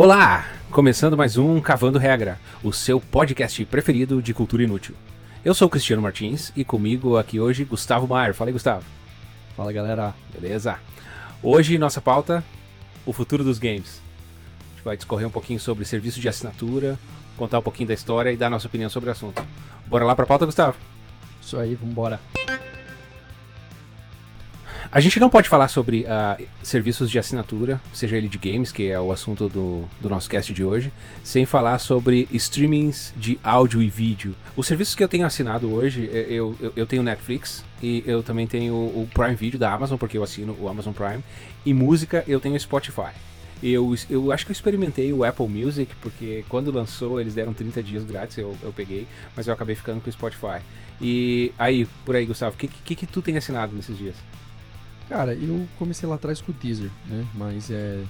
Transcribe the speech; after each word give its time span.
Olá! 0.00 0.46
Começando 0.70 1.16
mais 1.16 1.36
um 1.36 1.60
Cavando 1.60 1.98
Regra, 1.98 2.38
o 2.62 2.72
seu 2.72 3.00
podcast 3.00 3.64
preferido 3.64 4.22
de 4.22 4.32
cultura 4.32 4.62
inútil. 4.62 4.94
Eu 5.44 5.52
sou 5.52 5.66
o 5.66 5.68
Cristiano 5.68 6.00
Martins 6.00 6.52
e 6.54 6.64
comigo 6.64 7.16
aqui 7.16 7.40
hoje 7.40 7.64
Gustavo 7.64 8.06
Maier. 8.06 8.32
Fala 8.32 8.48
aí, 8.48 8.52
Gustavo. 8.52 8.84
Fala 9.56 9.72
galera. 9.72 10.14
Beleza? 10.32 10.78
Hoje 11.42 11.76
nossa 11.78 12.00
pauta, 12.00 12.44
o 13.04 13.12
futuro 13.12 13.42
dos 13.42 13.58
games. 13.58 14.00
A 14.70 14.74
gente 14.76 14.84
vai 14.84 14.96
discorrer 14.96 15.26
um 15.26 15.32
pouquinho 15.32 15.58
sobre 15.58 15.84
serviço 15.84 16.20
de 16.20 16.28
assinatura, 16.28 16.96
contar 17.36 17.58
um 17.58 17.62
pouquinho 17.62 17.88
da 17.88 17.94
história 17.94 18.30
e 18.30 18.36
dar 18.36 18.48
nossa 18.48 18.68
opinião 18.68 18.88
sobre 18.88 19.08
o 19.08 19.12
assunto. 19.12 19.44
Bora 19.88 20.04
lá 20.04 20.14
pra 20.14 20.26
pauta, 20.26 20.46
Gustavo? 20.46 20.76
Isso 21.42 21.58
aí, 21.58 21.74
vambora. 21.74 22.20
A 24.90 25.00
gente 25.00 25.20
não 25.20 25.28
pode 25.28 25.50
falar 25.50 25.68
sobre 25.68 26.06
uh, 26.06 26.42
serviços 26.62 27.10
de 27.10 27.18
assinatura, 27.18 27.78
seja 27.92 28.16
ele 28.16 28.26
de 28.26 28.38
games, 28.38 28.72
que 28.72 28.88
é 28.88 28.98
o 28.98 29.12
assunto 29.12 29.46
do, 29.46 29.84
do 30.00 30.08
nosso 30.08 30.30
cast 30.30 30.50
de 30.50 30.64
hoje, 30.64 30.90
sem 31.22 31.44
falar 31.44 31.78
sobre 31.78 32.26
streamings 32.32 33.12
de 33.14 33.38
áudio 33.44 33.82
e 33.82 33.90
vídeo. 33.90 34.34
Os 34.56 34.66
serviços 34.66 34.94
que 34.94 35.04
eu 35.04 35.08
tenho 35.08 35.26
assinado 35.26 35.70
hoje, 35.70 36.08
é, 36.10 36.26
eu, 36.30 36.56
eu, 36.58 36.72
eu 36.74 36.86
tenho 36.86 37.02
Netflix 37.02 37.62
e 37.82 38.02
eu 38.06 38.22
também 38.22 38.46
tenho 38.46 38.72
o 38.72 39.06
Prime 39.12 39.34
Video 39.34 39.60
da 39.60 39.70
Amazon, 39.70 39.98
porque 39.98 40.16
eu 40.16 40.22
assino 40.22 40.56
o 40.58 40.70
Amazon 40.70 40.94
Prime, 40.94 41.22
e 41.66 41.74
música 41.74 42.24
eu 42.26 42.40
tenho 42.40 42.58
Spotify. 42.58 43.12
Eu, 43.62 43.94
eu 44.08 44.32
acho 44.32 44.46
que 44.46 44.52
eu 44.52 44.54
experimentei 44.54 45.12
o 45.12 45.22
Apple 45.22 45.48
Music, 45.48 45.94
porque 46.00 46.46
quando 46.48 46.72
lançou 46.72 47.20
eles 47.20 47.34
deram 47.34 47.52
30 47.52 47.82
dias 47.82 48.04
grátis, 48.04 48.38
eu, 48.38 48.56
eu 48.62 48.72
peguei, 48.72 49.06
mas 49.36 49.48
eu 49.48 49.52
acabei 49.52 49.74
ficando 49.74 50.00
com 50.00 50.08
o 50.08 50.12
Spotify. 50.12 50.62
E 50.98 51.52
aí, 51.58 51.86
por 52.06 52.16
aí, 52.16 52.24
Gustavo, 52.24 52.54
o 52.54 52.58
que, 52.58 52.68
que, 52.68 52.94
que 52.94 53.06
tu 53.06 53.20
tem 53.20 53.36
assinado 53.36 53.76
nesses 53.76 53.98
dias? 53.98 54.16
Cara, 55.08 55.34
eu 55.34 55.66
comecei 55.78 56.08
lá 56.08 56.16
atrás 56.16 56.40
com 56.40 56.52
o 56.52 56.54
Deezer, 56.54 56.90
né? 57.06 57.26
Mas 57.34 57.70
é, 57.70 58.04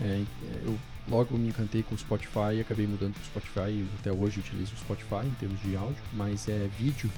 é, 0.00 0.22
eu 0.64 0.78
logo 1.08 1.36
me 1.36 1.48
encantei 1.48 1.82
com 1.82 1.94
o 1.94 1.98
Spotify 1.98 2.54
e 2.56 2.60
acabei 2.60 2.86
mudando 2.86 3.14
para 3.14 3.22
o 3.22 3.24
Spotify 3.24 3.70
e 3.70 3.88
até 3.98 4.12
hoje 4.12 4.40
utilizo 4.40 4.74
o 4.74 4.78
Spotify 4.78 5.26
em 5.26 5.34
termos 5.40 5.60
de 5.62 5.76
áudio, 5.76 6.02
mas 6.12 6.48
é 6.48 6.68
vídeo. 6.78 7.10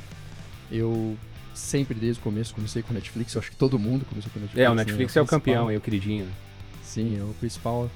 Eu 0.71 1.17
sempre 1.55 1.95
desde 1.95 2.21
o 2.21 2.25
começo 2.25 2.55
comecei 2.55 2.83
com 2.83 2.91
o 2.91 2.95
Netflix, 2.95 3.35
eu 3.35 3.41
acho 3.41 3.51
que 3.51 3.57
todo 3.57 3.79
mundo 3.79 4.05
começou 4.07 4.31
com 4.33 4.39
o 4.39 4.43
Netflix. 4.43 4.65
É, 4.65 4.71
o 4.71 4.75
né? 4.75 4.85
Netflix 4.85 5.15
né? 5.15 5.21
é 5.21 5.23
o, 5.23 5.27
campeão, 5.27 5.71
é 5.71 5.77
o 5.77 5.81
queridinho. 5.81 6.29
Sim, 6.83 7.19
é 7.19 7.23
o 7.23 7.35
principal. 7.39 7.91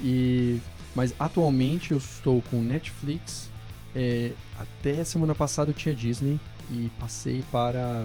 E 0.00 0.60
mas 0.94 1.14
atualmente 1.18 1.92
eu 1.92 1.98
estou 1.98 2.40
com 2.50 2.62
Netflix. 2.62 3.50
É, 3.94 4.32
até 4.58 5.04
semana 5.04 5.34
passada 5.34 5.70
eu 5.70 5.74
tinha 5.74 5.94
Disney 5.94 6.40
e 6.70 6.90
passei 6.98 7.44
para 7.52 8.04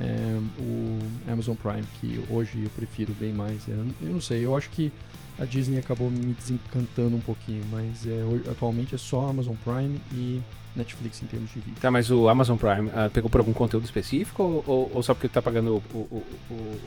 é, 0.00 0.38
o 0.60 0.98
Amazon 1.30 1.54
Prime, 1.54 1.84
que 2.00 2.22
hoje 2.30 2.64
eu 2.64 2.70
prefiro 2.70 3.14
bem 3.18 3.32
mais. 3.32 3.66
Eu, 3.66 3.86
eu, 4.02 4.10
não 4.10 4.20
sei, 4.20 4.44
eu 4.44 4.56
acho 4.56 4.68
que 4.70 4.92
a 5.38 5.44
Disney 5.44 5.78
acabou 5.78 6.10
me 6.10 6.34
desencantando 6.34 7.16
um 7.16 7.20
pouquinho, 7.20 7.62
mas 7.70 8.06
é, 8.06 8.50
atualmente 8.50 8.94
é 8.94 8.98
só 8.98 9.28
Amazon 9.28 9.54
Prime 9.64 10.00
e 10.12 10.40
Netflix 10.74 11.22
em 11.22 11.26
termos 11.26 11.50
de 11.50 11.60
vídeo. 11.60 11.80
Tá, 11.80 11.90
mas 11.90 12.10
o 12.10 12.28
Amazon 12.28 12.56
Prime 12.56 12.88
uh, 12.88 13.10
pegou 13.12 13.30
por 13.30 13.38
algum 13.40 13.52
conteúdo 13.52 13.84
específico 13.84 14.42
ou, 14.42 14.64
ou, 14.66 14.90
ou 14.94 15.02
só 15.02 15.14
porque 15.14 15.28
tá 15.28 15.40
pagando 15.40 15.82
o, 15.92 15.96
o, 15.96 16.24
o, 16.50 16.80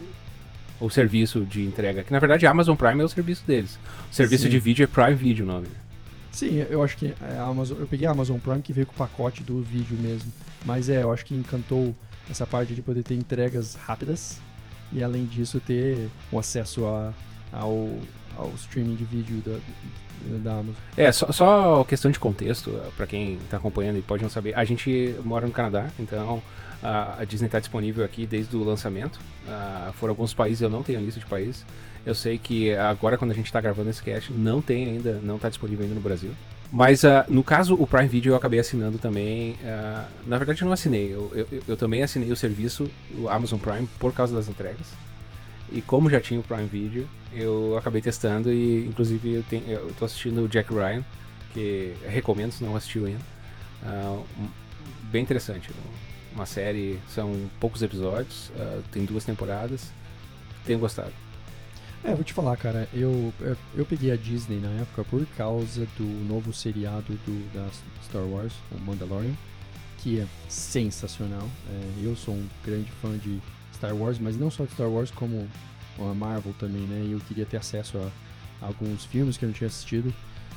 o, 0.81 0.89
serviço 0.89 1.41
de 1.41 1.63
entrega? 1.63 2.03
Que 2.03 2.11
na 2.11 2.19
verdade 2.19 2.45
a 2.45 2.51
Amazon 2.51 2.75
Prime 2.75 3.01
é 3.01 3.03
o 3.03 3.09
serviço 3.09 3.43
deles. 3.45 3.79
O 4.11 4.13
serviço 4.13 4.43
Sim. 4.43 4.49
de 4.49 4.59
vídeo 4.59 4.83
é 4.83 4.87
Prime 4.87 5.15
Video 5.15 5.45
o 5.45 5.47
nome. 5.47 5.67
Sim, 6.31 6.63
eu 6.69 6.83
acho 6.83 6.95
que 6.95 7.13
a 7.21 7.43
Amazon, 7.43 7.79
eu 7.79 7.87
peguei 7.87 8.07
a 8.07 8.11
Amazon 8.11 8.37
Prime 8.37 8.61
que 8.61 8.71
veio 8.71 8.85
com 8.85 8.93
o 8.93 8.95
pacote 8.95 9.43
do 9.43 9.61
vídeo 9.63 9.97
mesmo. 9.99 10.31
Mas 10.63 10.89
é, 10.89 11.01
eu 11.01 11.11
acho 11.11 11.25
que 11.25 11.33
encantou 11.33 11.95
essa 12.29 12.45
parte 12.45 12.73
de 12.73 12.81
poder 12.81 13.03
ter 13.03 13.15
entregas 13.15 13.75
rápidas 13.75 14.39
e 14.91 15.03
além 15.03 15.25
disso 15.25 15.59
ter 15.59 16.09
o 16.31 16.39
acesso 16.39 16.85
a, 16.85 17.13
ao, 17.51 17.89
ao 18.37 18.51
streaming 18.55 18.95
de 18.95 19.05
vídeo 19.05 19.41
da, 19.45 19.59
da 20.43 20.51
Amazon. 20.53 20.75
É, 20.97 21.11
só, 21.11 21.31
só 21.31 21.83
questão 21.83 22.11
de 22.11 22.19
contexto, 22.19 22.71
para 22.95 23.07
quem 23.07 23.35
está 23.35 23.57
acompanhando 23.57 23.97
e 23.97 24.01
pode 24.01 24.23
não 24.23 24.29
saber, 24.29 24.55
a 24.55 24.63
gente 24.63 25.15
mora 25.23 25.45
no 25.45 25.53
Canadá, 25.53 25.89
então 25.99 26.41
a, 26.81 27.21
a 27.21 27.25
Disney 27.25 27.47
está 27.47 27.59
disponível 27.59 28.03
aqui 28.03 28.25
desde 28.25 28.55
o 28.55 28.63
lançamento. 28.63 29.19
Uh, 29.47 29.93
foram 29.93 30.11
alguns 30.11 30.33
países, 30.33 30.61
eu 30.61 30.69
não 30.69 30.83
tenho 30.83 30.99
a 30.99 31.01
lista 31.01 31.19
de 31.19 31.25
países. 31.25 31.65
Eu 32.05 32.15
sei 32.15 32.37
que 32.37 32.73
agora 32.75 33.17
quando 33.17 33.31
a 33.31 33.33
gente 33.33 33.47
está 33.47 33.59
gravando 33.59 33.89
esse 33.89 34.01
cast, 34.01 34.31
não 34.31 34.61
tem 34.61 34.85
ainda, 34.85 35.19
não 35.21 35.35
está 35.35 35.49
disponível 35.49 35.83
ainda 35.83 35.95
no 35.95 36.01
Brasil. 36.01 36.31
Mas 36.71 37.03
uh, 37.03 37.25
no 37.27 37.43
caso, 37.43 37.73
o 37.73 37.87
Prime 37.87 38.07
Video 38.07 38.33
eu 38.33 38.35
acabei 38.35 38.59
assinando 38.59 38.99
também. 38.99 39.53
Uh, 39.53 40.07
na 40.27 40.37
verdade, 40.37 40.61
eu 40.61 40.65
não 40.67 40.73
assinei. 40.73 41.11
Eu, 41.11 41.31
eu, 41.33 41.63
eu, 41.67 41.77
também 41.77 42.03
assinei 42.03 42.31
o 42.31 42.35
serviço, 42.35 42.89
o 43.17 43.27
Amazon 43.27 43.59
Prime, 43.59 43.87
por 43.99 44.13
causa 44.13 44.35
das 44.35 44.47
entregas. 44.47 44.87
E 45.71 45.81
como 45.81 46.09
já 46.09 46.19
tinha 46.19 46.39
o 46.39 46.43
Prime 46.43 46.67
Video, 46.67 47.07
eu 47.33 47.75
acabei 47.77 48.01
testando 48.01 48.51
e, 48.51 48.85
inclusive, 48.87 49.33
eu, 49.33 49.43
tenho, 49.43 49.63
eu 49.67 49.93
tô 49.97 50.05
assistindo 50.05 50.43
o 50.43 50.47
Jack 50.47 50.71
Ryan, 50.71 51.03
que 51.53 51.93
recomendo 52.07 52.51
se 52.51 52.63
não 52.63 52.75
assistiu 52.75 53.05
ainda. 53.07 53.21
Uh, 53.83 54.25
bem 55.11 55.23
interessante. 55.23 55.71
Uma 56.33 56.45
série, 56.45 56.99
são 57.09 57.49
poucos 57.59 57.81
episódios, 57.81 58.51
tem 58.91 59.03
duas 59.03 59.25
temporadas. 59.25 59.91
Tenho 60.63 60.77
gostado. 60.77 61.11
É, 62.03 62.15
vou 62.15 62.23
te 62.23 62.33
falar, 62.33 62.55
cara, 62.55 62.87
eu, 62.93 63.33
eu 63.75 63.85
peguei 63.85 64.11
a 64.11 64.15
Disney 64.15 64.59
na 64.59 64.69
época 64.81 65.03
por 65.03 65.25
causa 65.37 65.85
do 65.97 66.03
novo 66.27 66.53
seriado 66.53 67.13
do, 67.25 67.53
da 67.53 67.67
Star 68.03 68.23
Wars, 68.23 68.53
o 68.71 68.79
Mandalorian, 68.79 69.33
que 69.97 70.19
é 70.19 70.27
sensacional. 70.47 71.47
É, 71.69 72.05
eu 72.05 72.15
sou 72.15 72.35
um 72.35 72.47
grande 72.63 72.89
fã 73.01 73.17
de 73.17 73.41
Star 73.73 73.93
Wars, 73.93 74.17
mas 74.17 74.37
não 74.37 74.49
só 74.49 74.63
de 74.63 74.71
Star 74.71 74.87
Wars, 74.89 75.11
como 75.11 75.47
a 75.99 76.13
Marvel 76.13 76.53
também, 76.57 76.83
né? 76.83 77.05
E 77.05 77.11
eu 77.11 77.19
queria 77.19 77.45
ter 77.45 77.57
acesso 77.57 77.97
a, 77.97 78.09
a 78.61 78.67
alguns 78.67 79.03
filmes 79.03 79.37
que 79.37 79.43
eu 79.43 79.47
não 79.47 79.53
tinha 79.53 79.67
assistido. 79.67 80.13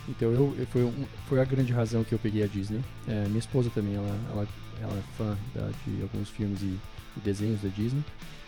Então 0.08 0.30
eu, 0.32 0.66
foi, 0.70 0.82
um, 0.82 1.04
foi 1.28 1.40
a 1.40 1.44
grande 1.44 1.72
razão 1.72 2.02
que 2.04 2.12
eu 2.12 2.18
peguei 2.18 2.42
a 2.42 2.46
Disney. 2.46 2.80
É, 3.06 3.24
minha 3.26 3.38
esposa 3.38 3.70
também, 3.70 3.94
ela, 3.94 4.18
ela, 4.30 4.48
ela 4.80 4.98
é 4.98 5.02
fã 5.16 5.36
da, 5.54 5.70
de 5.86 6.02
alguns 6.02 6.28
filmes 6.28 6.60
e, 6.62 6.78
e 7.16 7.20
desenhos 7.22 7.60
da 7.62 7.68
Disney. 7.68 8.04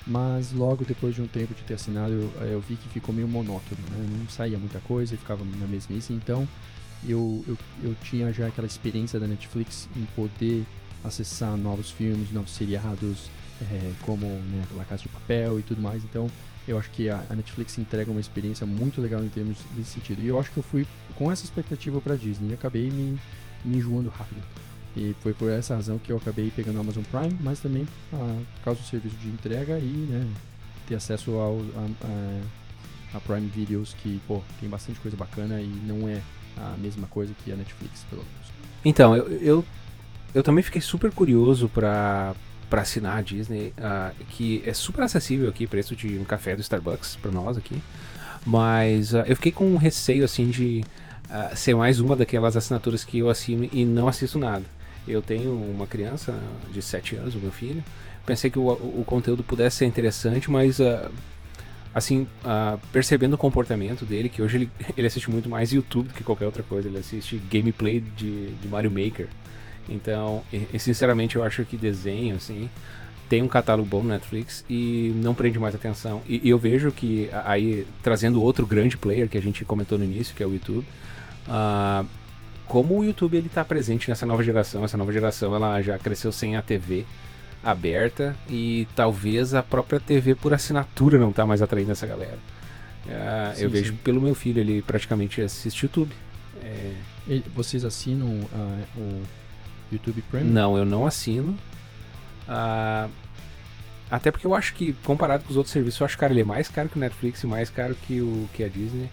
Mas 0.07 0.53
logo 0.53 0.85
depois 0.85 1.15
de 1.15 1.23
um 1.23 1.27
tempo 1.27 1.55
de 1.55 1.63
ter 1.63 1.75
assinado, 1.75 2.13
eu, 2.13 2.47
eu 2.47 2.61
vi 2.61 2.77
que 2.77 2.89
ficou 2.89 3.15
meio 3.15 3.27
monótono, 3.27 3.81
né? 3.91 4.07
Não 4.19 4.29
saía 4.29 4.59
muita 4.59 4.79
coisa 4.81 5.15
e 5.15 5.17
ficava 5.17 5.45
na 5.45 5.67
mesmice. 5.67 6.13
Então 6.13 6.47
eu, 7.07 7.45
eu, 7.47 7.59
eu 7.83 7.97
tinha 8.03 8.33
já 8.33 8.47
aquela 8.47 8.67
experiência 8.67 9.19
da 9.19 9.27
Netflix 9.27 9.89
em 9.97 10.05
poder 10.17 10.65
acessar 11.03 11.57
novos 11.57 11.91
filmes, 11.91 12.33
novos 12.33 12.53
seriados, 12.53 13.31
é, 13.61 13.93
como 14.03 14.27
né, 14.27 14.65
La 14.75 14.85
Casa 14.85 15.03
de 15.03 15.09
Papel 15.09 15.59
e 15.59 15.63
tudo 15.63 15.81
mais. 15.81 16.03
Então 16.05 16.31
eu 16.67 16.79
acho 16.79 16.91
que 16.91 17.09
a, 17.09 17.23
a, 17.29 17.35
Netflix 17.35 17.77
entrega 17.79 18.11
uma 18.11 18.21
experiência 18.21 18.67
muito 18.67 19.01
legal 19.01 19.23
em 19.23 19.29
termos 19.29 19.59
desse 19.77 19.91
sentido. 19.91 20.23
E 20.23 20.29
eu 20.29 20.39
acho 20.39 20.51
que 20.51 20.59
eu 20.59 20.63
fui 20.63 20.87
com 21.15 21.31
essa 21.31 21.45
expectativa 21.45 22.01
para 22.01 22.17
Disney 22.17 22.51
e 22.51 22.55
acabei 22.55 22.91
me, 22.91 23.19
me 23.65 23.77
enjoando 23.77 24.09
rápido. 24.09 24.43
E 24.97 25.15
foi 25.21 25.35
por 25.35 25.51
essa 25.51 25.75
razão 25.75 25.99
que 25.99 26.11
eu 26.11 26.17
acabei 26.17 26.51
pegando 26.55 26.77
o 26.77 26.81
Amazon 26.81 27.03
Prime, 27.05 27.37
mas 27.41 27.61
também 27.61 27.87
ah, 28.13 28.43
por 28.57 28.65
causa 28.65 28.81
do 28.81 28.87
serviço 28.87 29.17
de 29.17 29.29
entrega 29.29 29.79
e 29.79 30.07
né, 30.09 30.27
ter 30.87 30.95
acesso 30.95 31.33
ao 31.33 31.59
a, 31.77 32.07
a, 32.07 33.17
a, 33.19 33.21
Prime 33.21 33.49
Videos, 33.49 33.95
que 33.95 34.21
pô, 34.27 34.41
tem 34.61 34.69
bastante 34.69 35.01
coisa 35.01 35.17
bacana 35.17 35.61
e 35.61 35.67
não 35.67 36.09
é 36.09 36.23
a 36.57 36.77
mesma 36.79 37.07
coisa 37.09 37.35
que 37.45 37.51
a 37.53 37.57
Netflix, 37.57 38.05
pelo 38.09 38.23
menos. 38.23 38.53
Então, 38.85 39.17
eu, 39.17 39.27
eu, 39.41 39.65
eu 40.33 40.43
também 40.43 40.63
fiquei 40.63 40.81
super 40.81 41.11
curioso 41.11 41.69
para 41.69 42.35
para 42.69 42.83
assinar 42.83 43.19
a 43.19 43.23
Disney, 43.23 43.73
uh, 43.79 44.15
que 44.31 44.63
é 44.67 44.73
super 44.73 45.03
acessível 45.03 45.49
aqui, 45.49 45.67
preço 45.67 45.95
de 45.95 46.19
um 46.19 46.25
café 46.25 46.55
do 46.57 46.63
Starbucks 46.63 47.17
para 47.17 47.31
nós 47.31 47.57
aqui. 47.57 47.81
Mas 48.45 49.13
uh, 49.13 49.19
eu 49.27 49.37
fiquei 49.37 49.53
com 49.53 49.67
um 49.67 49.77
receio 49.77 50.25
assim 50.25 50.51
de 50.51 50.85
uh, 51.27 51.57
ser 51.57 51.75
mais 51.75 52.01
uma 52.01 52.17
daquelas 52.17 52.57
assinaturas 52.57 53.05
que 53.05 53.19
eu 53.19 53.29
assino 53.29 53.69
e 53.73 53.85
não 53.85 54.09
assisto 54.09 54.39
nada. 54.39 54.65
Eu 55.07 55.21
tenho 55.21 55.53
uma 55.53 55.87
criança 55.87 56.35
de 56.73 56.81
7 56.81 57.17
anos, 57.17 57.35
o 57.35 57.39
meu 57.39 57.53
filho. 57.53 57.85
Pensei 58.25 58.51
que 58.51 58.59
o, 58.59 58.69
o 58.69 59.05
conteúdo 59.07 59.43
pudesse 59.43 59.77
ser 59.77 59.85
interessante, 59.85 60.51
mas 60.51 60.81
assim, 61.95 62.27
uh, 62.45 62.79
percebendo 62.93 63.35
o 63.35 63.39
comportamento 63.39 64.05
dele, 64.05 64.29
que 64.29 64.43
hoje 64.43 64.57
ele, 64.57 64.71
ele 64.97 65.07
assiste 65.07 65.31
muito 65.31 65.49
mais 65.49 65.73
YouTube 65.73 66.09
do 66.09 66.15
que 66.15 66.25
qualquer 66.25 66.47
outra 66.47 66.63
coisa. 66.63 66.89
Ele 66.89 66.99
assiste 66.99 67.41
gameplay 67.51 68.01
de, 68.01 68.51
de 68.51 68.69
Mario 68.69 68.91
Maker. 68.91 69.29
Então, 69.89 70.43
e, 70.53 70.69
e, 70.73 70.79
sinceramente, 70.79 71.37
eu 71.37 71.43
acho 71.43 71.65
que 71.65 71.77
desenho, 71.77 72.37
assim, 72.37 72.71
tem 73.29 73.43
um 73.43 73.49
catálogo 73.49 73.89
bom 73.89 74.03
no 74.03 74.09
Netflix 74.09 74.65
e 74.69 75.13
não 75.17 75.35
prende 75.35 75.59
mais 75.59 75.75
atenção. 75.75 76.23
E, 76.27 76.41
e, 76.45 76.51
eu 76.51 76.59
vejo 76.59 76.91
que 76.93 77.29
aí, 77.45 77.87
trazendo 78.03 78.43
outro 78.43 78.67
grande 78.67 78.97
player 78.97 79.29
que 79.29 79.39
a 79.39 79.43
gente 79.43 79.65
comentou 79.65 79.99
no 79.99 80.05
início, 80.05 80.35
que 80.35 80.43
é 80.43 80.47
o 80.47 80.53
YouTube, 80.53 80.87
uh, 81.49 82.07
como 82.67 82.99
o 82.99 83.05
YouTube 83.05 83.37
ele 83.37 83.47
está 83.47 83.65
presente 83.65 84.09
nessa 84.09 84.27
nova 84.27 84.43
geração. 84.43 84.85
Essa 84.85 84.97
nova 84.97 85.13
geração 85.13 85.55
ela 85.55 85.81
já 85.83 85.99
cresceu 85.99 86.33
sem 86.33 86.57
a 86.57 86.63
TV 86.63 87.05
aberta 87.63 88.37
e 88.49 88.87
talvez 88.95 89.55
a 89.55 89.63
própria 89.63 89.99
TV 89.99 90.35
por 90.35 90.53
assinatura 90.53 91.19
não 91.19 91.31
está 91.31 91.47
mais 91.47 91.63
atraindo 91.63 91.93
essa 91.93 92.07
galera. 92.07 92.39
Uh, 93.07 93.57
sim, 93.57 93.63
eu 93.65 93.71
vejo 93.71 93.93
sim. 93.93 93.99
pelo 94.03 94.21
meu 94.21 94.35
filho, 94.35 94.61
ele 94.61 94.83
praticamente 94.83 95.41
assiste 95.41 95.83
YouTube. 95.83 96.13
É... 96.63 96.93
vocês 97.55 97.85
assinam 97.85 98.27
uh, 98.27 98.85
o 98.97 99.23
YouTube 99.95 100.23
Premium? 100.31 100.53
Não, 100.53 100.77
eu 100.77 100.85
não 100.85 101.07
assino. 101.07 101.59
Uh, 102.49 103.11
até 104.11 104.31
porque 104.31 104.47
eu 104.47 104.55
acho 104.55 104.75
que, 104.75 104.93
comparado 105.05 105.45
com 105.45 105.51
os 105.51 105.57
outros 105.57 105.73
serviços, 105.73 106.01
eu 106.01 106.05
acho 106.05 106.17
que 106.17 106.25
ele 106.25 106.41
é 106.41 106.45
mais 106.45 106.69
caro 106.69 106.89
que 106.89 106.97
o 106.97 107.01
Netflix 107.01 107.43
e 107.43 107.47
mais 107.47 107.71
caro 107.71 107.95
que, 107.95 108.21
o, 108.21 108.49
que 108.53 108.63
a 108.63 108.69
Disney. 108.69 109.11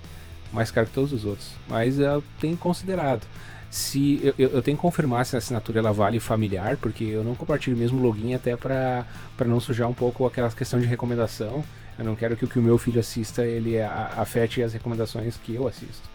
mais 0.51 0.69
caro 0.69 0.87
que 0.87 0.93
todos 0.93 1.13
os 1.13 1.25
outros. 1.25 1.49
Mas 1.67 1.97
eu 1.97 2.23
tenho 2.39 2.57
considerado. 2.57 3.25
Se 3.69 4.19
eu, 4.21 4.33
eu, 4.37 4.49
eu 4.49 4.61
tenho 4.61 4.75
que 4.75 4.81
confirmar 4.81 5.25
se 5.25 5.35
a 5.35 5.39
assinatura 5.39 5.79
ela 5.79 5.93
vale 5.93 6.19
familiar, 6.19 6.75
porque 6.77 7.05
eu 7.05 7.23
não 7.23 7.35
compartilho 7.35 7.75
o 7.75 7.79
mesmo 7.79 8.01
login 8.01 8.33
até 8.33 8.55
para 8.57 9.05
não 9.45 9.59
sujar 9.59 9.87
um 9.87 9.93
pouco 9.93 10.25
aquela 10.25 10.51
questão 10.51 10.79
de 10.79 10.85
recomendação. 10.85 11.63
Eu 11.97 12.03
não 12.03 12.15
quero 12.15 12.35
que 12.35 12.45
o 12.45 12.47
que 12.47 12.59
o 12.59 12.61
meu 12.61 12.77
filho 12.77 12.99
assista 12.99 13.45
ele 13.45 13.81
afete 13.81 14.61
as 14.61 14.73
recomendações 14.73 15.37
que 15.37 15.55
eu 15.55 15.67
assisto. 15.67 16.10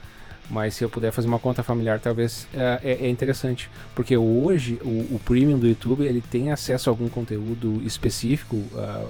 Mas 0.49 0.75
se 0.75 0.85
eu 0.85 0.89
puder 0.89 1.11
fazer 1.11 1.27
uma 1.27 1.39
conta 1.39 1.63
familiar, 1.63 1.99
talvez 1.99 2.47
é, 2.55 2.81
é, 2.83 3.07
é 3.07 3.11
interessante. 3.11 3.69
Porque 3.95 4.17
hoje 4.17 4.79
o, 4.85 5.15
o, 5.15 5.21
Premium 5.25 5.59
do 5.59 5.67
YouTube 5.67 6.05
ele 6.05 6.21
tem 6.21 6.53
acesso 6.53 6.89
a 6.89 6.93
algum 6.93 7.09
conteúdo 7.09 7.83
específico 7.85 8.57
uh, 8.57 9.09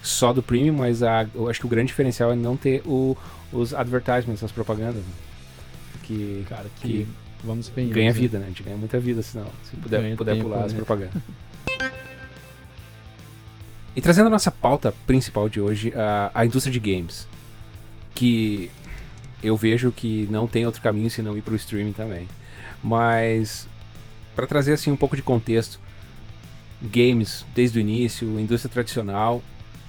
só 0.00 0.32
do 0.32 0.42
Premium, 0.42 0.74
mas 0.74 1.02
a, 1.02 1.26
eu 1.34 1.48
acho 1.48 1.58
que 1.58 1.66
o 1.66 1.68
grande 1.68 1.88
diferencial 1.88 2.30
é 2.30 2.36
não 2.36 2.56
ter 2.56 2.82
o, 2.86 3.16
os 3.52 3.74
advertisements, 3.74 4.44
as 4.44 4.52
propagandas. 4.52 5.02
Né? 5.02 5.12
Que, 6.04 6.46
Cara, 6.48 6.66
que, 6.76 6.88
que 6.88 7.08
vamos 7.42 7.68
bem. 7.68 7.88
Ganha 7.88 8.12
vida, 8.12 8.38
né? 8.38 8.44
A 8.44 8.48
gente 8.48 8.62
ganha 8.62 8.76
muita 8.76 9.00
vida, 9.00 9.22
senão, 9.22 9.46
se 9.68 9.76
puder, 9.76 10.16
puder 10.16 10.40
pular 10.40 10.64
as 10.64 10.72
né? 10.72 10.78
propagandas. 10.78 11.22
E 13.96 14.00
trazendo 14.00 14.26
a 14.26 14.30
nossa 14.30 14.50
pauta 14.50 14.94
principal 15.06 15.48
de 15.48 15.60
hoje, 15.60 15.92
a, 15.96 16.30
a 16.34 16.46
indústria 16.46 16.72
de 16.72 16.78
games. 16.78 17.26
Que 18.14 18.70
eu 19.42 19.56
vejo 19.56 19.92
que 19.92 20.26
não 20.30 20.46
tem 20.46 20.66
outro 20.66 20.80
caminho 20.80 21.10
senão 21.10 21.36
ir 21.36 21.42
para 21.42 21.52
o 21.52 21.56
streaming 21.56 21.92
também. 21.92 22.28
Mas, 22.82 23.68
para 24.34 24.46
trazer 24.46 24.72
assim 24.72 24.90
um 24.90 24.96
pouco 24.96 25.16
de 25.16 25.22
contexto, 25.22 25.80
games 26.82 27.44
desde 27.54 27.78
o 27.78 27.80
início, 27.80 28.38
indústria 28.38 28.72
tradicional, 28.72 29.42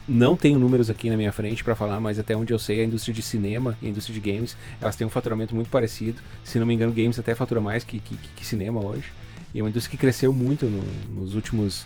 não 0.07 0.37
tenho 0.37 0.57
números 0.57 0.89
aqui 0.89 1.09
na 1.09 1.17
minha 1.17 1.31
frente 1.31 1.63
para 1.63 1.75
falar, 1.75 1.99
mas 1.99 2.17
até 2.17 2.35
onde 2.35 2.53
eu 2.53 2.59
sei, 2.59 2.81
a 2.81 2.85
indústria 2.85 3.13
de 3.13 3.21
cinema 3.21 3.77
e 3.81 3.87
a 3.87 3.89
indústria 3.89 4.13
de 4.17 4.31
games, 4.31 4.55
elas 4.79 4.95
têm 4.95 5.05
um 5.05 5.09
faturamento 5.09 5.53
muito 5.53 5.69
parecido. 5.69 6.21
Se 6.43 6.57
não 6.59 6.65
me 6.65 6.73
engano, 6.73 6.93
games 6.93 7.19
até 7.19 7.35
fatura 7.35 7.59
mais 7.59 7.83
que, 7.83 7.99
que, 7.99 8.15
que 8.15 8.45
cinema 8.45 8.79
hoje. 8.79 9.11
E 9.53 9.59
é 9.59 9.63
uma 9.63 9.69
indústria 9.69 9.91
que 9.91 9.97
cresceu 9.97 10.31
muito 10.31 10.65
no, 10.65 10.83
nos 11.13 11.35
últimos 11.35 11.85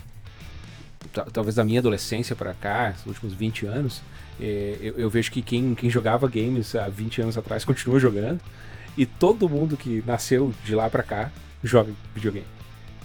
talvez 1.34 1.56
da 1.56 1.64
minha 1.64 1.80
adolescência 1.80 2.36
para 2.36 2.54
cá, 2.54 2.94
os 3.00 3.08
últimos 3.08 3.34
20 3.34 3.66
anos, 3.66 4.02
é, 4.40 4.78
eu, 4.82 4.98
eu, 4.98 5.10
vejo 5.10 5.32
que 5.32 5.42
quem, 5.42 5.76
quem 5.76 5.90
jogava 5.90 6.28
games 6.28 6.76
há 6.76 6.88
20 6.88 7.22
anos 7.22 7.38
atrás 7.38 7.66
continua 7.66 8.00
jogando. 8.00 8.40
E 8.98 9.06
todo 9.06 9.48
mundo 9.48 9.78
que 9.78 10.04
nasceu 10.06 10.54
de 10.66 10.76
lá 10.76 10.90
para 10.90 11.04
cá 11.04 11.32
joga 11.64 11.94
videogame. 12.14 12.46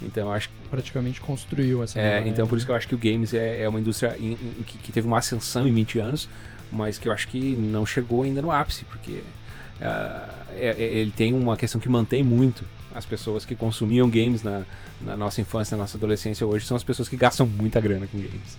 Então 0.03 0.31
acho 0.31 0.51
praticamente 0.71 1.21
construiu 1.21 1.83
essa. 1.83 1.99
É, 1.99 2.27
então 2.27 2.47
por 2.47 2.57
isso 2.57 2.67
que 2.67 2.73
eu 2.73 2.77
acho 2.77 2.89
que 2.89 2.95
o 2.95 2.99
games 2.99 3.33
é, 3.33 3.63
é 3.63 3.69
uma 3.69 3.81
indústria 3.81 4.17
em, 4.19 4.33
em, 4.33 4.63
que, 4.67 4.79
que, 4.79 4.93
teve 4.93 5.07
uma 5.07 5.19
ascensão 5.19 5.67
em 5.67 5.73
20 5.73 5.99
anos, 5.99 6.29
mas 6.71 6.99
que 6.99 7.09
eu 7.09 7.13
acho 7.13 7.29
que 7.29 7.39
não 7.57 7.87
chegou 7.87 8.23
ainda 8.23 8.43
no 8.43 8.51
ápice, 8.51 8.85
porque 8.85 9.13
uh, 9.13 10.33
é, 10.55 10.75
ele 10.79 11.13
tem 11.13 11.33
uma 11.33 11.57
questão 11.57 11.81
que 11.81 11.89
mantém 11.89 12.23
muito 12.23 12.65
as 12.95 13.07
pessoas 13.07 13.45
que 13.45 13.55
consumiam 13.55 14.09
games 14.09 14.43
na, 14.43 14.65
na 15.01 15.17
nossa 15.17 15.41
infância, 15.41 15.77
na 15.77 15.83
nossa 15.83 15.97
adolescência 15.97 16.47
hoje, 16.47 16.67
são 16.67 16.77
as 16.77 16.85
pessoas 16.85 17.09
que 17.09 17.17
gastam 17.17 17.47
muita 17.47 17.81
grana 17.81 18.07
com 18.07 18.19
games. 18.19 18.57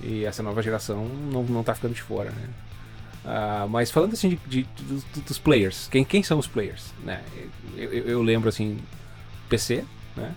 E 0.00 0.24
essa 0.24 0.42
nova 0.42 0.62
geração 0.62 1.06
não, 1.06 1.42
não 1.42 1.64
tá 1.64 1.74
ficando 1.74 1.94
de 1.94 2.02
fora, 2.02 2.30
né? 2.30 2.48
Uh, 3.24 3.68
mas 3.68 3.90
falando 3.90 4.14
assim 4.14 4.30
de, 4.30 4.36
de, 4.46 4.62
de, 4.62 5.20
dos 5.20 5.38
players, 5.38 5.88
quem, 5.90 6.04
quem 6.04 6.22
são 6.22 6.38
os 6.38 6.46
players? 6.46 6.94
Né? 7.04 7.22
Eu, 7.76 7.92
eu, 7.92 8.04
eu, 8.04 8.22
lembro 8.22 8.48
assim, 8.48 8.78
PC, 9.48 9.84
né? 10.16 10.34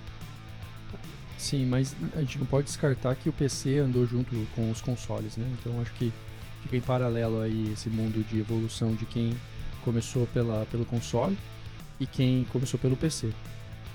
Sim, 1.38 1.66
mas 1.66 1.96
a 2.16 2.20
gente 2.20 2.38
não 2.38 2.46
pode 2.46 2.68
descartar 2.68 3.16
que 3.16 3.30
o 3.30 3.34
PC 3.34 3.80
andou 3.80 4.06
junto 4.06 4.36
com 4.56 4.70
os 4.70 4.82
consoles, 4.82 5.38
né? 5.38 5.48
Então 5.60 5.80
acho 5.82 5.92
que 5.94 6.12
fica 6.64 6.78
em 6.78 6.82
paralelo 6.82 7.42
aí 7.42 7.72
esse 7.72 7.90
mundo 7.90 8.24
de 8.28 8.40
evolução 8.40 8.94
de 8.94 9.06
quem 9.06 9.36
começou 9.84 10.28
pela, 10.28 10.66
pelo 10.70 10.86
console 10.86 11.38
e 12.00 12.06
quem 12.06 12.46
começou 12.52 12.80
pelo 12.80 12.96
PC. 12.96 13.32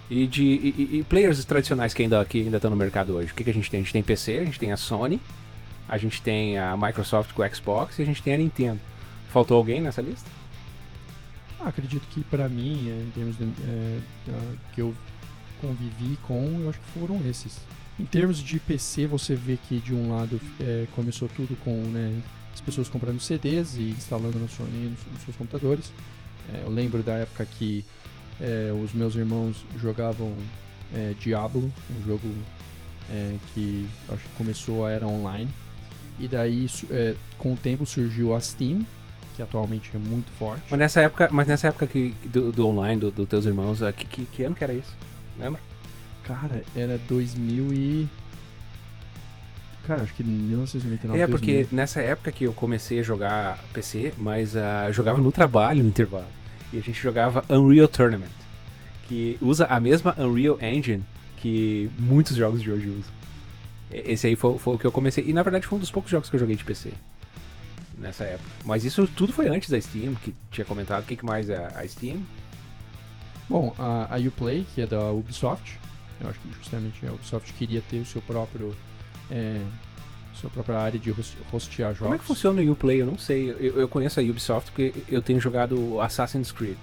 E 0.09 0.27
de 0.27 0.43
e, 0.43 0.99
e 0.99 1.05
players 1.05 1.45
tradicionais 1.45 1.93
que 1.93 2.03
ainda 2.03 2.25
que 2.25 2.41
ainda 2.41 2.57
estão 2.57 2.71
no 2.71 2.77
mercado 2.77 3.15
hoje. 3.15 3.33
O 3.33 3.35
que, 3.35 3.45
que 3.45 3.51
a 3.51 3.55
gente 3.55 3.71
tem? 3.71 3.81
A 3.81 3.83
gente 3.83 3.93
tem 3.93 4.03
PC, 4.03 4.39
a 4.39 4.45
gente 4.45 4.59
tem 4.59 4.73
a 4.73 4.77
Sony, 4.77 5.21
a 5.89 5.99
gente 5.99 6.21
tem 6.23 6.59
a 6.59 6.77
Microsoft 6.77 7.33
com 7.33 7.43
o 7.43 7.55
Xbox 7.55 7.99
e 7.99 8.03
a 8.03 8.05
gente 8.05 8.23
tem 8.23 8.35
a 8.35 8.39
Nintendo. 8.39 8.81
Faltou 9.29 9.57
alguém 9.57 9.81
nessa 9.81 10.03
lista? 10.03 10.29
Ah, 11.61 11.69
acredito 11.69 12.07
que 12.09 12.23
para 12.25 12.49
mim, 12.49 12.89
é, 12.89 13.03
em 13.03 13.11
termos 13.11 13.37
de, 13.37 13.45
é, 13.45 14.01
que 14.75 14.81
eu 14.81 14.95
convivi 15.61 16.19
com, 16.23 16.61
eu 16.61 16.71
acho 16.71 16.81
que 16.81 16.99
foram 16.99 17.21
esses. 17.29 17.59
Em 17.99 18.05
termos 18.05 18.39
de 18.39 18.59
PC, 18.61 19.07
você 19.07 19.35
vê 19.35 19.57
que 19.69 19.79
de 19.79 19.95
um 19.95 20.15
lado 20.15 20.41
é, 20.61 20.87
começou 20.95 21.29
tudo 21.29 21.57
com 21.65 21.71
né, 21.71 22.21
as 22.53 22.61
pessoas 22.61 22.89
comprando 22.89 23.21
CDs 23.21 23.77
e 23.77 23.91
instalando 23.91 24.39
no 24.39 24.49
Sony 24.49 24.91
nos, 24.91 25.25
seus 25.25 25.37
computadores. 25.37 25.93
É, 26.53 26.63
eu 26.65 26.71
lembro 26.71 27.03
da 27.03 27.15
época 27.15 27.47
que 27.47 27.85
é, 28.41 28.71
os 28.73 28.93
meus 28.93 29.15
irmãos 29.15 29.65
jogavam 29.81 30.35
é, 30.95 31.15
Diablo, 31.19 31.73
um 31.99 32.05
jogo 32.05 32.29
que 33.55 33.89
acho 34.09 34.21
que 34.21 34.29
começou 34.37 34.85
a 34.85 34.91
era 34.91 35.07
online. 35.07 35.49
E 36.19 36.27
daí, 36.27 36.67
é, 36.91 37.15
com 37.39 37.53
o 37.53 37.57
tempo, 37.57 37.85
surgiu 37.85 38.35
a 38.35 38.41
Steam, 38.41 38.87
que 39.35 39.43
atualmente 39.43 39.91
é 39.95 39.99
muito 39.99 40.31
forte. 40.33 40.63
Mas 40.71 40.79
nessa 40.79 41.01
época, 41.01 41.29
mas 41.31 41.47
nessa 41.47 41.69
época 41.69 41.87
que, 41.87 42.15
do, 42.25 42.51
do 42.53 42.67
online, 42.67 43.01
dos 43.01 43.13
do 43.13 43.27
teus 43.27 43.45
irmãos, 43.45 43.83
é, 43.83 43.93
que, 43.93 44.07
que, 44.07 44.25
que, 44.25 44.45
ano 44.45 44.55
que 44.55 44.65
era 44.65 44.73
isso? 44.73 44.95
Lembra? 45.39 45.61
Cara, 46.25 46.63
era 46.75 46.99
2000 47.07 47.73
e... 47.73 48.09
Cara, 49.87 50.03
acho 50.03 50.15
que 50.15 50.25
1999. 50.25 51.21
É, 51.21 51.27
porque 51.27 51.53
2000. 51.53 51.69
nessa 51.77 52.01
época 52.01 52.33
que 52.33 52.45
eu 52.45 52.53
comecei 52.53 52.99
a 52.99 53.03
jogar 53.03 53.63
PC, 53.73 54.15
mas 54.19 54.55
uh, 54.57 54.93
jogava 54.93 55.19
no 55.19 55.31
trabalho 55.31 55.83
no 55.83 55.89
intervalo. 55.89 56.27
E 56.73 56.79
a 56.79 56.81
gente 56.81 57.01
jogava 57.01 57.45
Unreal 57.49 57.87
Tournament, 57.87 58.33
que 59.07 59.39
usa 59.41 59.67
a 59.67 59.79
mesma 59.79 60.17
Unreal 60.19 60.59
Engine 60.61 61.05
que 61.37 61.89
muitos 61.99 62.37
jogos 62.37 62.61
de 62.61 62.71
hoje 62.71 62.89
usam. 62.89 63.16
Esse 63.91 64.27
aí 64.27 64.37
foi, 64.37 64.59
foi 64.59 64.75
o 64.75 64.79
que 64.79 64.87
eu 64.87 64.93
comecei. 64.93 65.25
E 65.27 65.33
na 65.33 65.43
verdade 65.43 65.67
foi 65.67 65.77
um 65.77 65.81
dos 65.81 65.91
poucos 65.91 66.11
jogos 66.11 66.29
que 66.29 66.37
eu 66.37 66.41
joguei 66.41 66.57
de 66.57 66.65
PC 66.65 66.93
nessa 67.99 68.25
época. 68.25 68.49
Mas 68.65 68.85
isso 68.85 69.07
tudo 69.07 69.33
foi 69.33 69.49
antes 69.49 69.71
da 69.71 69.81
Steam, 69.81 70.15
que 70.17 70.35
tinha 70.51 70.65
comentado. 70.65 71.03
O 71.03 71.07
que, 71.07 71.17
que 71.17 71.25
mais 71.25 71.49
é 71.49 71.67
a 71.75 71.87
Steam? 71.87 72.23
Bom, 73.49 73.75
a, 73.79 74.15
a 74.15 74.19
Uplay, 74.19 74.67
que 74.75 74.83
é 74.83 74.87
da 74.87 75.11
Ubisoft, 75.13 75.79
eu 76.21 76.29
acho 76.29 76.39
que 76.41 76.53
justamente 76.53 77.07
a 77.07 77.13
Ubisoft 77.13 77.53
queria 77.55 77.83
ter 77.89 77.99
o 77.99 78.05
seu 78.05 78.21
próprio 78.23 78.75
é, 79.31 79.61
sua 80.35 80.51
própria 80.51 80.79
área 80.79 80.99
de 80.99 81.15
hostear 81.53 81.95
jogos. 81.95 81.99
Como 82.01 82.15
é 82.15 82.19
que 82.19 82.25
funciona 82.25 82.61
o 82.61 82.73
Uplay? 82.73 83.01
Eu 83.01 83.07
não 83.07 83.19
sei. 83.19 83.51
Eu, 83.51 83.81
eu, 83.81 83.89
conheço 83.89 84.21
a 84.21 84.23
Ubisoft 84.23 84.71
porque 84.71 84.93
eu 85.09 85.23
tenho 85.23 85.41
jogado 85.41 86.01
Assassin's 86.01 86.53
Creed, 86.53 86.77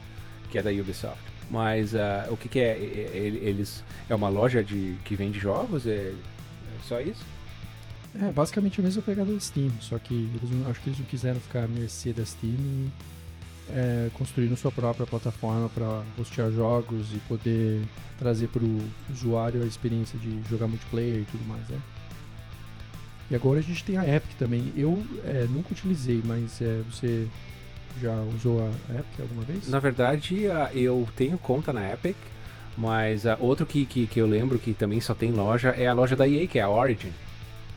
que 0.50 0.57
é 0.57 0.63
da 0.63 0.72
Ubisoft. 0.72 1.22
Mas 1.51 1.93
uh, 1.93 2.31
o 2.31 2.38
que, 2.38 2.50
que 2.50 2.60
é? 2.60 2.77
Eles 2.77 3.83
é 4.10 4.15
uma 4.15 4.29
loja 4.29 4.63
de 4.63 4.95
que 5.03 5.15
vende 5.15 5.39
jogos? 5.39 5.86
É, 5.86 6.13
só 6.83 6.99
isso? 6.99 7.23
É 8.21 8.31
basicamente 8.31 8.79
a 8.79 8.83
mesma 8.83 9.01
pegada 9.01 9.33
da 9.33 9.39
Steam, 9.39 9.71
só 9.79 9.97
que 9.97 10.13
eles 10.13 10.51
não, 10.51 10.69
acho 10.69 10.79
que 10.81 10.89
eles 10.89 10.99
não 10.99 11.05
quiseram 11.05 11.39
ficar 11.39 11.63
à 11.63 11.67
mercê 11.67 12.13
da 12.13 12.23
Steam 12.23 12.53
e 12.53 12.91
é, 13.69 14.09
construindo 14.13 14.55
sua 14.55 14.71
própria 14.71 15.07
plataforma 15.07 15.69
para 15.69 16.03
hostear 16.17 16.51
jogos 16.51 17.07
e 17.13 17.17
poder 17.27 17.81
trazer 18.19 18.47
para 18.47 18.63
o 18.63 18.81
usuário 19.11 19.63
a 19.63 19.65
experiência 19.65 20.17
de 20.19 20.41
jogar 20.49 20.67
multiplayer 20.67 21.21
e 21.21 21.25
tudo 21.25 21.43
mais, 21.47 21.67
né? 21.69 21.79
E 23.31 23.35
agora 23.35 23.59
a 23.59 23.63
gente 23.63 23.83
tem 23.83 23.97
a 23.97 24.07
Epic 24.07 24.37
também. 24.37 24.71
Eu 24.75 25.03
é, 25.23 25.47
nunca 25.49 25.71
utilizei, 25.71 26.21
mas 26.23 26.61
é, 26.61 26.81
você 26.89 27.27
já 28.01 28.13
usou 28.35 28.61
a 28.61 28.93
Epic 28.93 29.19
alguma 29.19 29.43
vez? 29.43 29.67
Na 29.69 29.79
verdade, 29.79 30.43
eu 30.73 31.07
tenho 31.15 31.37
conta 31.37 31.73
na 31.73 31.93
Epic, 31.93 32.15
mas 32.77 33.24
outro 33.39 33.65
que, 33.65 33.86
que, 33.86 34.08
que, 34.08 34.20
eu 34.20 34.27
lembro 34.27 34.58
que 34.58 34.74
também 34.74 35.00
só 35.00 35.13
tem 35.13 35.32
loja 35.32 35.70
é 35.70 35.88
a 35.88 35.94
loja 35.94 36.15
da 36.15 36.27
EA, 36.27 36.48
que 36.48 36.60
é 36.60 36.62
a 36.62 36.70
Origin. 36.70 37.12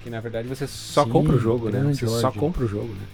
Que 0.03 0.11
na 0.11 0.21
verdade 0.21 0.49
você 0.49 0.67
só 0.67 1.05
Sim, 1.05 1.11
compra 1.11 1.37
o 1.37 1.38
jogo, 1.38 1.69
né? 1.69 1.81
Você 1.81 2.07
Origin. 2.07 2.21
só 2.21 2.31
compra 2.31 2.65
o 2.65 2.69
jogo, 2.69 2.93
né? 2.95 3.07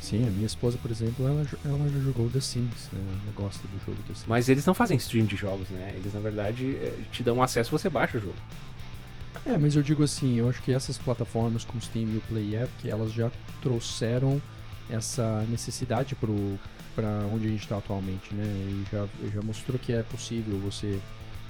Sim, 0.00 0.26
a 0.26 0.30
minha 0.30 0.46
esposa, 0.46 0.78
por 0.80 0.90
exemplo, 0.90 1.26
ela, 1.26 1.46
ela 1.64 1.88
já 1.88 2.00
jogou 2.00 2.28
The 2.30 2.40
Sims, 2.40 2.88
né? 2.92 3.00
Ela 3.22 3.32
gosta 3.36 3.62
do 3.68 3.78
jogo 3.86 3.98
The 4.08 4.14
Sims. 4.14 4.24
Mas 4.26 4.48
eles 4.48 4.66
não 4.66 4.74
fazem 4.74 4.96
stream 4.96 5.26
de 5.26 5.36
jogos, 5.36 5.68
né? 5.68 5.92
Eles, 5.94 6.12
na 6.12 6.20
verdade, 6.20 6.76
eh, 6.76 6.98
te 7.12 7.22
dão 7.22 7.42
acesso 7.42 7.70
você 7.70 7.88
baixa 7.88 8.18
o 8.18 8.20
jogo. 8.20 8.34
É, 9.46 9.56
mas 9.56 9.76
eu 9.76 9.82
digo 9.82 10.02
assim, 10.02 10.38
eu 10.38 10.48
acho 10.48 10.60
que 10.62 10.72
essas 10.72 10.98
plataformas 10.98 11.64
como 11.64 11.80
Steam 11.80 12.08
e 12.08 12.16
o 12.16 12.20
Play 12.22 12.56
App, 12.56 12.70
elas 12.88 13.12
já 13.12 13.30
trouxeram 13.62 14.40
essa 14.88 15.44
necessidade 15.48 16.14
para 16.94 17.08
onde 17.32 17.46
a 17.46 17.50
gente 17.50 17.62
está 17.62 17.78
atualmente, 17.78 18.34
né? 18.34 18.44
E 18.44 18.84
já, 18.90 19.06
já 19.32 19.42
mostrou 19.42 19.78
que 19.78 19.92
é 19.92 20.02
possível 20.02 20.58
você 20.58 20.98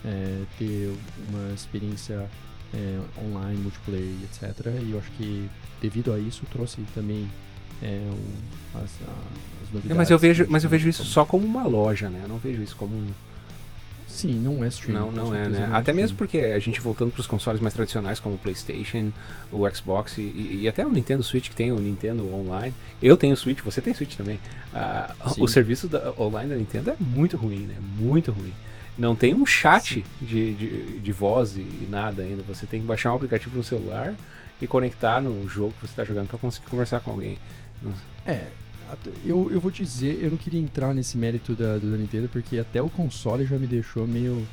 é, 0.04 0.42
ter 0.58 0.94
uma 1.28 1.52
experiência 1.52 2.28
é, 2.74 3.00
online, 3.22 3.58
multiplayer, 3.58 4.14
etc. 4.24 4.66
E 4.86 4.92
eu 4.92 4.98
acho 4.98 5.10
que 5.12 5.48
devido 5.80 6.12
a 6.12 6.18
isso 6.18 6.44
trouxe 6.50 6.80
também 6.94 7.28
é, 7.82 8.00
um, 8.10 8.78
as, 8.78 8.82
as, 8.82 9.72
novidades. 9.72 9.90
É, 9.90 9.94
mas 9.94 10.10
eu 10.10 10.18
vejo, 10.18 10.46
mas 10.48 10.64
eu 10.64 10.70
vejo 10.70 10.88
isso 10.88 11.04
só 11.04 11.24
como 11.24 11.46
uma 11.46 11.66
loja, 11.66 12.08
né? 12.08 12.20
Eu 12.22 12.28
não 12.28 12.38
vejo 12.38 12.62
isso 12.62 12.76
como 12.76 12.94
um 12.96 13.06
Sim, 14.10 14.34
não 14.34 14.64
é 14.64 14.68
streaming. 14.68 14.98
Não, 14.98 15.12
não 15.12 15.34
é, 15.34 15.48
né? 15.48 15.66
Não 15.68 15.76
até 15.76 15.92
é 15.92 15.94
mesmo 15.94 16.16
porque 16.16 16.38
a 16.38 16.58
gente 16.58 16.80
voltando 16.80 17.12
para 17.12 17.20
os 17.20 17.26
consoles 17.26 17.60
mais 17.60 17.72
tradicionais 17.72 18.18
como 18.18 18.34
o 18.34 18.38
PlayStation, 18.38 19.12
o 19.52 19.68
Xbox 19.70 20.18
e, 20.18 20.60
e, 20.62 20.68
até 20.68 20.84
o 20.84 20.90
Nintendo 20.90 21.22
Switch 21.22 21.48
que 21.48 21.54
tem 21.54 21.70
o 21.70 21.78
Nintendo 21.78 22.26
Online. 22.34 22.74
Eu 23.00 23.16
tenho 23.16 23.36
Switch, 23.36 23.60
você 23.60 23.80
tem 23.80 23.94
Switch 23.94 24.16
também. 24.16 24.38
Ah, 24.74 25.14
o 25.38 25.46
serviço 25.46 25.88
da, 25.88 26.12
online 26.18 26.50
da 26.50 26.56
Nintendo 26.56 26.90
é 26.90 26.96
muito 26.98 27.36
ruim, 27.36 27.60
né? 27.60 27.76
Muito 27.98 28.32
ruim. 28.32 28.52
Não 28.98 29.14
tem 29.14 29.32
um 29.32 29.46
chat 29.46 30.04
de, 30.20 30.54
de, 30.54 30.98
de, 30.98 31.12
voz 31.12 31.56
e 31.56 31.86
nada 31.88 32.22
ainda. 32.22 32.42
Você 32.42 32.66
tem 32.66 32.80
que 32.80 32.86
baixar 32.86 33.12
um 33.12 33.16
aplicativo 33.16 33.56
no 33.56 33.64
celular 33.64 34.14
e 34.60 34.66
conectar 34.66 35.20
no 35.22 35.48
jogo 35.48 35.72
que 35.72 35.86
você 35.86 35.92
está 35.92 36.04
jogando 36.04 36.28
para 36.28 36.38
conseguir 36.38 36.66
conversar 36.66 37.00
com 37.00 37.12
alguém. 37.12 37.38
É, 38.26 38.48
eu, 39.24 39.50
eu 39.50 39.60
vou 39.60 39.70
dizer, 39.70 40.18
eu 40.22 40.30
não 40.30 40.36
queria 40.36 40.60
entrar 40.60 40.94
nesse 40.94 41.16
mérito 41.16 41.54
da, 41.54 41.78
da 41.78 41.96
Nintendo, 41.96 42.28
porque 42.28 42.58
até 42.58 42.80
o 42.80 42.88
console 42.88 43.44
já 43.44 43.58
me 43.58 43.66
deixou 43.66 44.06
meio 44.06 44.46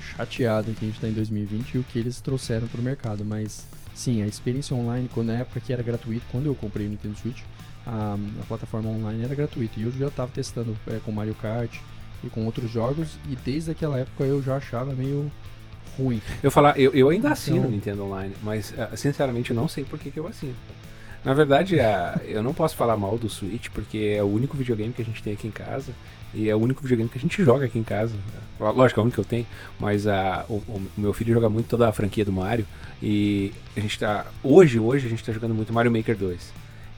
chateado 0.00 0.72
que 0.72 0.84
a 0.84 0.88
gente 0.88 0.96
está 0.96 1.08
em 1.08 1.12
2020 1.12 1.74
e 1.74 1.78
o 1.78 1.84
que 1.84 1.98
eles 1.98 2.20
trouxeram 2.20 2.66
para 2.66 2.80
o 2.80 2.84
mercado. 2.84 3.24
Mas 3.24 3.66
sim, 3.94 4.22
a 4.22 4.26
experiência 4.26 4.74
online, 4.74 5.08
quando 5.12 5.28
na 5.28 5.38
época 5.38 5.60
que 5.60 5.72
era 5.72 5.82
gratuito, 5.82 6.24
quando 6.30 6.46
eu 6.46 6.54
comprei 6.54 6.86
o 6.86 6.90
Nintendo 6.90 7.16
Switch, 7.16 7.40
a, 7.86 8.16
a 8.40 8.44
plataforma 8.46 8.88
online 8.90 9.24
era 9.24 9.34
gratuita. 9.34 9.78
E 9.78 9.82
eu 9.82 9.92
já 9.92 10.08
estava 10.08 10.30
testando 10.32 10.76
é, 10.86 10.98
com 11.04 11.12
Mario 11.12 11.34
Kart 11.34 11.74
e 12.22 12.28
com 12.28 12.44
outros 12.44 12.70
jogos, 12.70 13.18
e 13.28 13.36
desde 13.36 13.70
aquela 13.70 13.98
época 13.98 14.24
eu 14.24 14.42
já 14.42 14.56
achava 14.56 14.94
meio 14.94 15.30
ruim. 15.98 16.20
Eu 16.42 16.50
falar, 16.50 16.78
eu, 16.78 16.92
eu 16.92 17.08
ainda 17.08 17.30
assino 17.30 17.58
então, 17.58 17.70
Nintendo 17.70 18.04
Online, 18.04 18.34
mas 18.42 18.72
uh, 18.72 18.96
sinceramente 18.96 19.50
eu 19.50 19.56
não 19.56 19.68
sei 19.68 19.84
por 19.84 19.98
que, 19.98 20.10
que 20.10 20.20
eu 20.20 20.26
assino. 20.26 20.54
Na 21.24 21.34
verdade, 21.34 21.78
a, 21.80 22.18
eu 22.24 22.42
não 22.42 22.54
posso 22.54 22.74
falar 22.74 22.96
mal 22.96 23.18
do 23.18 23.28
Switch, 23.28 23.68
porque 23.68 24.14
é 24.16 24.22
o 24.22 24.26
único 24.26 24.56
videogame 24.56 24.92
que 24.92 25.02
a 25.02 25.04
gente 25.04 25.22
tem 25.22 25.34
aqui 25.34 25.46
em 25.46 25.50
casa. 25.50 25.92
E 26.32 26.48
é 26.48 26.54
o 26.54 26.58
único 26.58 26.82
videogame 26.82 27.10
que 27.10 27.18
a 27.18 27.20
gente 27.20 27.42
joga 27.42 27.66
aqui 27.66 27.78
em 27.78 27.82
casa. 27.82 28.14
Lógico, 28.58 29.00
é 29.00 29.02
o 29.02 29.04
único 29.04 29.16
que 29.16 29.20
eu 29.20 29.24
tenho, 29.24 29.46
mas 29.78 30.06
a, 30.06 30.44
o, 30.48 30.54
o, 30.54 30.86
meu 30.96 31.12
filho 31.12 31.34
joga 31.34 31.48
muito 31.48 31.66
toda 31.66 31.88
a 31.88 31.92
franquia 31.92 32.24
do 32.24 32.32
Mario. 32.32 32.66
E 33.02 33.52
a 33.76 33.80
gente 33.80 33.98
tá. 33.98 34.26
Hoje, 34.42 34.78
hoje 34.78 35.06
a 35.06 35.10
gente 35.10 35.24
tá 35.24 35.32
jogando 35.32 35.54
muito 35.54 35.72
Mario 35.72 35.90
Maker 35.90 36.16
2. 36.16 36.52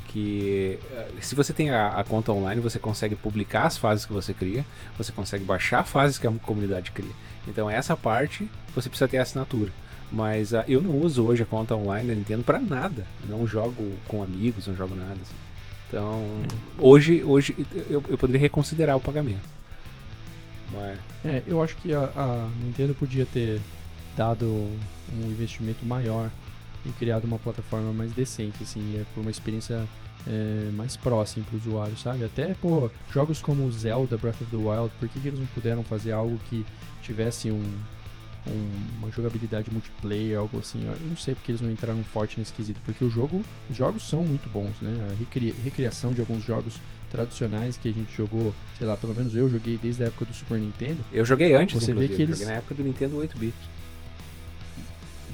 Que 0.09 0.79
eh, 0.93 1.09
se 1.23 1.35
você 1.35 1.55
tem 1.55 1.71
a, 1.71 1.89
a 1.89 2.05
conta 2.05 2.31
online, 2.33 2.61
você 2.61 2.79
consegue 2.79 3.17
publicar 3.17 3.63
as 3.63 3.79
fases 3.79 4.05
que 4.05 4.13
você 4.13 4.35
cria, 4.35 4.67
você 4.99 5.11
consegue 5.11 5.43
baixar 5.43 5.85
fases 5.85 6.19
que 6.19 6.27
a 6.27 6.31
comunidade 6.31 6.91
cria. 6.91 7.13
Então 7.49 7.71
essa 7.71 7.97
parte 7.97 8.47
você 8.75 8.91
precisa 8.91 9.09
ter 9.09 9.17
assinatura. 9.17 9.73
Mas 10.13 10.53
uh, 10.53 10.63
eu 10.69 10.83
não 10.83 11.01
uso 11.01 11.25
hoje 11.25 11.43
a 11.43 11.47
conta 11.47 11.75
online 11.75 12.09
da 12.09 12.15
Nintendo 12.15 12.45
para 12.45 12.61
nada. 12.61 13.07
Não 13.27 13.47
jogo 13.47 13.93
com 14.07 14.23
amigos, 14.23 14.67
não 14.67 14.77
jogo 14.77 14.95
nada. 14.95 15.13
Assim. 15.15 15.35
Então, 15.89 16.23
hoje, 16.79 17.23
hoje 17.25 17.55
eu, 17.89 18.03
eu 18.09 18.19
poderia 18.19 18.41
reconsiderar 18.41 18.97
o 18.97 19.01
pagamento. 19.01 19.49
Mas... 20.73 20.99
É, 21.25 21.43
eu 21.47 21.63
acho 21.63 21.77
que 21.77 21.95
a, 21.95 22.11
a, 22.17 22.49
Nintendo 22.63 22.95
podia 22.95 23.27
ter 23.27 23.61
dado 24.17 24.47
um 24.47 25.31
investimento 25.31 25.85
maior 25.85 26.31
e 26.85 26.91
criado 26.91 27.25
uma 27.25 27.39
plataforma 27.39 27.93
mais 27.93 28.13
decente, 28.13 28.63
assim, 28.63 28.97
é, 28.97 29.05
uma 29.19 29.31
experiência 29.31 29.87
é, 30.27 30.71
mais 30.73 30.97
próxima 30.97 31.45
para 31.45 31.57
o 31.57 31.59
usuário, 31.59 31.97
sabe? 31.97 32.25
Até, 32.25 32.55
pô, 32.55 32.91
jogos 33.13 33.41
como 33.41 33.71
Zelda 33.71 34.17
Breath 34.17 34.41
of 34.41 34.51
the 34.51 34.57
Wild, 34.57 34.91
por 34.99 35.09
que, 35.09 35.21
que 35.21 35.29
eles 35.29 35.39
não 35.39 35.47
puderam 35.47 35.85
fazer 35.85 36.13
algo 36.13 36.39
que 36.49 36.65
tivesse 37.03 37.51
um, 37.51 37.63
um, 38.47 38.99
uma 38.99 39.11
jogabilidade 39.11 39.71
multiplayer, 39.71 40.39
algo 40.39 40.59
assim. 40.59 40.85
Eu 40.85 40.97
não 41.09 41.17
sei 41.17 41.35
porque 41.35 41.53
eles 41.53 41.61
não 41.61 41.71
entraram 41.71 42.03
forte 42.05 42.39
nesse 42.39 42.53
quesito, 42.53 42.81
porque 42.85 43.05
o 43.05 43.11
jogo, 43.11 43.43
os 43.71 43.77
jogos 43.77 44.09
são 44.09 44.23
muito 44.23 44.49
bons, 44.49 44.73
né? 44.81 45.09
A 45.11 45.19
recria, 45.19 45.55
recriação 45.63 46.13
de 46.13 46.21
alguns 46.21 46.45
jogos 46.45 46.81
tradicionais 47.11 47.77
que 47.77 47.89
a 47.89 47.93
gente 47.93 48.15
jogou, 48.17 48.55
sei 48.79 48.87
lá, 48.87 48.97
pelo 48.97 49.15
menos 49.15 49.37
eu 49.37 49.49
joguei 49.49 49.79
desde 49.81 50.03
a 50.03 50.07
época 50.07 50.25
do 50.25 50.35
Super 50.35 50.59
Nintendo. 50.59 50.99
Eu 51.13 51.25
joguei 51.25 51.55
antes, 51.55 51.81
você 51.81 51.93
vê 51.93 52.09
que 52.09 52.23
eles 52.23 52.39
joguei 52.39 52.53
na 52.53 52.59
época 52.59 52.75
do 52.75 52.83
Nintendo 52.83 53.17
8-bit. 53.19 53.55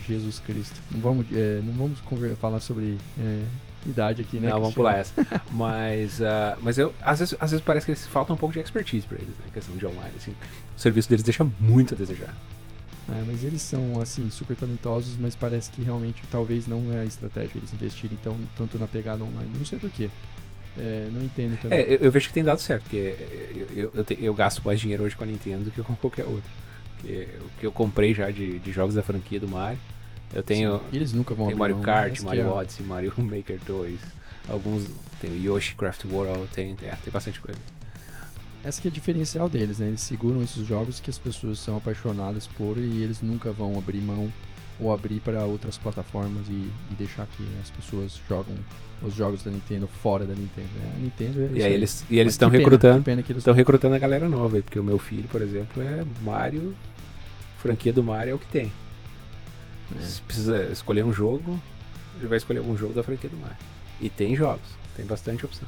Jesus 0.06 0.38
Cristo. 0.40 0.80
Não 0.90 1.00
vamos, 1.00 1.26
é, 1.32 1.60
não 1.62 1.72
vamos 1.74 1.98
falar 2.38 2.60
sobre 2.60 2.98
é, 3.20 3.42
idade 3.86 4.22
aqui, 4.22 4.38
né? 4.38 4.48
Não, 4.48 4.60
vamos 4.60 4.74
pular 4.74 4.98
essa. 4.98 5.14
mas, 5.52 6.18
uh, 6.20 6.58
mas 6.62 6.78
eu, 6.78 6.94
às 7.00 7.18
vezes, 7.18 7.36
às 7.38 7.50
vezes 7.50 7.64
parece 7.64 7.86
que 7.86 7.92
eles 7.92 8.06
falta 8.06 8.32
um 8.32 8.36
pouco 8.36 8.52
de 8.52 8.60
expertise 8.60 9.06
para 9.06 9.18
eles, 9.18 9.28
né? 9.28 9.44
questão 9.52 9.76
de 9.76 9.86
online, 9.86 10.12
assim. 10.16 10.34
O 10.76 10.80
serviço 10.80 11.08
deles 11.08 11.22
deixa 11.22 11.46
muito 11.60 11.94
a 11.94 11.96
desejar. 11.96 12.34
É, 13.10 13.24
mas 13.26 13.42
eles 13.42 13.62
são, 13.62 14.00
assim, 14.00 14.28
super 14.30 14.54
talentosos, 14.54 15.16
mas 15.18 15.34
parece 15.34 15.70
que 15.70 15.82
realmente 15.82 16.22
talvez 16.30 16.66
não 16.66 16.92
é 16.92 17.00
a 17.00 17.04
estratégia 17.04 17.56
eles 17.56 17.72
investirem 17.72 18.18
tão, 18.22 18.36
tanto 18.56 18.78
na 18.78 18.86
pegada 18.86 19.24
online. 19.24 19.50
Não 19.56 19.64
sei 19.64 19.78
porquê. 19.78 20.10
É, 20.76 21.08
não 21.10 21.22
entendo 21.22 21.58
também. 21.60 21.78
É, 21.78 21.94
eu, 21.94 21.98
eu, 22.00 22.12
vejo 22.12 22.28
que 22.28 22.34
tem 22.34 22.44
dado 22.44 22.60
certo, 22.60 22.82
porque 22.82 23.16
eu, 23.74 23.92
eu, 23.94 24.06
eu, 24.20 24.34
gasto 24.34 24.62
mais 24.64 24.78
dinheiro 24.78 25.02
hoje 25.04 25.16
com 25.16 25.24
a 25.24 25.26
Nintendo 25.26 25.64
do 25.64 25.70
que 25.70 25.82
com 25.82 25.96
qualquer 25.96 26.24
outro. 26.24 26.50
Porque 26.96 27.28
o 27.40 27.60
que 27.60 27.66
eu 27.66 27.72
comprei 27.72 28.12
já 28.12 28.30
de, 28.30 28.58
de 28.58 28.72
jogos 28.72 28.94
da 28.94 29.02
franquia 29.02 29.40
do 29.40 29.48
Mario, 29.48 29.78
eu 30.34 30.42
tenho. 30.42 30.78
Sim, 30.78 30.84
eles 30.92 31.12
nunca 31.12 31.34
vão 31.34 31.46
tem 31.46 31.56
Mario 31.56 31.78
Kart, 31.78 32.20
Mario 32.20 32.42
é... 32.42 32.46
Odyssey, 32.46 32.84
Mario 32.84 33.12
Maker 33.18 33.58
2, 33.66 33.98
alguns. 34.48 34.86
Tem 35.20 35.30
o 35.30 35.42
Yoshi 35.42 35.74
Craft 35.74 36.04
World, 36.04 36.46
tem, 36.52 36.76
tem, 36.76 36.90
tem 36.90 37.12
bastante 37.12 37.40
coisa. 37.40 37.58
Essa 38.64 38.82
que 38.82 38.88
é 38.88 38.90
a 38.90 38.94
diferencial 38.94 39.48
deles, 39.48 39.78
né? 39.78 39.88
Eles 39.88 40.00
seguram 40.00 40.42
esses 40.42 40.66
jogos 40.66 41.00
que 41.00 41.10
as 41.10 41.18
pessoas 41.18 41.58
são 41.58 41.76
apaixonadas 41.76 42.46
por 42.46 42.76
e 42.76 43.02
eles 43.02 43.22
nunca 43.22 43.52
vão 43.52 43.78
abrir 43.78 44.00
mão 44.00 44.32
ou 44.80 44.92
abrir 44.92 45.20
para 45.20 45.44
outras 45.44 45.76
plataformas 45.76 46.46
e, 46.48 46.52
e, 46.90 46.94
deixar 46.96 47.26
que 47.26 47.44
as 47.60 47.70
pessoas 47.70 48.20
jogam 48.28 48.54
os 49.02 49.14
jogos 49.14 49.42
da 49.42 49.50
Nintendo 49.50 49.88
fora 49.88 50.24
da 50.24 50.34
Nintendo. 50.34 50.68
Né? 50.76 50.92
A 50.96 50.98
Nintendo 51.00 51.42
é 51.42 51.58
e 51.58 51.62
aí 51.62 51.72
eles 51.72 52.04
e 52.08 52.18
eles 52.18 52.34
estão 52.34 52.48
recrutando, 52.48 53.04
estão 53.36 53.54
recrutando 53.54 53.94
a 53.94 53.98
galera 53.98 54.28
nova, 54.28 54.60
porque 54.60 54.78
o 54.78 54.84
meu 54.84 54.98
filho, 54.98 55.28
por 55.28 55.42
exemplo, 55.42 55.82
é 55.82 56.04
Mario, 56.22 56.74
franquia 57.58 57.92
do 57.92 58.02
Mario 58.02 58.32
é 58.32 58.34
o 58.34 58.38
que 58.38 58.46
tem. 58.46 58.72
É. 59.96 60.02
Se 60.02 60.20
precisa 60.22 60.64
escolher 60.70 61.04
um 61.04 61.12
jogo, 61.12 61.58
ele 62.18 62.28
vai 62.28 62.38
escolher 62.38 62.58
algum 62.58 62.76
jogo 62.76 62.92
da 62.92 63.02
franquia 63.02 63.30
do 63.30 63.36
Mario. 63.36 63.56
E 64.00 64.08
tem 64.08 64.36
jogos, 64.36 64.68
tem 64.96 65.04
bastante 65.04 65.44
opção. 65.44 65.66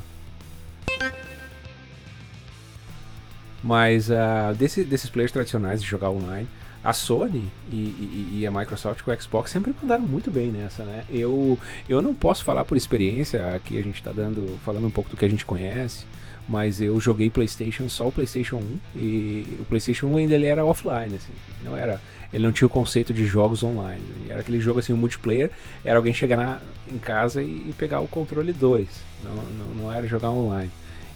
Mas 3.62 4.08
uh, 4.08 4.54
desse, 4.56 4.84
desses 4.84 5.10
players 5.10 5.32
tradicionais 5.32 5.82
de 5.82 5.88
jogar 5.88 6.10
online, 6.10 6.48
a 6.82 6.92
Sony 6.94 7.44
e, 7.70 7.76
e, 7.76 8.38
e, 8.38 8.46
a 8.46 8.50
Microsoft 8.50 9.02
com 9.02 9.10
o 9.10 9.20
Xbox 9.20 9.50
sempre 9.50 9.74
mandaram 9.82 10.02
muito 10.02 10.30
bem 10.30 10.50
nessa, 10.50 10.82
né? 10.82 11.04
Eu, 11.10 11.58
eu 11.86 12.00
não 12.00 12.14
posso 12.14 12.42
falar 12.42 12.64
por 12.64 12.76
experiência, 12.76 13.54
aqui 13.54 13.78
a 13.78 13.82
gente 13.82 13.96
está 13.96 14.12
dando, 14.12 14.58
falando 14.64 14.86
um 14.86 14.90
pouco 14.90 15.10
do 15.10 15.16
que 15.16 15.24
a 15.24 15.28
gente 15.28 15.44
conhece, 15.44 16.06
mas 16.48 16.80
eu 16.80 16.98
joguei 16.98 17.28
PlayStation 17.28 17.86
só 17.88 18.08
o 18.08 18.12
PlayStation 18.12 18.56
1 18.56 18.78
e 18.96 19.58
o 19.60 19.64
PlayStation 19.66 20.06
1 20.06 20.16
ainda 20.16 20.34
ele 20.34 20.46
era 20.46 20.64
offline, 20.64 21.14
assim, 21.14 21.32
não 21.62 21.76
era, 21.76 22.00
ele 22.32 22.44
não 22.44 22.52
tinha 22.52 22.66
o 22.66 22.70
conceito 22.70 23.12
de 23.12 23.26
jogos 23.26 23.62
online. 23.62 24.02
Era 24.26 24.40
aquele 24.40 24.58
jogo 24.58 24.78
assim, 24.78 24.94
o 24.94 24.96
multiplayer, 24.96 25.50
era 25.84 25.98
alguém 25.98 26.14
chegar 26.14 26.38
na, 26.38 26.60
em 26.90 26.98
casa 26.98 27.42
e, 27.42 27.68
e 27.68 27.74
pegar 27.76 28.00
o 28.00 28.08
controle 28.08 28.54
2, 28.54 28.88
não, 29.22 29.34
não, 29.34 29.74
não 29.82 29.92
era 29.92 30.06
jogar 30.06 30.30
online. 30.30 30.70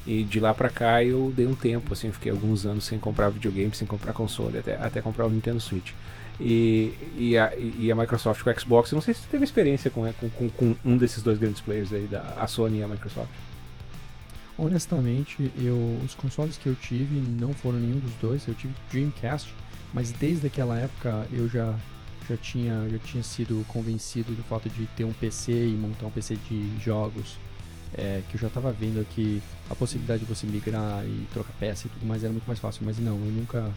E 0.06 0.22
de 0.22 0.38
lá 0.38 0.52
pra 0.52 0.68
cá 0.68 1.02
eu 1.02 1.32
dei 1.34 1.46
um 1.46 1.54
tempo, 1.54 1.92
assim, 1.92 2.12
fiquei 2.12 2.30
alguns 2.30 2.66
anos 2.66 2.84
sem 2.84 2.98
comprar 2.98 3.30
videogame, 3.30 3.74
sem 3.74 3.86
comprar 3.86 4.12
console, 4.12 4.58
até, 4.58 4.76
até 4.76 5.00
comprar 5.00 5.26
o 5.26 5.30
Nintendo 5.30 5.60
Switch. 5.60 5.92
E, 6.38 6.92
e, 7.16 7.38
a, 7.38 7.52
e 7.56 7.90
a 7.90 7.94
Microsoft 7.94 8.42
com 8.42 8.50
o 8.50 8.60
Xbox, 8.60 8.90
eu 8.90 8.96
não 8.96 9.02
sei 9.02 9.14
se 9.14 9.20
você 9.20 9.28
teve 9.30 9.44
experiência 9.44 9.90
com, 9.90 10.10
com, 10.12 10.50
com, 10.50 10.76
um 10.84 10.96
desses 10.96 11.22
dois 11.22 11.38
grandes 11.38 11.60
players 11.60 11.92
aí, 11.92 12.06
da, 12.06 12.20
a 12.38 12.46
Sony 12.46 12.78
e 12.78 12.82
a 12.82 12.88
Microsoft. 12.88 13.30
Honestamente, 14.58 15.50
eu, 15.58 15.98
os 16.04 16.14
consoles 16.14 16.56
que 16.56 16.66
eu 16.66 16.74
tive 16.74 17.16
não 17.40 17.52
foram 17.54 17.78
nenhum 17.78 17.98
dos 17.98 18.12
dois, 18.20 18.46
eu 18.46 18.54
tive 18.54 18.74
Dreamcast, 18.90 19.52
mas 19.92 20.10
desde 20.12 20.46
aquela 20.46 20.78
época 20.78 21.26
eu 21.32 21.48
já, 21.48 21.74
já, 22.28 22.36
tinha, 22.36 22.88
já 22.90 22.98
tinha 22.98 23.22
sido 23.22 23.64
convencido 23.68 24.32
do 24.32 24.42
fato 24.42 24.68
de 24.68 24.86
ter 24.88 25.04
um 25.04 25.12
PC 25.12 25.52
e 25.52 25.72
montar 25.72 26.06
um 26.06 26.10
PC 26.10 26.36
de 26.48 26.68
jogos 26.80 27.38
é, 27.96 28.22
que 28.28 28.36
eu 28.36 28.40
já 28.40 28.48
estava 28.48 28.72
vendo 28.72 29.00
aqui 29.00 29.42
a 29.70 29.74
possibilidade 29.74 30.24
de 30.24 30.26
você 30.26 30.46
migrar 30.46 31.04
e 31.04 31.26
trocar 31.32 31.52
peça 31.58 31.86
e 31.86 31.90
tudo 31.90 32.06
mais 32.06 32.22
era 32.24 32.32
muito 32.32 32.46
mais 32.46 32.58
fácil, 32.58 32.82
mas 32.84 32.98
não, 32.98 33.12
eu 33.12 33.32
nunca, 33.32 33.70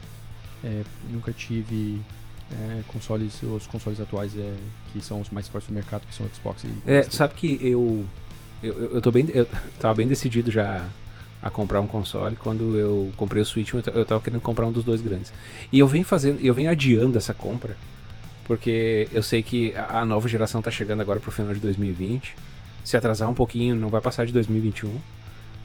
é, 0.63 0.83
nunca 1.09 1.31
tive 1.31 2.01
é, 2.51 2.81
consoles, 2.87 3.41
os 3.43 3.67
consoles 3.67 3.99
atuais 3.99 4.35
é, 4.37 4.53
que 4.91 5.01
são 5.01 5.21
os 5.21 5.29
mais 5.29 5.47
fortes 5.47 5.69
do 5.69 5.73
mercado, 5.73 6.05
que 6.07 6.15
são 6.15 6.25
o 6.25 6.29
Xbox 6.35 6.63
e 6.63 6.89
É, 6.89 7.03
sabe 7.03 7.35
que 7.35 7.59
eu, 7.61 8.05
eu, 8.63 8.95
eu, 8.95 9.01
tô 9.01 9.11
bem, 9.11 9.27
eu 9.33 9.45
tava 9.79 9.95
bem 9.95 10.07
decidido 10.07 10.49
já 10.49 10.87
a 11.41 11.49
comprar 11.51 11.79
um 11.79 11.87
console. 11.87 12.35
Quando 12.35 12.75
eu 12.75 13.11
comprei 13.15 13.41
o 13.41 13.45
Switch, 13.45 13.71
eu 13.73 14.05
tava 14.05 14.21
querendo 14.21 14.41
comprar 14.41 14.65
um 14.65 14.71
dos 14.71 14.83
dois 14.83 15.01
grandes. 15.01 15.31
E 15.71 15.77
eu 15.77 15.87
venho 15.87 16.03
fazendo, 16.03 16.39
eu 16.41 16.53
venho 16.53 16.69
adiando 16.69 17.17
essa 17.17 17.33
compra, 17.33 17.77
porque 18.45 19.07
eu 19.11 19.21
sei 19.21 19.43
que 19.43 19.75
a 19.75 20.03
nova 20.03 20.27
geração 20.27 20.61
tá 20.61 20.71
chegando 20.71 21.01
agora 21.01 21.19
pro 21.19 21.31
final 21.31 21.53
de 21.53 21.59
2020 21.59 22.35
se 22.87 22.95
atrasar 22.95 23.29
um 23.29 23.33
pouquinho, 23.33 23.75
não 23.75 23.89
vai 23.89 23.99
passar 23.99 24.25
de 24.25 24.31
2021, 24.31 24.97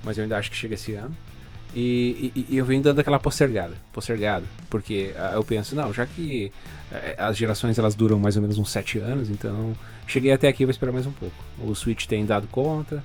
mas 0.03 0.19
eu 0.19 0.25
ainda 0.25 0.37
acho 0.37 0.51
que 0.51 0.57
chega 0.57 0.75
esse 0.75 0.93
ano. 0.95 1.17
E, 1.73 2.33
e, 2.35 2.47
e 2.51 2.57
eu 2.59 2.65
venho 2.65 2.83
dando 2.83 2.99
aquela 2.99 3.19
postergada, 3.19 3.75
postergada, 3.93 4.45
porque 4.69 5.15
uh, 5.17 5.37
eu 5.37 5.45
penso, 5.45 5.77
não, 5.77 5.93
já 5.95 6.05
que 6.05 6.53
uh, 6.91 6.97
as 7.19 7.37
gerações 7.37 7.79
elas 7.79 7.95
duram 7.95 8.19
mais 8.19 8.35
ou 8.35 8.43
menos 8.43 8.59
uns 8.59 8.71
7 8.71 8.99
anos, 8.99 9.31
então 9.31 9.73
cheguei 10.07 10.33
até 10.33 10.49
aqui, 10.49 10.65
vou 10.65 10.73
esperar 10.73 10.91
mais 10.91 11.07
um 11.07 11.13
pouco. 11.13 11.35
O 11.61 11.73
Switch 11.77 12.07
tem 12.07 12.27
dado 12.27 12.49
conta, 12.49 13.03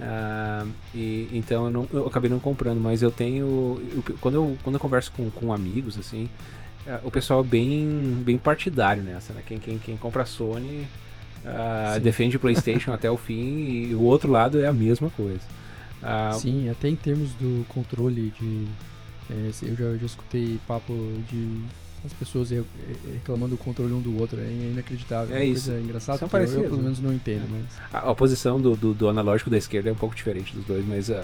uh, 0.00 0.68
e 0.94 1.28
então 1.32 1.66
eu, 1.66 1.70
não, 1.70 1.88
eu, 1.92 2.06
acabei 2.06 2.30
não 2.30 2.40
comprando, 2.40 2.80
mas 2.80 3.02
eu 3.02 3.10
tenho, 3.10 3.80
eu, 3.94 4.16
quando, 4.18 4.34
eu, 4.34 4.58
quando 4.64 4.76
eu 4.76 4.80
converso 4.80 5.12
com, 5.12 5.30
com 5.30 5.52
amigos, 5.52 5.98
assim, 5.98 6.28
é, 6.86 6.98
o 7.04 7.10
pessoal 7.10 7.40
é 7.40 7.44
bem, 7.44 8.22
bem 8.24 8.38
partidário 8.38 9.02
nessa, 9.02 9.34
né? 9.34 9.42
Quem, 9.46 9.58
quem, 9.58 9.78
quem 9.78 9.96
compra 9.96 10.22
a 10.22 10.26
Sony 10.26 10.88
uh, 11.44 12.00
defende 12.00 12.36
o 12.36 12.40
PlayStation 12.40 12.92
até 12.92 13.10
o 13.10 13.16
fim 13.16 13.88
e 13.88 13.94
o 13.94 14.02
outro 14.02 14.30
lado 14.30 14.60
é 14.60 14.66
a 14.66 14.72
mesma 14.72 15.10
coisa. 15.10 15.40
Uh, 16.02 16.38
Sim, 16.38 16.68
até 16.68 16.88
em 16.88 16.96
termos 16.96 17.30
do 17.34 17.64
controle 17.68 18.32
de. 18.38 18.66
É, 19.30 19.50
eu, 19.62 19.76
já, 19.76 19.96
já 19.96 20.06
escutei 20.06 20.58
papo 20.66 20.92
de 21.30 21.62
as 22.04 22.12
pessoas 22.12 22.50
reclamando 23.12 23.54
do 23.54 23.56
controle 23.56 23.92
um 23.92 24.00
do 24.00 24.18
outro. 24.20 24.40
É 24.40 24.44
inacreditável. 24.44 25.36
É, 25.36 25.42
é 25.42 25.44
isso. 25.44 25.70
engraçado. 25.70 26.18
São 26.18 26.28
parecidos. 26.28 26.64
Eu, 26.64 26.70
pelo 26.70 26.82
menos, 26.82 26.98
não 27.00 27.12
entendo. 27.12 27.48
Mas... 27.48 27.78
A, 27.92 28.10
a 28.10 28.14
posição 28.14 28.60
do, 28.60 28.74
do, 28.74 28.92
do, 28.92 29.08
analógico 29.08 29.48
da 29.48 29.56
esquerda 29.56 29.90
é 29.90 29.92
um 29.92 29.96
pouco 29.96 30.14
diferente 30.14 30.54
dos 30.54 30.64
dois, 30.64 30.84
mas. 30.86 31.08
Uh, 31.08 31.22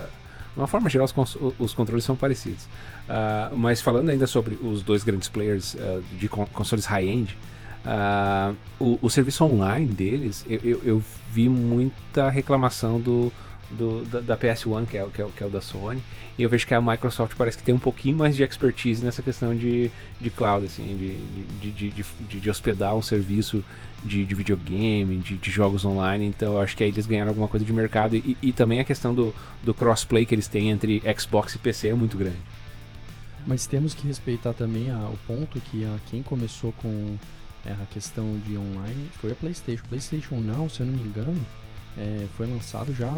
de 0.55 0.61
uma 0.61 0.67
forma 0.67 0.89
geral, 0.89 1.07
os, 1.07 1.39
os 1.59 1.75
controles 1.75 2.05
são 2.05 2.17
parecidos. 2.17 2.65
Uh, 2.65 3.57
mas 3.57 3.81
falando 3.81 4.09
ainda 4.09 4.27
sobre 4.27 4.59
os 4.61 4.83
dois 4.83 5.05
grandes 5.05 5.29
players 5.29 5.75
uh, 5.75 6.03
de 6.19 6.29
consoles 6.29 6.85
high-end, 6.85 7.33
uh, 7.33 7.37
o, 8.79 8.99
o, 9.01 9.11
serviço 9.11 9.45
online 9.45 9.87
deles, 9.87 10.45
eu, 10.49 10.61
eu, 10.63 10.81
eu, 10.85 11.03
vi 11.33 11.49
muita 11.49 12.29
reclamação 12.29 13.01
do, 13.01 13.33
do 13.71 14.05
da, 14.05 14.21
da, 14.21 14.37
PS1, 14.37 14.87
que 14.87 14.99
é, 14.99 15.07
que, 15.07 15.23
é, 15.23 15.27
que 15.35 15.43
é 15.43 15.47
o 15.47 15.51
da 15.51 15.61
Sony, 15.61 16.03
e 16.37 16.43
eu 16.43 16.51
vejo 16.51 16.67
que 16.67 16.75
a 16.75 16.81
Microsoft 16.81 17.35
parece 17.37 17.57
que 17.57 17.63
tem 17.63 17.75
um 17.75 17.79
pouquinho 17.79 18.17
mais 18.17 18.37
de 18.37 18.43
expertise 18.43 19.05
nessa 19.05 19.23
questão 19.23 19.57
de, 19.57 19.91
de 20.21 20.31
cloud, 20.31 20.67
assim, 20.67 20.85
de, 20.97 21.71
de, 21.71 21.91
de, 21.91 22.05
de, 22.29 22.41
de 22.41 22.51
hospedar 22.51 22.95
um 22.95 23.03
serviço 23.03 23.65
de, 24.05 24.25
de 24.25 24.35
videogame, 24.35 25.17
de, 25.17 25.37
de, 25.37 25.51
jogos 25.51 25.85
online, 25.85 26.27
então 26.27 26.55
eu 26.55 26.61
acho 26.61 26.77
que 26.77 26.85
aí 26.85 26.91
eles 26.91 27.07
ganharam 27.07 27.31
alguma 27.31 27.49
coisa 27.49 27.65
de 27.65 27.73
mercado 27.73 28.17
e, 28.17 28.37
e 28.43 28.53
também 28.53 28.81
a 28.81 28.85
questão 28.85 29.15
do, 29.15 29.35
do 29.63 29.73
crossplay 29.73 30.27
que 30.27 30.35
eles 30.35 30.47
têm 30.47 30.71
entre 30.71 31.03
Xbox 31.19 31.55
e 31.55 31.59
PC 31.59 31.89
é 31.89 31.95
muito 31.95 32.17
grande. 32.17 32.39
Mas 33.47 33.67
temos 33.67 33.95
que 33.95 34.07
respeitar 34.07 34.53
também 34.53 34.91
a, 34.91 34.99
o 35.09 35.19
ponto 35.27 35.59
que 35.59 35.85
a, 35.85 35.97
quem 36.11 36.23
começou 36.23 36.73
com 36.83 37.17
é, 37.69 37.73
a 37.73 37.87
questão 37.93 38.39
de 38.47 38.57
online 38.57 39.11
foi 39.21 39.33
a 39.33 39.35
PlayStation. 39.35 39.85
PlayStation 39.89 40.37
não, 40.37 40.69
se 40.69 40.81
eu 40.81 40.87
não 40.87 40.95
me 40.95 41.03
engano, 41.03 41.47
é, 41.97 42.27
foi 42.37 42.47
lançado 42.47 42.95
já 42.95 43.13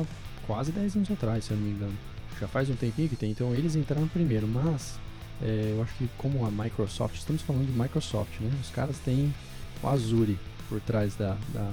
quase 0.47 0.73
10 0.73 0.97
anos 0.97 1.11
atrás, 1.11 1.45
se 1.45 1.53
eu 1.53 1.57
não 1.57 1.65
me 1.65 1.71
engano. 1.71 1.95
Já 2.41 2.49
faz 2.49 2.69
um 2.69 2.75
tempinho 2.75 3.09
que 3.09 3.17
tem, 3.17 3.31
então 3.31 3.55
eles 3.55 3.77
entraram 3.77 4.09
primeiro, 4.09 4.49
mas 4.49 4.99
é, 5.43 5.75
eu 5.77 5.83
acho 5.83 5.95
que 5.95 6.09
como 6.19 6.45
a 6.45 6.51
Microsoft, 6.51 7.17
estamos 7.17 7.43
falando 7.43 7.67
de 7.67 7.79
Microsoft, 7.79 8.41
né? 8.41 8.51
Os 8.61 8.71
caras 8.71 8.99
têm 8.99 9.33
o 9.83 9.89
Azure, 9.89 10.39
por 10.69 10.81
trás 10.81 11.15
da, 11.15 11.37
da 11.53 11.73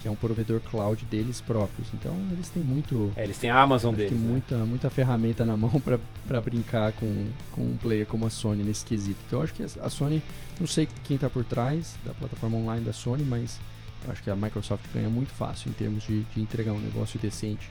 que 0.00 0.08
é 0.08 0.10
um 0.10 0.16
provedor 0.16 0.60
cloud 0.60 1.04
deles 1.04 1.40
próprios. 1.40 1.88
Então 1.94 2.14
eles 2.32 2.48
têm 2.48 2.62
muito. 2.62 3.12
É, 3.16 3.24
eles 3.24 3.38
têm 3.38 3.50
a 3.50 3.60
Amazon 3.60 3.94
deles. 3.94 4.12
Tem 4.12 4.18
né? 4.18 4.28
muita, 4.28 4.56
muita 4.58 4.90
ferramenta 4.90 5.44
na 5.44 5.56
mão 5.56 5.70
para 6.26 6.40
brincar 6.40 6.92
com, 6.92 7.28
com 7.52 7.62
um 7.62 7.76
player 7.76 8.06
como 8.06 8.26
a 8.26 8.30
Sony 8.30 8.62
nesse 8.62 8.84
quesito. 8.84 9.18
Então 9.26 9.40
eu 9.40 9.44
acho 9.44 9.54
que 9.54 9.62
a 9.62 9.90
Sony, 9.90 10.22
não 10.58 10.66
sei 10.66 10.88
quem 11.04 11.16
está 11.16 11.28
por 11.28 11.44
trás 11.44 11.96
da 12.04 12.12
plataforma 12.14 12.56
online 12.56 12.84
da 12.84 12.92
Sony, 12.92 13.24
mas 13.24 13.60
eu 14.04 14.12
acho 14.12 14.22
que 14.22 14.30
a 14.30 14.36
Microsoft 14.36 14.84
ganha 14.94 15.10
muito 15.10 15.32
fácil 15.32 15.70
em 15.70 15.74
termos 15.74 16.04
de, 16.04 16.22
de 16.22 16.40
entregar 16.40 16.72
um 16.72 16.80
negócio 16.80 17.18
decente. 17.18 17.68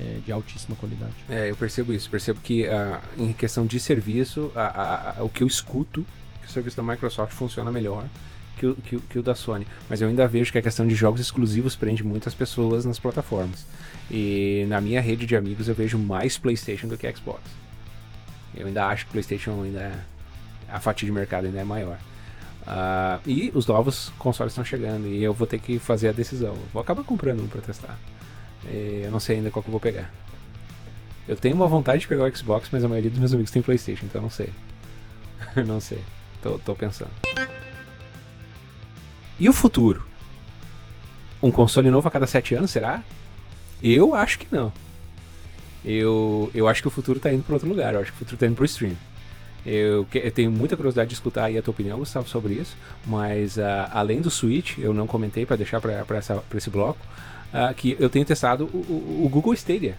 É, 0.00 0.20
de 0.24 0.32
altíssima 0.32 0.74
qualidade. 0.74 1.12
É, 1.28 1.50
eu 1.50 1.54
percebo 1.54 1.92
isso. 1.92 2.08
Percebo 2.08 2.40
que 2.40 2.66
uh, 2.66 2.98
em 3.18 3.30
questão 3.30 3.66
de 3.66 3.78
serviço, 3.78 4.50
uh, 4.56 5.20
uh, 5.20 5.24
o 5.24 5.28
que 5.28 5.42
eu 5.42 5.46
escuto, 5.46 6.04
que 6.40 6.48
o 6.48 6.50
serviço 6.50 6.78
da 6.78 6.82
Microsoft 6.82 7.34
funciona 7.34 7.70
melhor 7.70 8.06
que 8.62 8.66
o, 8.66 8.74
que, 8.76 8.98
que 8.98 9.18
o 9.18 9.22
da 9.22 9.34
Sony. 9.34 9.66
Mas 9.88 10.00
eu 10.00 10.08
ainda 10.08 10.26
vejo 10.28 10.52
que 10.52 10.58
a 10.58 10.62
questão 10.62 10.86
de 10.86 10.94
jogos 10.94 11.20
exclusivos 11.20 11.74
prende 11.74 12.04
muitas 12.04 12.34
pessoas 12.34 12.84
nas 12.84 12.98
plataformas. 12.98 13.66
E 14.10 14.64
na 14.68 14.80
minha 14.80 15.00
rede 15.00 15.26
de 15.26 15.34
amigos 15.34 15.68
eu 15.68 15.74
vejo 15.74 15.98
mais 15.98 16.38
PlayStation 16.38 16.86
do 16.86 16.96
que 16.96 17.10
Xbox. 17.12 17.40
Eu 18.54 18.66
ainda 18.66 18.86
acho 18.86 19.06
que 19.06 19.12
PlayStation 19.12 19.62
ainda 19.62 19.80
é, 19.80 19.94
a 20.68 20.78
fatia 20.78 21.06
de 21.06 21.12
mercado 21.12 21.46
ainda 21.46 21.60
é 21.60 21.64
maior. 21.64 21.98
Uh, 22.62 23.28
e 23.28 23.50
os 23.54 23.66
novos 23.66 24.12
consoles 24.18 24.52
estão 24.52 24.64
chegando 24.64 25.08
e 25.08 25.22
eu 25.22 25.34
vou 25.34 25.46
ter 25.46 25.58
que 25.58 25.78
fazer 25.78 26.10
a 26.10 26.12
decisão. 26.12 26.54
Vou 26.72 26.80
acabar 26.80 27.02
comprando 27.02 27.42
um 27.42 27.48
para 27.48 27.60
testar. 27.60 27.98
E 28.70 29.02
eu 29.04 29.10
não 29.10 29.18
sei 29.18 29.36
ainda 29.36 29.50
qual 29.50 29.62
que 29.62 29.68
eu 29.68 29.72
vou 29.72 29.80
pegar. 29.80 30.12
Eu 31.26 31.36
tenho 31.36 31.56
uma 31.56 31.66
vontade 31.66 32.02
de 32.02 32.08
pegar 32.08 32.24
o 32.24 32.36
Xbox, 32.36 32.68
mas 32.70 32.84
a 32.84 32.88
maioria 32.88 33.10
dos 33.10 33.18
meus 33.18 33.32
amigos 33.32 33.50
tem 33.50 33.62
PlayStation, 33.62 34.06
então 34.06 34.20
eu 34.20 34.22
não 34.22 34.30
sei. 34.30 34.50
não 35.66 35.80
sei. 35.80 36.02
Tô, 36.42 36.58
tô 36.58 36.74
pensando. 36.74 37.10
E 39.42 39.48
o 39.48 39.52
futuro? 39.52 40.04
Um 41.42 41.50
console 41.50 41.90
novo 41.90 42.06
a 42.06 42.10
cada 42.12 42.28
sete 42.28 42.54
anos, 42.54 42.70
será? 42.70 43.02
Eu 43.82 44.14
acho 44.14 44.38
que 44.38 44.46
não. 44.52 44.72
Eu, 45.84 46.48
eu 46.54 46.68
acho 46.68 46.80
que 46.80 46.86
o 46.86 46.92
futuro 46.92 47.16
está 47.16 47.32
indo 47.32 47.42
para 47.42 47.54
outro 47.54 47.68
lugar. 47.68 47.92
Eu 47.92 48.00
acho 48.02 48.12
que 48.12 48.18
o 48.18 48.18
futuro 48.20 48.36
está 48.36 48.46
indo 48.46 48.54
para 48.54 48.62
o 48.62 48.66
stream. 48.66 48.92
Eu, 49.66 50.06
eu, 50.14 50.30
tenho 50.30 50.48
muita 50.48 50.76
curiosidade 50.76 51.08
de 51.08 51.14
escutar 51.14 51.50
a 51.50 51.60
tua 51.60 51.72
opinião, 51.72 51.98
Gustavo, 51.98 52.28
sobre 52.28 52.54
isso. 52.54 52.76
Mas 53.04 53.56
uh, 53.56 53.90
além 53.90 54.20
do 54.20 54.30
Switch, 54.30 54.78
eu 54.78 54.94
não 54.94 55.08
comentei 55.08 55.44
para 55.44 55.56
deixar 55.56 55.80
para 55.80 56.20
esse 56.54 56.70
bloco, 56.70 57.04
uh, 57.52 57.74
que 57.74 57.96
eu 57.98 58.08
tenho 58.08 58.24
testado 58.24 58.66
o, 58.66 59.24
o, 59.24 59.28
Google 59.28 59.54
Stadia. 59.54 59.96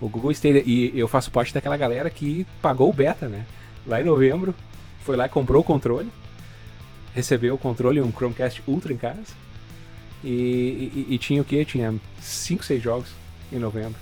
O 0.00 0.08
Google 0.08 0.30
Stadia. 0.30 0.62
E 0.64 0.96
eu 0.96 1.08
faço 1.08 1.32
parte 1.32 1.52
daquela 1.52 1.76
galera 1.76 2.08
que 2.08 2.46
pagou 2.62 2.88
o 2.88 2.92
beta, 2.92 3.26
né? 3.26 3.46
Lá 3.84 4.00
em 4.00 4.04
novembro, 4.04 4.54
foi 5.00 5.16
lá 5.16 5.26
e 5.26 5.28
comprou 5.28 5.60
o 5.60 5.64
controle 5.64 6.08
recebeu 7.14 7.54
o 7.54 7.58
controle 7.58 8.00
um 8.00 8.12
Chromecast 8.12 8.62
Ultra 8.66 8.92
em 8.92 8.96
casa. 8.96 9.34
E, 10.22 11.06
e, 11.08 11.14
e 11.14 11.18
tinha 11.18 11.40
o 11.40 11.44
que? 11.44 11.64
Tinha 11.64 11.94
5, 12.20 12.64
6 12.64 12.82
jogos 12.82 13.08
em 13.52 13.58
novembro. 13.58 13.98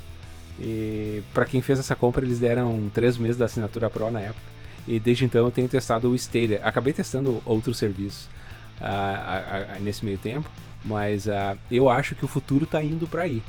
E 0.60 1.22
para 1.32 1.44
quem 1.44 1.62
fez 1.62 1.78
essa 1.78 1.94
compra, 1.94 2.24
eles 2.24 2.38
deram 2.38 2.90
3 2.92 3.16
meses 3.18 3.36
da 3.36 3.44
assinatura 3.44 3.88
Pro 3.88 4.10
na 4.10 4.20
época. 4.20 4.40
E 4.86 4.98
desde 4.98 5.24
então 5.24 5.44
eu 5.44 5.50
tenho 5.50 5.68
testado 5.68 6.10
o 6.10 6.14
Stadia. 6.14 6.60
Acabei 6.64 6.92
testando 6.92 7.42
outros 7.44 7.78
serviços 7.78 8.28
uh, 8.80 9.80
nesse 9.80 10.04
meio 10.04 10.18
tempo, 10.18 10.50
mas 10.84 11.26
eu 11.70 11.88
acho 11.88 12.14
que 12.14 12.24
o 12.24 12.28
futuro 12.28 12.64
está 12.64 12.82
indo 12.82 13.06
para 13.06 13.22
aí. 13.22 13.42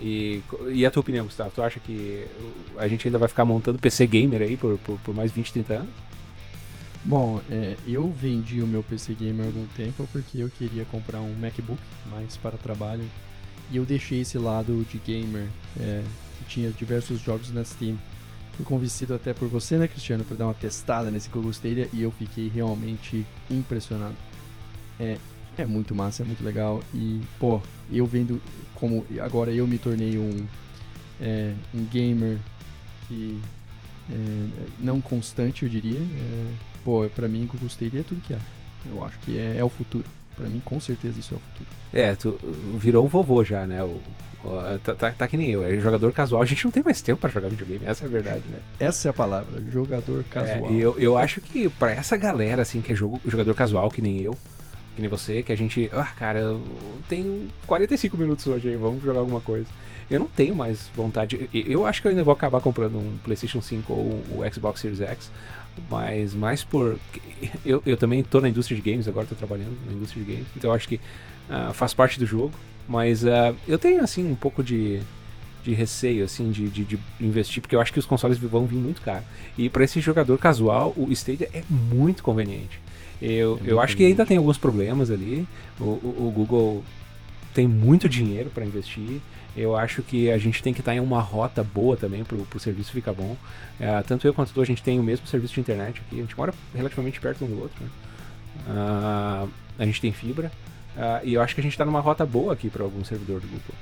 E, 0.00 0.42
e 0.72 0.84
a 0.84 0.90
tua 0.90 1.02
opinião, 1.02 1.26
Gustavo? 1.26 1.52
Tu 1.54 1.62
acha 1.62 1.78
que 1.78 2.26
a 2.78 2.88
gente 2.88 3.06
ainda 3.06 3.18
vai 3.18 3.28
ficar 3.28 3.44
montando 3.44 3.78
PC 3.78 4.06
Gamer 4.06 4.42
aí 4.42 4.56
por, 4.56 4.78
por, 4.78 4.98
por 5.00 5.14
mais 5.14 5.30
20, 5.30 5.52
30 5.52 5.74
anos? 5.74 5.90
Bom, 7.02 7.40
é, 7.50 7.76
eu 7.86 8.12
vendi 8.12 8.60
o 8.60 8.66
meu 8.66 8.82
PC 8.82 9.14
Gamer 9.14 9.46
há 9.46 9.48
algum 9.48 9.66
tempo 9.68 10.06
porque 10.12 10.38
eu 10.38 10.50
queria 10.50 10.84
comprar 10.84 11.20
um 11.20 11.34
MacBook 11.34 11.80
mais 12.10 12.36
para 12.36 12.58
trabalho 12.58 13.04
e 13.70 13.76
eu 13.78 13.86
deixei 13.86 14.20
esse 14.20 14.36
lado 14.36 14.84
de 14.90 14.98
gamer 14.98 15.46
é, 15.78 16.02
que 16.38 16.44
tinha 16.44 16.70
diversos 16.70 17.20
jogos 17.20 17.50
na 17.52 17.64
Steam. 17.64 17.96
Fui 18.52 18.66
convencido 18.66 19.14
até 19.14 19.32
por 19.32 19.48
você, 19.48 19.78
né, 19.78 19.88
Cristiano, 19.88 20.24
para 20.24 20.36
dar 20.36 20.46
uma 20.46 20.54
testada 20.54 21.10
nesse 21.10 21.30
Stadia 21.52 21.88
e 21.92 22.02
eu 22.02 22.10
fiquei 22.10 22.48
realmente 22.48 23.24
impressionado. 23.50 24.14
É, 24.98 25.16
é 25.56 25.64
muito 25.64 25.94
massa, 25.94 26.22
é 26.22 26.26
muito 26.26 26.44
legal 26.44 26.82
e, 26.92 27.22
pô, 27.38 27.62
eu 27.90 28.04
vendo 28.04 28.42
como 28.74 29.06
agora 29.20 29.50
eu 29.50 29.66
me 29.66 29.78
tornei 29.78 30.18
um, 30.18 30.46
é, 31.18 31.54
um 31.74 31.84
gamer 31.86 32.36
que 33.08 33.40
é, 34.10 34.48
não 34.78 35.00
constante, 35.00 35.62
eu 35.62 35.68
diria. 35.68 35.98
É, 35.98 36.69
pô, 36.84 37.08
pra 37.14 37.28
mim, 37.28 37.46
Google 37.46 37.68
Stadia 37.68 38.00
é 38.00 38.02
tudo 38.02 38.20
que 38.20 38.34
é. 38.34 38.38
Eu 38.90 39.04
acho 39.04 39.18
que 39.20 39.38
é, 39.38 39.56
é 39.58 39.64
o 39.64 39.68
futuro. 39.68 40.04
Pra 40.36 40.48
mim, 40.48 40.60
com 40.64 40.80
certeza, 40.80 41.20
isso 41.20 41.34
é 41.34 41.36
o 41.36 41.40
futuro. 41.40 41.68
É, 41.92 42.14
tu 42.14 42.38
virou 42.78 43.04
um 43.04 43.08
vovô 43.08 43.44
já, 43.44 43.66
né? 43.66 43.82
O, 43.82 44.00
o 44.44 44.78
tá, 44.82 44.94
tá, 44.94 45.10
tá, 45.10 45.28
que 45.28 45.36
nem 45.36 45.50
eu, 45.50 45.64
é 45.64 45.78
jogador 45.78 46.12
casual. 46.12 46.42
A 46.42 46.46
gente 46.46 46.64
não 46.64 46.72
tem 46.72 46.82
mais 46.82 47.02
tempo 47.02 47.20
para 47.20 47.30
jogar 47.30 47.48
videogame, 47.48 47.84
essa 47.84 48.04
é 48.04 48.06
a 48.06 48.10
verdade, 48.10 48.42
né? 48.48 48.58
Essa 48.78 49.08
é 49.08 49.10
a 49.10 49.12
palavra, 49.12 49.62
jogador 49.70 50.24
casual. 50.30 50.70
É, 50.70 50.74
eu, 50.74 50.98
eu 50.98 51.18
acho 51.18 51.40
que 51.40 51.68
para 51.68 51.92
essa 51.92 52.16
galera, 52.16 52.62
assim, 52.62 52.80
que 52.80 52.92
é 52.92 52.96
jogo, 52.96 53.20
jogador 53.26 53.54
casual, 53.54 53.90
que 53.90 54.00
nem 54.00 54.20
eu, 54.20 54.36
que 54.94 55.02
nem 55.02 55.10
você, 55.10 55.42
que 55.42 55.52
a 55.52 55.56
gente. 55.56 55.90
Ah, 55.92 56.08
cara, 56.18 56.56
tenho 57.08 57.48
45 57.66 58.16
minutos 58.16 58.46
hoje 58.46 58.68
aí, 58.68 58.76
vamos 58.76 59.02
jogar 59.02 59.20
alguma 59.20 59.40
coisa. 59.40 59.66
Eu 60.10 60.18
não 60.18 60.26
tenho 60.26 60.56
mais 60.56 60.90
vontade. 60.94 61.48
Eu 61.52 61.86
acho 61.86 62.02
que 62.02 62.08
eu 62.08 62.10
ainda 62.10 62.24
vou 62.24 62.32
acabar 62.32 62.60
comprando 62.60 62.96
um 62.98 63.16
PlayStation 63.22 63.62
5 63.62 63.92
ou 63.92 64.22
o 64.38 64.52
Xbox 64.52 64.80
Series 64.80 65.00
X, 65.00 65.30
mas 65.88 66.34
mais 66.34 66.64
por. 66.64 66.98
Eu, 67.64 67.82
eu 67.86 67.96
também 67.96 68.22
tô 68.22 68.40
na 68.40 68.48
indústria 68.48 68.78
de 68.78 68.90
games, 68.90 69.08
agora 69.08 69.26
tô 69.26 69.34
trabalhando 69.34 69.76
na 69.86 69.92
indústria 69.92 70.22
de 70.22 70.32
games, 70.32 70.46
então 70.56 70.70
eu 70.70 70.74
acho 70.74 70.86
que 70.86 70.96
uh, 70.96 71.72
faz 71.72 71.94
parte 71.94 72.18
do 72.18 72.26
jogo, 72.26 72.52
mas 72.86 73.24
uh, 73.24 73.56
eu 73.66 73.78
tenho 73.78 74.02
assim 74.02 74.30
um 74.30 74.34
pouco 74.34 74.62
de, 74.62 75.00
de 75.64 75.72
receio 75.72 76.24
assim 76.24 76.50
de, 76.50 76.68
de, 76.68 76.84
de, 76.84 76.98
investir, 77.20 77.62
porque 77.62 77.74
eu 77.74 77.80
acho 77.80 77.92
que 77.92 77.98
os 77.98 78.06
consoles 78.06 78.36
vão 78.38 78.66
vir 78.66 78.76
muito 78.76 79.00
caro. 79.00 79.24
E 79.56 79.70
para 79.70 79.84
esse 79.84 80.00
jogador 80.00 80.36
casual, 80.38 80.92
o 80.96 81.10
Stadia 81.12 81.48
é 81.54 81.62
muito 81.70 82.22
conveniente. 82.22 82.78
Eu, 83.20 83.60
é 83.64 83.70
eu 83.70 83.80
acho 83.80 83.96
que 83.96 84.04
ainda 84.04 84.24
tem 84.24 84.36
alguns 84.36 84.58
problemas 84.58 85.10
ali. 85.10 85.46
O, 85.78 85.84
o, 85.84 86.26
o 86.28 86.32
Google 86.34 86.82
tem 87.54 87.66
muito 87.66 88.08
dinheiro 88.08 88.50
para 88.50 88.64
investir. 88.64 89.20
Eu 89.56 89.76
acho 89.76 90.02
que 90.02 90.30
a 90.30 90.38
gente 90.38 90.62
tem 90.62 90.72
que 90.72 90.80
estar 90.80 90.94
em 90.94 91.00
uma 91.00 91.20
rota 91.20 91.62
boa 91.62 91.96
também 91.96 92.24
para 92.24 92.36
o 92.36 92.60
serviço 92.60 92.92
ficar 92.92 93.12
bom. 93.12 93.36
É, 93.78 94.00
tanto 94.02 94.26
eu 94.26 94.32
quanto 94.32 94.52
tu, 94.52 94.60
a 94.60 94.64
gente 94.64 94.82
tem 94.82 94.98
o 94.98 95.02
mesmo 95.02 95.26
serviço 95.26 95.54
de 95.54 95.60
internet 95.60 96.00
aqui. 96.00 96.18
A 96.18 96.22
gente 96.22 96.36
mora 96.36 96.54
relativamente 96.74 97.20
perto 97.20 97.44
um 97.44 97.48
do 97.48 97.60
outro. 97.60 97.82
Né? 97.82 97.90
Uh, 98.68 99.48
a 99.78 99.84
gente 99.84 100.00
tem 100.00 100.12
fibra. 100.12 100.52
Uh, 100.96 101.24
e 101.24 101.34
eu 101.34 101.42
acho 101.42 101.54
que 101.54 101.60
a 101.60 101.64
gente 101.64 101.72
está 101.72 101.84
numa 101.84 102.00
rota 102.00 102.24
boa 102.24 102.52
aqui 102.52 102.68
para 102.68 102.84
algum 102.84 103.04
servidor 103.04 103.40
do 103.40 103.46
Google. 103.46 103.74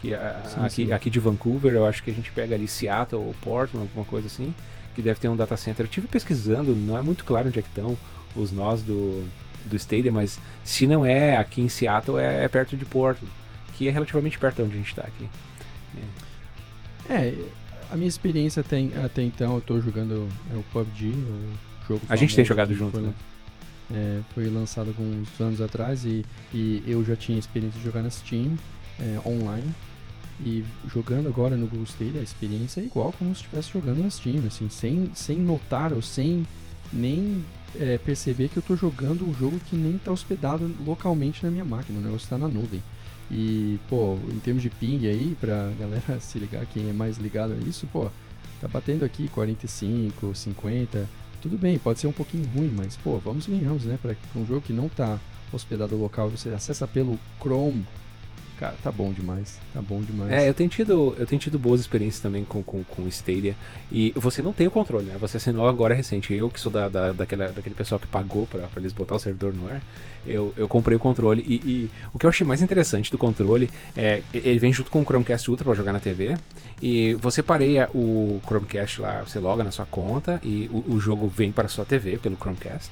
Que, 0.00 0.14
uh, 0.14 0.18
sim, 0.44 0.60
aqui, 0.60 0.70
sim. 0.70 0.92
aqui 0.92 1.10
de 1.10 1.20
Vancouver, 1.20 1.72
eu 1.72 1.86
acho 1.86 2.02
que 2.02 2.10
a 2.10 2.14
gente 2.14 2.30
pega 2.32 2.54
ali 2.54 2.66
Seattle 2.66 3.22
ou 3.22 3.34
Portland, 3.40 3.86
alguma 3.86 4.04
coisa 4.04 4.26
assim, 4.26 4.54
que 4.94 5.02
deve 5.02 5.20
ter 5.20 5.28
um 5.28 5.36
data 5.36 5.56
center. 5.56 5.84
Eu 5.84 5.88
estive 5.88 6.08
pesquisando, 6.08 6.74
não 6.74 6.98
é 6.98 7.02
muito 7.02 7.24
claro 7.24 7.48
onde 7.48 7.58
é 7.58 7.62
que 7.62 7.68
estão. 7.68 7.96
os 8.34 8.50
nós 8.50 8.82
do, 8.82 9.24
do 9.64 9.76
Stadia, 9.76 10.10
mas 10.10 10.40
se 10.64 10.86
não 10.86 11.06
é 11.06 11.36
aqui 11.36 11.60
em 11.60 11.68
Seattle, 11.68 12.18
é, 12.18 12.44
é 12.44 12.48
perto 12.48 12.76
de 12.76 12.84
Portland, 12.84 13.32
que 13.76 13.88
é 13.88 13.90
relativamente 13.90 14.38
perto 14.38 14.56
de 14.56 14.62
onde 14.62 14.74
a 14.74 14.76
gente 14.78 14.90
está 14.90 15.02
aqui. 15.02 15.28
É. 17.08 17.34
a 17.90 17.96
minha 17.96 18.08
experiência 18.08 18.60
até, 18.60 18.78
até 19.04 19.22
então, 19.22 19.54
eu 19.54 19.60
tô 19.60 19.80
jogando 19.80 20.28
é, 20.52 20.56
o 20.56 20.62
PUBG, 20.72 21.08
o 21.08 21.52
jogo 21.86 22.00
A 22.08 22.16
gente 22.16 22.34
tem 22.34 22.44
jogado 22.44 22.74
junto, 22.74 22.92
foi, 22.92 23.02
né? 23.02 23.14
é, 23.92 24.20
foi 24.34 24.48
lançado 24.48 24.88
alguns 24.88 25.28
anos 25.40 25.60
atrás 25.60 26.04
e, 26.04 26.24
e 26.52 26.82
eu 26.86 27.04
já 27.04 27.14
tinha 27.14 27.38
experiência 27.38 27.78
de 27.78 27.84
jogar 27.84 28.02
na 28.02 28.10
Steam 28.10 28.56
é, 28.98 29.20
online. 29.28 29.74
E 30.44 30.64
jogando 30.92 31.28
agora 31.28 31.56
no 31.56 31.68
Google 31.68 31.86
Stadia, 31.86 32.20
a 32.20 32.24
experiência 32.24 32.80
é 32.80 32.84
igual 32.84 33.12
como 33.16 33.32
se 33.34 33.42
estivesse 33.42 33.70
jogando 33.72 34.02
na 34.02 34.10
Steam, 34.10 34.44
assim, 34.46 34.68
sem, 34.68 35.10
sem 35.14 35.38
notar 35.38 35.92
ou 35.92 36.02
sem 36.02 36.44
nem 36.92 37.44
é, 37.78 37.98
perceber 37.98 38.48
que 38.48 38.56
eu 38.56 38.60
estou 38.60 38.76
jogando 38.76 39.24
um 39.24 39.32
jogo 39.34 39.60
que 39.68 39.76
nem 39.76 39.94
está 39.94 40.10
hospedado 40.10 40.68
localmente 40.84 41.44
na 41.44 41.50
minha 41.50 41.64
máquina, 41.64 41.98
o 41.98 42.02
negócio 42.02 42.24
está 42.24 42.36
na 42.36 42.48
nuvem. 42.48 42.82
E, 43.30 43.78
pô, 43.88 44.18
em 44.28 44.38
termos 44.38 44.62
de 44.62 44.70
ping 44.70 45.06
aí, 45.06 45.36
pra 45.40 45.70
galera 45.78 46.20
se 46.20 46.38
ligar, 46.38 46.64
quem 46.66 46.88
é 46.88 46.92
mais 46.92 47.18
ligado 47.18 47.52
a 47.52 47.68
isso, 47.68 47.86
pô, 47.86 48.10
tá 48.60 48.68
batendo 48.68 49.04
aqui 49.04 49.28
45, 49.28 50.34
50. 50.34 51.08
Tudo 51.40 51.58
bem, 51.58 51.78
pode 51.78 52.00
ser 52.00 52.06
um 52.06 52.12
pouquinho 52.12 52.46
ruim, 52.54 52.72
mas, 52.74 52.96
pô, 52.96 53.18
vamos 53.18 53.46
ganhamos, 53.46 53.84
né? 53.84 53.98
Para 54.00 54.16
um 54.34 54.46
jogo 54.46 54.62
que 54.62 54.72
não 54.72 54.88
tá 54.88 55.18
hospedado 55.52 55.96
local, 55.96 56.30
você 56.30 56.48
acessa 56.48 56.86
pelo 56.86 57.18
Chrome 57.40 57.84
Cara, 58.58 58.74
tá 58.82 58.92
bom 58.92 59.12
demais. 59.12 59.58
Tá 59.72 59.82
bom 59.82 60.00
demais. 60.00 60.30
É, 60.30 60.48
eu 60.48 60.54
tenho 60.54 60.70
tido, 60.70 61.14
eu 61.18 61.26
tenho 61.26 61.40
tido 61.40 61.58
boas 61.58 61.80
experiências 61.80 62.22
também 62.22 62.44
com, 62.44 62.62
com, 62.62 62.84
com 62.84 63.08
Stadia. 63.08 63.56
E 63.90 64.12
você 64.14 64.42
não 64.42 64.52
tem 64.52 64.66
o 64.66 64.70
controle, 64.70 65.06
né? 65.06 65.16
Você 65.18 65.38
assinou 65.38 65.68
agora 65.68 65.92
recente. 65.92 66.32
Eu, 66.32 66.48
que 66.48 66.60
sou 66.60 66.70
da, 66.70 66.88
da, 66.88 67.12
daquela, 67.12 67.48
daquele 67.48 67.74
pessoal 67.74 67.98
que 67.98 68.06
pagou 68.06 68.46
pra, 68.46 68.60
pra 68.68 68.80
eles 68.80 68.92
botar 68.92 69.16
o 69.16 69.18
servidor 69.18 69.52
no 69.52 69.68
ar, 69.68 69.82
eu, 70.24 70.54
eu 70.56 70.68
comprei 70.68 70.96
o 70.96 71.00
controle. 71.00 71.44
E, 71.46 71.54
e, 71.68 71.90
o 72.12 72.18
que 72.18 72.26
eu 72.26 72.30
achei 72.30 72.46
mais 72.46 72.62
interessante 72.62 73.10
do 73.10 73.18
controle 73.18 73.68
é 73.96 74.22
ele 74.32 74.58
vem 74.60 74.72
junto 74.72 74.90
com 74.90 75.00
o 75.00 75.04
Chromecast 75.04 75.50
Ultra 75.50 75.64
pra 75.64 75.74
jogar 75.74 75.92
na 75.92 76.00
TV. 76.00 76.36
E 76.80 77.14
você 77.14 77.42
pareia 77.42 77.90
o 77.92 78.40
Chromecast 78.46 79.00
lá, 79.00 79.22
você 79.22 79.40
loga 79.40 79.64
na 79.64 79.72
sua 79.72 79.86
conta 79.86 80.40
e 80.44 80.70
o, 80.72 80.94
o 80.94 81.00
jogo 81.00 81.26
vem 81.26 81.50
para 81.50 81.66
a 81.66 81.68
sua 81.68 81.84
TV 81.84 82.18
pelo 82.18 82.36
Chromecast. 82.36 82.90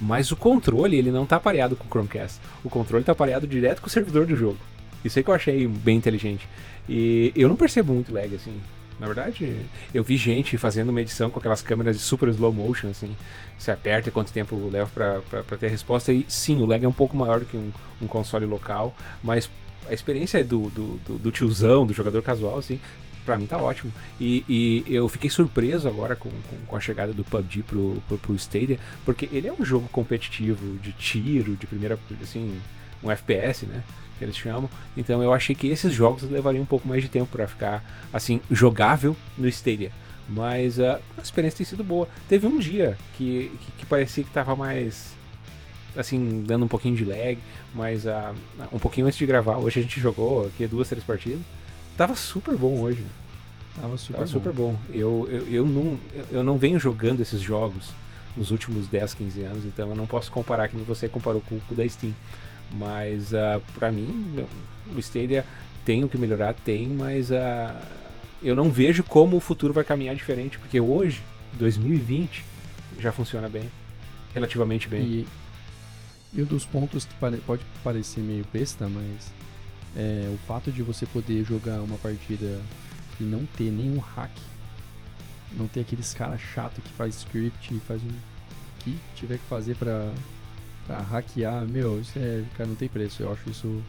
Mas 0.00 0.30
o 0.30 0.36
controle, 0.36 0.96
ele 0.96 1.10
não 1.10 1.26
tá 1.26 1.38
pareado 1.38 1.76
com 1.76 1.84
o 1.84 1.88
Chromecast. 1.88 2.40
O 2.64 2.70
controle 2.70 3.04
tá 3.04 3.14
pareado 3.14 3.46
direto 3.46 3.82
com 3.82 3.88
o 3.88 3.90
servidor 3.90 4.24
do 4.24 4.34
jogo. 4.34 4.56
Isso 5.04 5.18
aí 5.18 5.24
que 5.24 5.30
eu 5.30 5.34
achei 5.34 5.66
bem 5.66 5.96
inteligente. 5.96 6.48
E 6.88 7.32
eu 7.36 7.48
não 7.48 7.56
percebo 7.56 7.92
muito 7.92 8.12
lag, 8.12 8.34
assim. 8.34 8.60
Na 8.98 9.06
verdade, 9.06 9.56
eu 9.94 10.04
vi 10.04 10.18
gente 10.18 10.58
fazendo 10.58 10.90
uma 10.90 11.00
edição 11.00 11.30
com 11.30 11.38
aquelas 11.38 11.62
câmeras 11.62 11.96
de 11.96 12.02
super 12.02 12.28
slow 12.28 12.52
motion, 12.52 12.88
assim. 12.88 13.16
Você 13.58 13.70
aperta 13.70 14.10
quanto 14.10 14.32
tempo 14.32 14.56
leva 14.70 14.90
pra 14.92 15.56
ter 15.58 15.66
a 15.66 15.70
resposta. 15.70 16.12
E 16.12 16.26
sim, 16.28 16.60
o 16.60 16.66
lag 16.66 16.84
é 16.84 16.88
um 16.88 16.92
pouco 16.92 17.16
maior 17.16 17.40
do 17.40 17.46
que 17.46 17.56
um, 17.56 17.72
um 18.02 18.06
console 18.06 18.44
local, 18.44 18.94
mas 19.22 19.48
a 19.88 19.94
experiência 19.94 20.44
do, 20.44 20.68
do, 20.70 21.00
do, 21.06 21.18
do 21.18 21.30
tiozão, 21.30 21.86
do 21.86 21.94
jogador 21.94 22.22
casual, 22.22 22.58
assim, 22.58 22.78
pra 23.24 23.38
mim 23.38 23.46
tá 23.46 23.56
ótimo. 23.56 23.92
E, 24.20 24.44
e 24.48 24.84
eu 24.88 25.08
fiquei 25.08 25.30
surpreso 25.30 25.88
agora 25.88 26.14
com, 26.14 26.28
com, 26.28 26.56
com, 26.66 26.76
a 26.76 26.80
chegada 26.80 27.12
do 27.12 27.24
PUBG 27.24 27.62
pro, 27.62 28.02
pro, 28.06 28.18
pro 28.18 28.34
Stadia, 28.34 28.78
porque 29.04 29.28
ele 29.32 29.48
é 29.48 29.52
um 29.52 29.64
jogo 29.64 29.88
competitivo 29.88 30.76
de 30.78 30.92
tiro, 30.92 31.56
de 31.56 31.66
primeira, 31.66 31.98
assim, 32.22 32.60
um 33.02 33.10
FPS, 33.10 33.66
né? 33.66 33.82
Que 34.20 34.24
eles 34.24 34.36
chamam. 34.36 34.68
Então 34.96 35.22
eu 35.22 35.32
achei 35.32 35.54
que 35.54 35.66
esses 35.66 35.92
jogos 35.92 36.22
levariam 36.30 36.62
um 36.62 36.66
pouco 36.66 36.86
mais 36.86 37.02
de 37.02 37.08
tempo 37.08 37.26
para 37.32 37.48
ficar 37.48 37.82
assim 38.12 38.40
jogável 38.50 39.16
no 39.36 39.48
Stadia. 39.48 39.90
Mas 40.28 40.78
uh, 40.78 41.00
a 41.18 41.22
experiência 41.22 41.56
tem 41.56 41.66
sido 41.66 41.82
boa. 41.82 42.06
Teve 42.28 42.46
um 42.46 42.58
dia 42.58 42.96
que, 43.16 43.50
que, 43.60 43.72
que 43.78 43.86
parecia 43.86 44.22
que 44.22 44.30
tava 44.30 44.54
mais 44.54 45.18
assim, 45.96 46.44
dando 46.46 46.66
um 46.66 46.68
pouquinho 46.68 46.94
de 46.94 47.04
lag, 47.04 47.36
mas 47.74 48.04
uh, 48.04 48.34
um 48.72 48.78
pouquinho 48.78 49.06
antes 49.06 49.18
de 49.18 49.26
gravar, 49.26 49.56
hoje 49.56 49.80
a 49.80 49.82
gente 49.82 49.98
jogou 49.98 50.46
aqui 50.46 50.66
duas, 50.66 50.88
três 50.88 51.02
partidas. 51.02 51.40
Tava 51.96 52.14
super 52.14 52.54
bom 52.56 52.80
hoje. 52.80 53.04
Tava 53.80 53.96
super, 53.96 54.18
Tava 54.18 54.26
bom. 54.26 54.32
super 54.32 54.52
bom. 54.52 54.76
Eu, 54.90 55.28
eu, 55.30 55.48
eu, 55.48 55.66
não, 55.66 55.98
eu 56.30 56.44
não 56.44 56.58
venho 56.58 56.78
jogando 56.78 57.20
esses 57.20 57.40
jogos 57.40 57.90
nos 58.36 58.50
últimos 58.50 58.86
10, 58.86 59.14
15 59.14 59.42
anos, 59.42 59.64
então 59.64 59.88
eu 59.88 59.96
não 59.96 60.06
posso 60.06 60.30
comparar 60.30 60.68
que 60.68 60.76
você 60.76 61.08
comparou 61.08 61.40
com 61.40 61.56
o 61.70 61.74
da 61.74 61.88
Steam. 61.88 62.14
Mas 62.72 63.32
uh, 63.32 63.60
para 63.74 63.90
mim, 63.90 64.46
o 64.94 64.98
Stadia 64.98 65.44
tem 65.84 66.04
o 66.04 66.08
que 66.08 66.16
melhorar, 66.16 66.54
tem, 66.54 66.86
mas 66.88 67.30
uh, 67.30 67.76
eu 68.42 68.54
não 68.54 68.70
vejo 68.70 69.02
como 69.02 69.36
o 69.36 69.40
futuro 69.40 69.72
vai 69.72 69.84
caminhar 69.84 70.14
diferente, 70.14 70.58
porque 70.58 70.80
hoje, 70.80 71.22
2020, 71.54 72.44
já 72.98 73.12
funciona 73.12 73.48
bem, 73.48 73.70
relativamente 74.34 74.88
bem. 74.88 75.02
E, 75.02 75.28
e 76.32 76.42
um 76.42 76.44
dos 76.44 76.64
pontos 76.64 77.04
que 77.04 77.14
pode 77.44 77.62
parecer 77.82 78.20
meio 78.20 78.46
besta, 78.52 78.88
mas 78.88 79.32
é 79.96 80.30
o 80.32 80.38
fato 80.46 80.70
de 80.70 80.82
você 80.82 81.06
poder 81.06 81.44
jogar 81.44 81.80
uma 81.80 81.98
partida 81.98 82.60
e 83.18 83.24
não 83.24 83.44
ter 83.56 83.70
nenhum 83.70 83.98
hack, 83.98 84.30
não 85.52 85.66
ter 85.66 85.80
aqueles 85.80 86.14
caras 86.14 86.40
chato 86.40 86.80
que 86.80 86.90
faz 86.90 87.16
script 87.16 87.74
e 87.74 87.80
faz 87.80 88.00
o 88.02 88.08
que 88.78 88.96
tiver 89.16 89.38
que 89.38 89.44
fazer 89.44 89.74
para 89.74 90.10
pra 90.90 90.98
hackear, 90.98 91.64
meu, 91.66 92.00
isso 92.00 92.18
é, 92.18 92.42
cara, 92.56 92.68
não 92.68 92.74
tem 92.74 92.88
preço. 92.88 93.22
Eu 93.22 93.32
acho 93.32 93.48
isso 93.48 93.82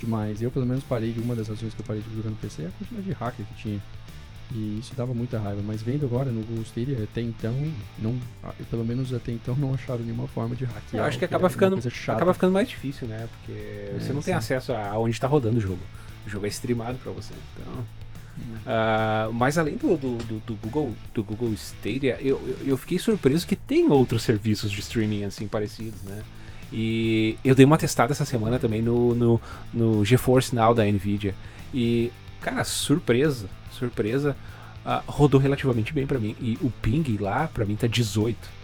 demais. 0.00 0.40
Eu, 0.40 0.50
pelo 0.50 0.64
menos, 0.64 0.84
parei 0.84 1.12
de 1.12 1.20
uma 1.20 1.34
das 1.34 1.48
razões 1.48 1.74
que 1.74 1.80
eu 1.80 1.84
parei 1.84 2.00
de 2.00 2.14
jogar 2.14 2.30
no 2.30 2.36
PC 2.36 2.62
é 2.62 2.66
a 2.66 2.70
quantidade 2.70 3.06
de 3.06 3.12
hacker 3.12 3.46
que 3.46 3.54
tinha. 3.62 3.82
E 4.52 4.78
isso 4.78 4.94
dava 4.94 5.12
muita 5.12 5.38
raiva. 5.38 5.60
Mas 5.64 5.82
vendo 5.82 6.06
agora 6.06 6.30
no 6.30 6.42
Google 6.42 6.62
Stadia, 6.62 7.02
até 7.02 7.20
então, 7.20 7.54
não, 7.98 8.16
pelo 8.70 8.84
menos 8.84 9.12
até 9.12 9.32
então, 9.32 9.56
não 9.56 9.74
acharam 9.74 10.00
nenhuma 10.00 10.28
forma 10.28 10.54
de 10.54 10.64
hackear. 10.64 11.02
Eu 11.02 11.08
acho 11.08 11.18
que 11.18 11.24
acaba 11.24 11.48
ficando, 11.48 11.78
acaba 12.08 12.34
ficando 12.34 12.52
mais 12.52 12.68
difícil, 12.68 13.08
né? 13.08 13.28
Porque 13.38 13.52
é, 13.52 13.96
você 13.98 14.12
não 14.12 14.20
sim. 14.20 14.26
tem 14.26 14.34
acesso 14.34 14.72
a 14.72 14.96
onde 14.98 15.12
está 15.12 15.26
rodando 15.26 15.58
o 15.58 15.60
jogo. 15.60 15.80
O 16.26 16.30
jogo 16.30 16.46
é 16.46 16.48
streamado 16.48 16.98
para 16.98 17.10
você. 17.10 17.34
Então. 17.58 17.84
Uh, 18.36 19.32
mas 19.32 19.58
além 19.58 19.76
do, 19.76 19.96
do, 19.96 20.16
do, 20.40 20.54
Google, 20.54 20.92
do 21.12 21.22
Google 21.22 21.52
Stadia, 21.52 22.18
eu, 22.20 22.40
eu, 22.46 22.68
eu, 22.68 22.76
fiquei 22.76 22.98
surpreso 22.98 23.46
que 23.46 23.54
tem 23.54 23.90
outros 23.90 24.22
serviços 24.22 24.72
de 24.72 24.80
streaming 24.80 25.24
assim 25.24 25.46
parecidos, 25.46 26.02
né? 26.02 26.22
E 26.72 27.38
eu 27.44 27.54
dei 27.54 27.64
uma 27.64 27.78
testada 27.78 28.12
essa 28.12 28.24
semana 28.24 28.58
também 28.58 28.82
no, 28.82 29.14
no, 29.14 29.40
no 29.72 30.04
GeForce 30.04 30.54
Now 30.54 30.74
da 30.74 30.84
Nvidia. 30.84 31.34
E, 31.72 32.10
cara, 32.40 32.64
surpresa, 32.64 33.48
surpresa, 33.70 34.36
uh, 34.84 35.02
rodou 35.06 35.40
relativamente 35.40 35.92
bem 35.92 36.06
para 36.06 36.18
mim. 36.18 36.34
E 36.40 36.58
o 36.60 36.70
ping 36.70 37.16
lá, 37.18 37.48
para 37.52 37.64
mim, 37.64 37.76
tá 37.76 37.86
18. 37.86 38.63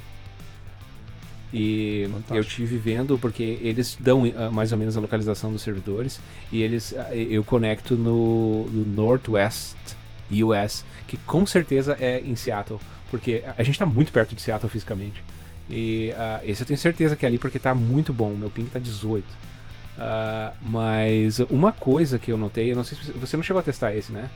E 1.53 2.05
Fantástico. 2.05 2.37
eu 2.37 2.45
tive 2.45 2.79
vendo 2.79 3.19
porque 3.19 3.59
eles 3.61 3.97
dão 3.99 4.23
uh, 4.23 4.53
mais 4.53 4.71
ou 4.71 4.79
menos 4.79 4.97
a 4.97 5.01
localização 5.01 5.51
dos 5.53 5.63
servidores 5.63 6.21
e 6.53 6.63
eles 6.63 6.93
uh, 6.93 7.13
eu 7.13 7.43
conecto 7.43 7.97
no, 7.97 8.67
no 8.67 8.87
Northwest 8.87 9.75
US, 10.31 10.85
que 11.09 11.17
com 11.17 11.45
certeza 11.45 11.97
é 12.01 12.21
em 12.21 12.37
Seattle, 12.37 12.79
porque 13.11 13.43
a 13.59 13.63
gente 13.65 13.75
está 13.75 13.87
muito 13.87 14.13
perto 14.13 14.35
de 14.35 14.41
Seattle 14.41 14.71
fisicamente. 14.71 15.25
E 15.69 16.13
uh, 16.13 16.45
esse 16.49 16.63
eu 16.63 16.67
tenho 16.67 16.79
certeza 16.79 17.17
que 17.17 17.27
é 17.27 17.29
ali 17.29 17.39
porque 17.39 17.57
está 17.57 17.75
muito 17.75 18.13
bom, 18.13 18.31
meu 18.31 18.51
ping 18.51 18.65
está 18.65 18.79
18. 18.79 19.27
mas 20.63 21.41
uma 21.51 21.73
coisa 21.73 22.17
que 22.17 22.31
eu 22.31 22.37
notei, 22.37 22.71
eu 22.71 22.77
não 22.77 22.85
sei 22.85 22.97
se 22.97 23.11
você 23.11 23.37
não 23.37 23.43
chegou 23.43 23.59
a 23.59 23.63
testar 23.63 23.93
esse, 23.93 24.13
né? 24.13 24.31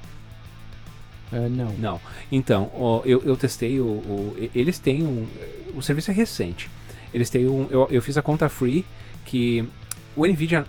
Uh, 1.32 1.48
não. 1.48 1.72
Não. 1.74 2.00
Então, 2.30 3.02
eu, 3.04 3.22
eu 3.24 3.36
testei 3.36 3.80
o, 3.80 3.86
o, 3.86 4.50
Eles 4.54 4.78
têm 4.80 5.04
um. 5.04 5.26
O 5.74 5.82
serviço 5.82 6.10
é 6.10 6.14
recente. 6.14 6.68
Eles 7.14 7.30
têm 7.30 7.48
um. 7.48 7.68
Eu, 7.70 7.88
eu 7.90 8.02
fiz 8.02 8.18
a 8.18 8.22
conta 8.22 8.48
free 8.48 8.84
que. 9.24 9.64
O 10.16 10.24
Nvidia, 10.24 10.64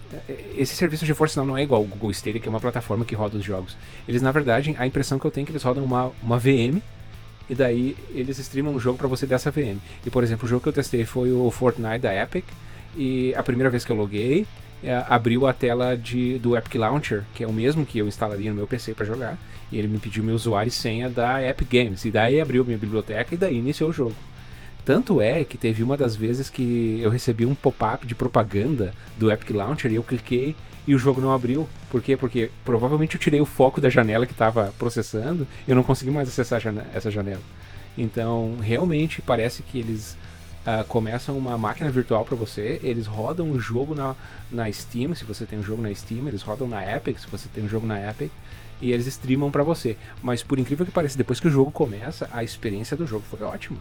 esse 0.57 0.75
serviço 0.75 1.05
de 1.05 1.13
força 1.13 1.39
não, 1.39 1.49
não 1.49 1.57
é 1.57 1.61
igual 1.61 1.79
o 1.79 1.85
Google 1.85 2.09
Stadia, 2.09 2.41
que 2.41 2.47
é 2.47 2.49
uma 2.49 2.59
plataforma 2.59 3.05
que 3.05 3.13
roda 3.13 3.37
os 3.37 3.43
jogos. 3.43 3.77
Eles, 4.07 4.19
na 4.19 4.31
verdade, 4.31 4.75
a 4.79 4.87
impressão 4.87 5.19
que 5.19 5.25
eu 5.25 5.29
tenho 5.29 5.43
é 5.43 5.45
que 5.45 5.51
eles 5.51 5.61
rodam 5.61 5.83
uma, 5.83 6.11
uma 6.23 6.39
VM 6.39 6.81
e 7.47 7.53
daí 7.53 7.95
eles 8.09 8.39
streamam 8.39 8.73
um 8.73 8.79
jogo 8.79 8.97
para 8.97 9.07
você 9.07 9.27
dessa 9.27 9.51
VM. 9.51 9.77
E, 10.03 10.09
por 10.09 10.23
exemplo, 10.23 10.45
o 10.45 10.49
jogo 10.49 10.63
que 10.63 10.69
eu 10.69 10.73
testei 10.73 11.05
foi 11.05 11.31
o 11.31 11.51
Fortnite 11.51 11.99
da 11.99 12.15
Epic 12.15 12.43
e 12.97 13.35
a 13.35 13.43
primeira 13.43 13.69
vez 13.69 13.85
que 13.85 13.91
eu 13.91 13.95
loguei, 13.95 14.47
é, 14.83 15.03
abriu 15.07 15.45
a 15.47 15.53
tela 15.53 15.95
de, 15.95 16.39
do 16.39 16.55
Epic 16.57 16.75
Launcher, 16.75 17.23
que 17.33 17.43
é 17.43 17.47
o 17.47 17.53
mesmo 17.53 17.85
que 17.85 17.99
eu 17.99 18.07
instalaria 18.07 18.49
no 18.49 18.55
meu 18.55 18.67
PC 18.67 18.93
para 18.93 19.05
jogar, 19.05 19.37
e 19.71 19.77
ele 19.77 19.87
me 19.87 19.99
pediu 19.99 20.23
meu 20.23 20.35
usuário 20.35 20.69
e 20.69 20.71
senha 20.71 21.09
da 21.09 21.41
Epic 21.47 21.69
Games. 21.71 22.05
E 22.05 22.11
daí 22.11 22.41
abriu 22.41 22.65
minha 22.65 22.77
biblioteca 22.77 23.33
e 23.33 23.37
daí 23.37 23.57
iniciou 23.57 23.89
o 23.89 23.93
jogo. 23.93 24.15
Tanto 24.85 25.19
é 25.19 25.43
que 25.43 25.57
teve 25.57 25.81
uma 25.81 25.97
das 25.97 26.15
vezes 26.15 26.47
que 26.47 26.99
eu 27.01 27.09
recebi 27.09 27.43
um 27.43 27.55
pop-up 27.55 28.05
de 28.05 28.13
propaganda 28.13 28.93
do 29.17 29.31
Epic 29.31 29.49
Launcher 29.49 29.91
e 29.91 29.95
eu 29.95 30.03
cliquei 30.03 30.55
e 30.85 30.93
o 30.93 30.99
jogo 30.99 31.19
não 31.19 31.33
abriu. 31.33 31.67
Por 31.89 32.03
quê? 32.03 32.15
Porque 32.15 32.51
provavelmente 32.63 33.15
eu 33.15 33.19
tirei 33.19 33.41
o 33.41 33.47
foco 33.47 33.81
da 33.81 33.89
janela 33.89 34.27
que 34.27 34.31
estava 34.31 34.71
processando 34.77 35.47
e 35.67 35.71
eu 35.71 35.75
não 35.75 35.81
consegui 35.81 36.11
mais 36.11 36.29
acessar 36.29 36.61
essa 36.93 37.09
janela. 37.09 37.41
Então, 37.97 38.57
realmente 38.61 39.23
parece 39.23 39.63
que 39.63 39.79
eles 39.79 40.15
uh, 40.67 40.83
começam 40.87 41.35
uma 41.35 41.57
máquina 41.57 41.89
virtual 41.89 42.23
para 42.23 42.35
você, 42.35 42.79
eles 42.83 43.07
rodam 43.07 43.49
o 43.49 43.59
jogo 43.59 43.95
na, 43.95 44.15
na 44.51 44.71
Steam, 44.71 45.15
se 45.15 45.25
você 45.25 45.47
tem 45.47 45.57
um 45.57 45.63
jogo 45.63 45.81
na 45.81 45.91
Steam, 45.95 46.27
eles 46.27 46.43
rodam 46.43 46.67
na 46.67 46.83
Epic, 46.95 47.17
se 47.17 47.27
você 47.27 47.49
tem 47.51 47.63
um 47.63 47.69
jogo 47.69 47.87
na 47.87 48.07
Epic, 48.07 48.29
e 48.79 48.91
eles 48.91 49.07
streamam 49.07 49.49
para 49.49 49.63
você. 49.63 49.97
Mas 50.21 50.43
por 50.43 50.59
incrível 50.59 50.85
que 50.85 50.91
pareça, 50.91 51.17
depois 51.17 51.39
que 51.39 51.47
o 51.47 51.51
jogo 51.51 51.71
começa, 51.71 52.29
a 52.31 52.43
experiência 52.43 52.95
do 52.95 53.07
jogo 53.07 53.23
foi 53.27 53.41
ótima. 53.41 53.77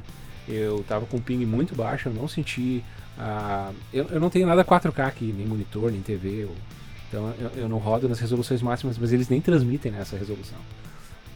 Eu 0.48 0.84
tava 0.86 1.06
com 1.06 1.16
um 1.16 1.20
ping 1.20 1.44
muito 1.46 1.74
baixo, 1.74 2.08
eu 2.08 2.12
não 2.12 2.28
senti. 2.28 2.84
Uh, 3.18 3.74
eu, 3.92 4.06
eu 4.10 4.20
não 4.20 4.28
tenho 4.28 4.46
nada 4.46 4.64
4K 4.64 5.06
aqui, 5.06 5.32
nem 5.36 5.46
monitor, 5.46 5.90
nem 5.90 6.02
TV. 6.02 6.44
Ou, 6.44 6.54
então 7.08 7.34
eu, 7.38 7.62
eu 7.62 7.68
não 7.68 7.78
rodo 7.78 8.08
nas 8.08 8.18
resoluções 8.18 8.60
máximas, 8.60 8.98
mas 8.98 9.12
eles 9.12 9.28
nem 9.28 9.40
transmitem 9.40 9.92
nessa 9.92 10.16
resolução. 10.16 10.58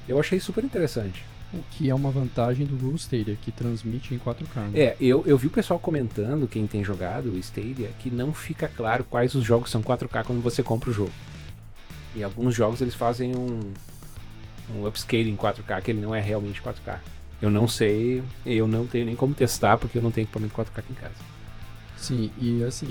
Eu 0.08 0.18
achei 0.18 0.40
super 0.40 0.64
interessante. 0.64 1.24
O 1.52 1.62
que 1.70 1.88
é 1.88 1.94
uma 1.94 2.10
vantagem 2.10 2.66
do 2.66 2.76
Google 2.76 2.96
Stadia, 2.96 3.36
que 3.40 3.50
transmite 3.50 4.14
em 4.14 4.18
4K. 4.18 4.70
Né? 4.70 4.80
É, 4.80 4.96
eu, 5.00 5.22
eu 5.26 5.38
vi 5.38 5.46
o 5.46 5.50
pessoal 5.50 5.78
comentando, 5.78 6.46
quem 6.46 6.66
tem 6.66 6.84
jogado 6.84 7.30
o 7.30 7.38
Stadia, 7.38 7.90
que 7.98 8.10
não 8.10 8.34
fica 8.34 8.68
claro 8.68 9.04
quais 9.04 9.34
os 9.34 9.44
jogos 9.44 9.70
são 9.70 9.82
4K 9.82 10.24
quando 10.24 10.42
você 10.42 10.62
compra 10.62 10.90
o 10.90 10.92
jogo. 10.92 11.12
E 12.14 12.22
alguns 12.22 12.54
jogos 12.54 12.82
eles 12.82 12.94
fazem 12.94 13.34
um, 13.34 13.72
um 14.76 14.86
upscaling 14.86 15.30
em 15.30 15.36
4K, 15.36 15.80
que 15.80 15.90
ele 15.90 16.00
não 16.00 16.14
é 16.14 16.20
realmente 16.20 16.60
4K. 16.60 16.98
Eu 17.40 17.50
não 17.50 17.68
sei, 17.68 18.22
eu 18.44 18.66
não 18.66 18.86
tenho 18.86 19.06
nem 19.06 19.14
como 19.14 19.34
testar, 19.34 19.78
porque 19.78 19.98
eu 19.98 20.02
não 20.02 20.10
tenho 20.10 20.24
equipamento 20.24 20.54
4K 20.54 20.78
aqui 20.78 20.92
em 20.92 20.96
casa. 20.96 21.38
Sim, 21.96 22.30
e 22.40 22.62
assim, 22.62 22.86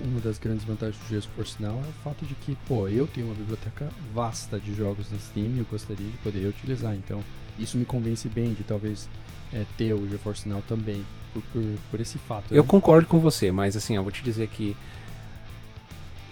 uma 0.00 0.20
das 0.20 0.38
grandes 0.38 0.64
vantagens 0.64 0.98
do 0.98 1.08
GeForce 1.08 1.62
Now 1.62 1.76
é 1.76 1.88
o 1.88 2.02
fato 2.02 2.24
de 2.24 2.34
que, 2.34 2.56
pô, 2.66 2.88
eu 2.88 3.06
tenho 3.06 3.26
uma 3.26 3.34
biblioteca 3.34 3.88
vasta 4.14 4.58
de 4.58 4.74
jogos 4.74 5.10
na 5.12 5.18
Steam 5.18 5.48
e 5.54 5.58
eu 5.58 5.66
gostaria 5.70 6.06
de 6.06 6.16
poder 6.18 6.46
utilizar. 6.46 6.94
Então, 6.94 7.22
isso 7.58 7.76
me 7.76 7.84
convence 7.84 8.26
bem 8.28 8.54
de 8.54 8.62
talvez 8.64 9.08
é, 9.52 9.64
ter 9.76 9.92
o 9.92 10.08
GeForce 10.08 10.48
Now 10.48 10.62
também, 10.66 11.04
por, 11.32 11.42
por, 11.52 11.62
por 11.90 12.00
esse 12.00 12.18
fato. 12.18 12.52
Eu 12.52 12.62
né? 12.62 12.68
concordo 12.68 13.06
com 13.06 13.18
você, 13.18 13.52
mas 13.52 13.76
assim, 13.76 13.96
eu 13.96 14.02
vou 14.02 14.12
te 14.12 14.22
dizer 14.22 14.48
que 14.48 14.74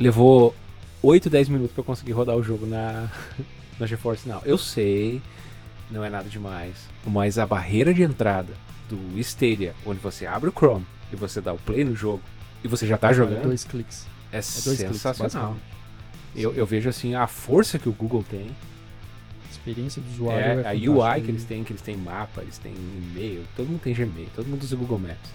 levou 0.01 0.55
8, 1.03 1.29
10 1.29 1.49
minutos 1.51 1.75
para 1.75 1.85
conseguir 1.85 2.13
rodar 2.13 2.37
o 2.37 2.43
jogo 2.43 2.67
na, 2.67 3.11
na 3.79 3.87
GeForce 3.87 4.27
Now. 4.27 4.41
Eu 4.45 4.57
sei, 4.57 5.21
não 5.91 6.05
é 6.05 6.11
nada 6.11 6.29
demais, 6.29 6.89
mas 7.07 7.39
a 7.39 7.47
barreira 7.47 7.95
de 7.95 8.03
entrada 8.03 8.53
do 8.89 9.19
Stadia, 9.19 9.75
onde 9.85 10.01
você 10.01 10.27
abre 10.27 10.49
o 10.49 10.53
Chrome 10.53 10.87
e 11.13 11.17
você 11.17 11.41
dá 11.41 11.53
o 11.53 11.59
play 11.59 11.85
no 11.85 11.95
jogo 11.95 12.23
e 12.63 12.69
você 12.69 12.87
já 12.87 12.97
tá 12.97 13.13
jogando. 13.13 13.43
Dois 13.43 13.65
cliques. 13.65 14.07
É, 14.33 14.39
é 14.39 14.41
dois 14.41 14.79
sensacional. 14.79 15.53
Cliques, 15.53 15.77
eu, 16.35 16.55
eu 16.55 16.67
vejo 16.67 16.89
assim 16.89 17.15
a 17.15 17.27
força 17.27 17.79
que 17.79 17.89
o 17.89 17.93
Google 17.93 18.25
tem. 18.29 18.49
A 19.47 19.51
experiência 19.51 20.03
do 20.03 20.09
usuário. 20.11 20.61
É, 20.61 20.63
é 20.63 20.69
a 20.69 20.73
UI 20.73 21.23
que 21.23 21.31
eles 21.31 21.45
têm, 21.45 21.65
que 21.65 21.73
eles 21.73 21.83
têm 21.83 21.97
mapa, 21.97 22.43
eles 22.43 22.59
têm 22.59 22.75
e-mail, 22.75 23.45
todo 23.57 23.69
mundo 23.69 23.81
tem 23.81 23.95
Gmail, 23.95 24.29
todo 24.35 24.47
mundo 24.47 24.63
usa 24.63 24.77
Google 24.77 24.99
Maps. 24.99 25.31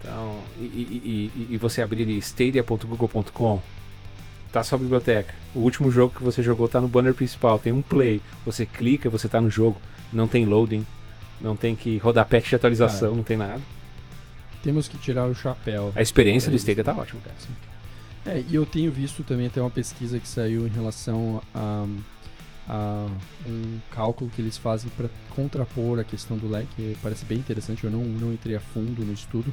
Então, 0.00 0.40
e, 0.58 0.64
e, 0.64 1.32
e, 1.34 1.54
e 1.54 1.56
você 1.56 1.80
abrir 1.80 2.08
stadia.google.com, 2.18 3.62
tá 4.54 4.62
sua 4.62 4.78
biblioteca. 4.78 5.34
O 5.54 5.60
último 5.60 5.90
jogo 5.90 6.14
que 6.16 6.22
você 6.22 6.42
jogou 6.42 6.68
tá 6.68 6.80
no 6.80 6.88
banner 6.88 7.12
principal, 7.12 7.58
tem 7.58 7.72
um 7.72 7.82
play. 7.82 8.20
Você 8.46 8.64
clica, 8.64 9.10
você 9.10 9.28
tá 9.28 9.40
no 9.40 9.50
jogo, 9.50 9.80
não 10.12 10.28
tem 10.28 10.44
loading, 10.44 10.86
não 11.40 11.56
tem 11.56 11.74
que 11.74 11.98
rodar 11.98 12.26
patch 12.26 12.50
de 12.50 12.54
atualização, 12.54 13.08
Cara, 13.08 13.16
não 13.16 13.24
tem 13.24 13.36
nada. 13.36 13.60
Temos 14.62 14.88
que 14.88 14.96
tirar 14.96 15.26
o 15.26 15.34
chapéu. 15.34 15.92
A 15.94 16.00
experiência 16.00 16.50
do 16.50 16.56
Stadia 16.56 16.84
tá 16.84 16.92
ótima, 16.92 17.20
cara. 17.20 17.36
É, 18.26 18.42
e 18.48 18.54
eu 18.54 18.64
tenho 18.64 18.90
visto 18.90 19.22
também 19.22 19.46
até 19.46 19.60
uma 19.60 19.70
pesquisa 19.70 20.18
que 20.18 20.26
saiu 20.26 20.66
em 20.66 20.70
relação 20.70 21.42
a, 21.54 21.86
a 22.68 23.06
um 23.46 23.78
cálculo 23.90 24.30
que 24.30 24.40
eles 24.40 24.56
fazem 24.56 24.90
para 24.96 25.08
contrapor 25.34 25.98
a 25.98 26.04
questão 26.04 26.38
do 26.38 26.48
lag, 26.48 26.66
que 26.76 26.96
parece 27.02 27.24
bem 27.26 27.38
interessante. 27.38 27.84
Eu 27.84 27.90
não, 27.90 28.02
não 28.04 28.32
entrei 28.32 28.56
a 28.56 28.60
fundo 28.60 29.04
no 29.04 29.12
estudo, 29.12 29.52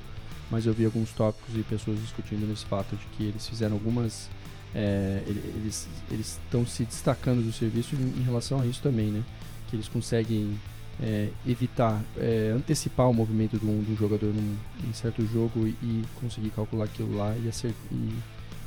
mas 0.50 0.66
eu 0.66 0.74
vi 0.74 0.86
alguns 0.86 1.12
tópicos 1.12 1.58
e 1.58 1.64
pessoas 1.64 2.00
discutindo 2.00 2.48
nesse 2.48 2.66
fato 2.66 2.96
de 2.96 3.06
que 3.18 3.24
eles 3.24 3.46
fizeram 3.48 3.74
algumas. 3.74 4.30
É, 4.74 5.22
eles 5.28 5.88
estão 6.12 6.66
se 6.66 6.86
destacando 6.86 7.44
do 7.44 7.52
serviço 7.52 7.96
em, 7.96 8.24
relação 8.24 8.62
a 8.62 8.66
isso 8.66 8.82
também, 8.82 9.08
né? 9.08 9.22
Que 9.70 9.76
eles 9.76 9.88
conseguem 9.88 10.58
é, 11.02 11.30
evitar, 11.48 12.02
é, 12.18 12.54
antecipar 12.56 13.10
o 13.10 13.14
movimento 13.14 13.58
de 13.58 13.66
um, 13.66 13.96
jogador 13.98 14.34
num, 14.34 14.56
em 14.88 14.94
certo 14.94 15.26
jogo 15.28 15.68
e, 15.68 15.70
e, 15.82 16.04
conseguir 16.20 16.52
calcular 16.52 16.86
aquilo 16.86 17.18
lá 17.18 17.36
e, 17.44 17.50
acertar, 17.50 17.78
e, 17.92 18.14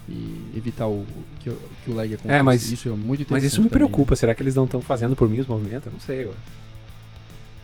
e 0.09 0.53
evitar 0.57 0.87
o, 0.87 1.07
que, 1.40 1.51
que 1.85 1.90
o 1.90 1.95
lag 1.95 2.12
aconteça. 2.12 2.35
É, 2.35 2.43
mas 2.43 2.71
isso 2.71 2.88
é 2.88 2.93
muito 2.93 3.23
interessante. 3.23 3.31
Mas 3.31 3.45
isso 3.45 3.62
me 3.62 3.69
também, 3.69 3.87
preocupa. 3.87 4.14
Será 4.14 4.35
que 4.35 4.43
eles 4.43 4.55
não 4.55 4.64
estão 4.64 4.83
fazendo 4.83 5.17
por 5.17 5.29
mim 5.29 5.40
os 5.40 5.47
movimentos? 5.47 5.87
Eu 5.87 5.93
não 5.93 6.01
sei. 6.01 6.31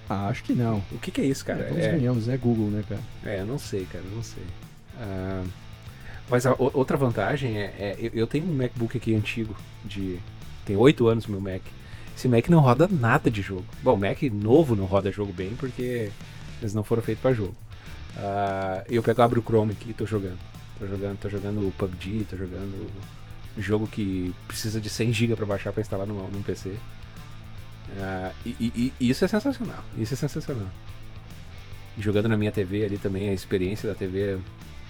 Ah, 0.08 0.28
acho 0.28 0.42
que 0.42 0.54
não. 0.54 0.82
O 0.90 0.98
que, 0.98 1.10
que 1.10 1.20
é 1.20 1.24
isso, 1.24 1.44
cara? 1.44 1.60
É, 1.62 1.84
é... 1.84 1.92
ganhamos, 1.92 2.28
é 2.28 2.36
Google, 2.36 2.70
né, 2.70 2.82
cara? 2.88 3.00
É, 3.24 3.42
eu 3.42 3.46
não 3.46 3.58
sei, 3.58 3.84
cara, 3.84 4.02
eu 4.04 4.16
não 4.16 4.22
sei. 4.22 4.42
Uh, 4.96 5.48
mas 6.30 6.46
a, 6.46 6.54
outra 6.58 6.96
vantagem 6.96 7.58
é, 7.58 7.64
é 7.78 7.96
eu, 7.98 8.10
eu 8.14 8.26
tenho 8.26 8.44
um 8.44 8.54
MacBook 8.54 8.96
aqui 8.96 9.14
antigo, 9.14 9.54
de 9.84 10.18
tem 10.64 10.76
oito 10.76 11.08
anos 11.08 11.26
meu 11.26 11.40
Mac. 11.40 11.62
Esse 12.16 12.28
Mac 12.28 12.48
não 12.48 12.60
roda 12.60 12.88
nada 12.88 13.30
de 13.30 13.42
jogo. 13.42 13.64
Bom, 13.82 13.96
Mac 13.96 14.22
novo 14.22 14.76
não 14.76 14.84
roda 14.84 15.10
jogo 15.10 15.32
bem 15.32 15.54
porque 15.58 16.10
eles 16.60 16.74
não 16.74 16.84
foram 16.84 17.02
feitos 17.02 17.22
para 17.22 17.32
jogo. 17.32 17.54
Uh, 18.16 18.84
eu 18.88 19.02
pego 19.02 19.22
abro 19.22 19.40
o 19.40 19.42
Chrome 19.42 19.72
aqui 19.72 19.90
e 19.90 19.94
tô 19.94 20.06
jogando. 20.06 20.38
Tô 20.78 20.86
jogando, 20.86 21.18
tô 21.18 21.28
jogando 21.28 21.74
PUBG, 21.76 22.26
tô 22.30 22.36
jogando 22.36 22.90
jogo 23.58 23.86
que 23.86 24.34
precisa 24.46 24.80
de 24.80 24.88
100 24.88 25.12
GB 25.12 25.36
para 25.36 25.46
baixar 25.46 25.72
para 25.72 25.80
instalar 25.80 26.06
num, 26.06 26.26
num 26.28 26.42
PC. 26.42 26.68
Uh, 26.68 26.76
ah, 28.00 28.32
e, 28.46 28.50
e, 28.60 28.92
e, 29.00 29.10
isso 29.10 29.24
é 29.24 29.28
sensacional. 29.28 29.82
Isso 29.98 30.14
é 30.14 30.16
sensacional. 30.16 30.68
Jogando 31.98 32.28
na 32.28 32.36
minha 32.36 32.52
TV 32.52 32.84
ali 32.84 32.98
também, 32.98 33.28
a 33.28 33.32
experiência 33.32 33.88
da 33.88 33.94
TV 33.94 34.20
é 34.20 34.38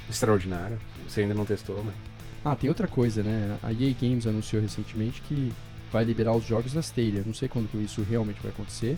extraordinária. 0.09 0.79
Você 1.11 1.23
ainda 1.23 1.35
não 1.35 1.44
testou, 1.44 1.83
mas. 1.85 1.94
Ah, 2.44 2.55
tem 2.55 2.70
outra 2.70 2.87
coisa, 2.87 3.23
né? 3.23 3.59
A 3.62 3.73
EA 3.73 3.92
Games 4.01 4.27
anunciou 4.27 4.62
recentemente 4.62 5.20
que 5.23 5.53
vai 5.92 6.05
liberar 6.05 6.35
os 6.35 6.46
jogos 6.46 6.73
da 6.73 6.81
Stadia. 6.81 7.23
Não 7.27 7.35
sei 7.35 7.49
quando 7.49 7.68
isso 7.83 8.03
realmente 8.03 8.40
vai 8.40 8.53
acontecer, 8.53 8.96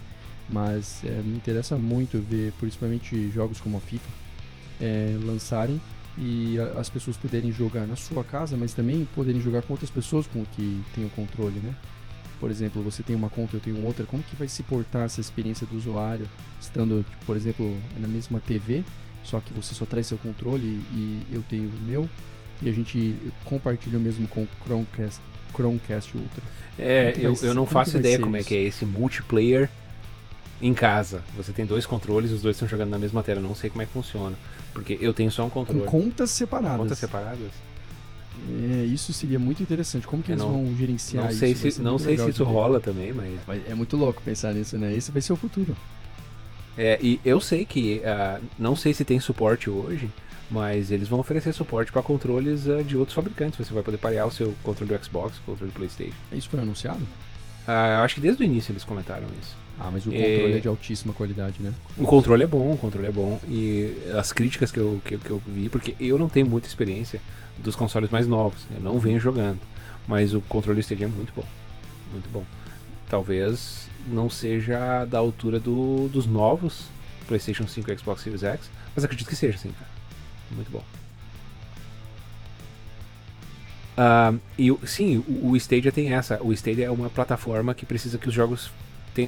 mas 0.48 1.03
é, 1.05 1.11
me 1.22 1.35
interessa 1.35 1.77
muito 1.77 2.18
ver, 2.18 2.53
principalmente 2.61 3.31
jogos 3.31 3.61
como 3.61 3.79
a 3.79 3.81
FIFA, 3.81 4.09
é, 4.81 5.16
lançarem 5.25 5.81
e 6.18 6.59
a, 6.61 6.81
as 6.81 6.90
pessoas 6.90 7.16
poderem 7.16 7.51
jogar 7.51 7.87
na 7.87 7.96
sua 7.96 8.22
casa, 8.22 8.59
mas 8.59 8.75
também 8.75 9.09
poderem 9.14 9.40
jogar 9.40 9.62
com 9.62 9.72
outras 9.72 9.90
pessoas 9.90 10.27
com 10.27 10.44
que 10.44 10.83
tem 10.94 11.05
o 11.07 11.11
controle, 11.11 11.59
né? 11.61 11.75
Por 12.38 12.51
exemplo, 12.51 12.83
você 12.83 13.03
tem 13.03 13.16
uma 13.16 13.31
conta, 13.31 13.57
eu 13.57 13.61
tenho 13.61 13.83
outra, 13.87 14.05
como 14.05 14.22
que 14.22 14.37
vai 14.37 14.48
se 14.48 14.62
portar 14.64 15.07
essa 15.07 15.20
experiência 15.20 15.66
do 15.66 15.77
usuário, 15.77 16.29
estando, 16.61 17.07
por 17.25 17.37
exemplo, 17.37 17.75
na 17.98 18.07
mesma 18.07 18.38
TV, 18.40 18.85
só 19.23 19.41
que 19.41 19.53
você 19.53 19.75
só 19.75 19.85
traz 19.85 20.07
seu 20.07 20.19
controle 20.19 20.81
e, 20.93 21.23
eu 21.33 21.43
tenho 21.49 21.69
o 21.69 21.83
meu, 21.83 22.09
e 22.61 22.69
a 22.69 22.73
gente 22.73 23.17
compartilha 23.45 23.99
o 23.99 24.01
mesmo 24.01 24.27
com 24.29 24.43
o 24.43 24.49
Chromecast, 24.65 25.21
Chromecast 25.55 26.17
Ultra. 26.17 26.43
É, 26.79 27.15
eu, 27.19 27.37
eu 27.43 27.55
não 27.55 27.67
faço 27.67 27.99
ideia 27.99 28.19
como 28.19 28.37
isso? 28.37 28.47
é 28.47 28.49
que 28.49 28.55
é 28.55 28.63
esse 28.63 28.85
multiplayer 28.85 29.69
em 30.61 30.73
casa. 30.73 31.23
Você 31.37 31.53
tem 31.53 31.67
dois 31.67 31.85
controles, 31.85 32.31
os 32.31 32.41
dois 32.41 32.57
estão 32.57 32.69
jogando 32.69 32.91
na 32.91 32.99
mesma 32.99 33.23
tela. 33.23 33.41
Não 33.41 33.55
sei 33.55 33.69
como 33.69 33.83
é 33.83 33.87
que 33.87 33.93
funciona. 33.93 34.37
Porque 34.73 34.97
eu 35.01 35.13
tenho 35.13 35.31
só 35.31 35.45
um 35.45 35.51
controle. 35.51 35.85
Com 35.85 36.03
contas 36.03 36.31
separadas. 36.31 36.79
Contas 36.79 36.99
separadas? 36.99 37.51
É, 38.49 38.85
isso 38.85 39.13
seria 39.13 39.39
muito 39.39 39.63
interessante. 39.63 40.07
Como 40.07 40.23
que 40.23 40.33
eles 40.33 40.43
não, 40.43 40.53
vão 40.53 40.77
gerenciar 40.77 41.25
não 41.25 41.33
sei 41.33 41.53
isso? 41.53 41.71
Se, 41.71 41.83
não 41.83 41.99
sei 41.99 42.17
se 42.17 42.31
isso 42.31 42.45
rola 42.45 42.81
também, 42.81 43.13
mas... 43.13 43.39
É 43.69 43.75
muito 43.75 43.97
louco 43.97 44.23
pensar 44.23 44.55
nisso, 44.55 44.79
né? 44.79 44.95
Esse 44.95 45.11
vai 45.11 45.21
ser 45.21 45.33
o 45.33 45.37
futuro. 45.37 45.77
É, 46.77 46.99
e 47.03 47.21
eu 47.25 47.41
sei 47.41 47.65
que, 47.65 48.01
uh, 48.01 48.43
não 48.59 48.75
sei 48.75 48.95
se 48.95 49.05
tem 49.05 49.21
suporte 49.21 49.69
hoje, 49.69 50.11
mas 50.51 50.91
eles 50.91 51.09
vão 51.09 51.21
oferecer 51.21 51.53
suporte 51.53 51.93
para 51.93 52.03
controles 52.03 52.67
uh, 52.67 52.83
de 52.83 52.97
outros 52.97 53.15
fabricantes. 53.15 53.59
Você 53.59 53.73
vai 53.73 53.83
poder 53.83 53.99
parear 53.99 54.27
o 54.27 54.31
seu 54.31 54.55
controle 54.63 54.93
do 54.93 55.05
Xbox, 55.05 55.39
o 55.39 55.43
controle 55.43 55.73
do 55.73 55.77
PlayStation. 55.77 56.17
Isso 56.33 56.49
foi 56.49 56.61
anunciado? 56.61 57.03
Uh, 57.67 58.03
acho 58.03 58.17
que 58.17 58.21
desde 58.21 58.43
o 58.43 58.45
início 58.45 58.73
eles 58.73 58.85
comentaram 58.85 59.27
isso. 59.41 59.57
Ah, 59.79 59.91
mas 59.91 60.07
o 60.07 60.11
controle 60.11 60.53
é, 60.53 60.57
é 60.57 60.61
de 60.61 60.69
altíssima 60.69 61.13
qualidade, 61.15 61.57
né? 61.61 61.73
O 61.97 62.05
controle 62.05 62.43
é 62.43 62.47
bom, 62.47 62.73
o 62.73 62.77
controle 62.77 63.09
é 63.09 63.13
bom. 63.13 63.41
E 63.49 63.97
as 64.19 64.33
críticas 64.33 64.71
que 64.71 64.79
eu, 64.79 65.01
que, 65.05 65.17
que 65.19 65.31
eu 65.31 65.43
vi, 65.47 65.69
porque 65.69 65.97
eu 65.99 66.19
não 66.19 66.29
tenho 66.29 66.47
muita 66.47 66.69
experiência 66.69 67.21
dos 67.59 67.75
consoles 67.75 68.11
mais 68.11 68.27
novos, 68.27 68.61
eu 68.75 68.81
não 68.81 68.99
venho 68.99 69.19
jogando. 69.19 69.59
Mas 70.07 70.35
o 70.35 70.41
controle 70.43 70.81
Stadia 70.81 71.07
é 71.07 71.09
muito 71.09 71.33
bom. 71.35 71.45
Muito 72.13 72.29
bom. 72.31 72.45
Talvez 73.12 73.90
não 74.07 74.31
seja 74.31 75.05
da 75.05 75.18
altura 75.18 75.61
do, 75.61 76.09
dos 76.09 76.25
novos 76.25 76.87
PlayStation 77.29 77.68
5 77.68 77.92
e 77.92 77.98
Xbox 77.98 78.22
Series 78.22 78.42
X, 78.42 78.70
mas 78.96 79.05
acredito 79.05 79.29
que 79.29 79.37
seja, 79.37 79.59
sim, 79.59 79.70
cara. 79.72 79.90
Muito 80.51 80.70
bom. 80.70 80.83
Uh, 83.98 84.40
e 84.59 84.87
sim, 84.87 85.18
o, 85.29 85.51
o 85.51 85.57
Stadia 85.59 85.92
tem 85.92 86.14
essa. 86.14 86.42
O 86.42 86.55
Stadia 86.55 86.87
é 86.87 86.90
uma 86.90 87.11
plataforma 87.11 87.75
que 87.75 87.85
precisa 87.85 88.16
que 88.16 88.29
os 88.29 88.35
jogos 88.35 88.72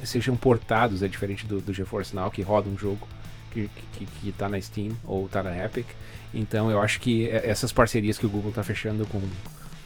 sejam 0.07 0.35
portados, 0.35 1.03
é 1.03 1.07
diferente 1.07 1.44
do, 1.44 1.61
do 1.61 1.75
GeForce 1.75 2.16
Now, 2.16 2.31
que 2.31 2.40
roda 2.40 2.70
um 2.70 2.79
jogo 2.79 3.07
que, 3.51 3.68
que, 3.99 4.07
que 4.07 4.33
tá 4.33 4.49
na 4.49 4.59
Steam 4.62 4.97
ou 5.05 5.29
tá 5.29 5.42
na 5.42 5.62
Epic. 5.62 5.88
Então 6.33 6.70
eu 6.70 6.81
acho 6.81 6.99
que 7.01 7.29
é, 7.29 7.51
essas 7.51 7.70
parcerias 7.70 8.16
que 8.16 8.25
o 8.25 8.31
Google 8.31 8.49
está 8.49 8.62
fechando 8.62 9.05
com, 9.05 9.20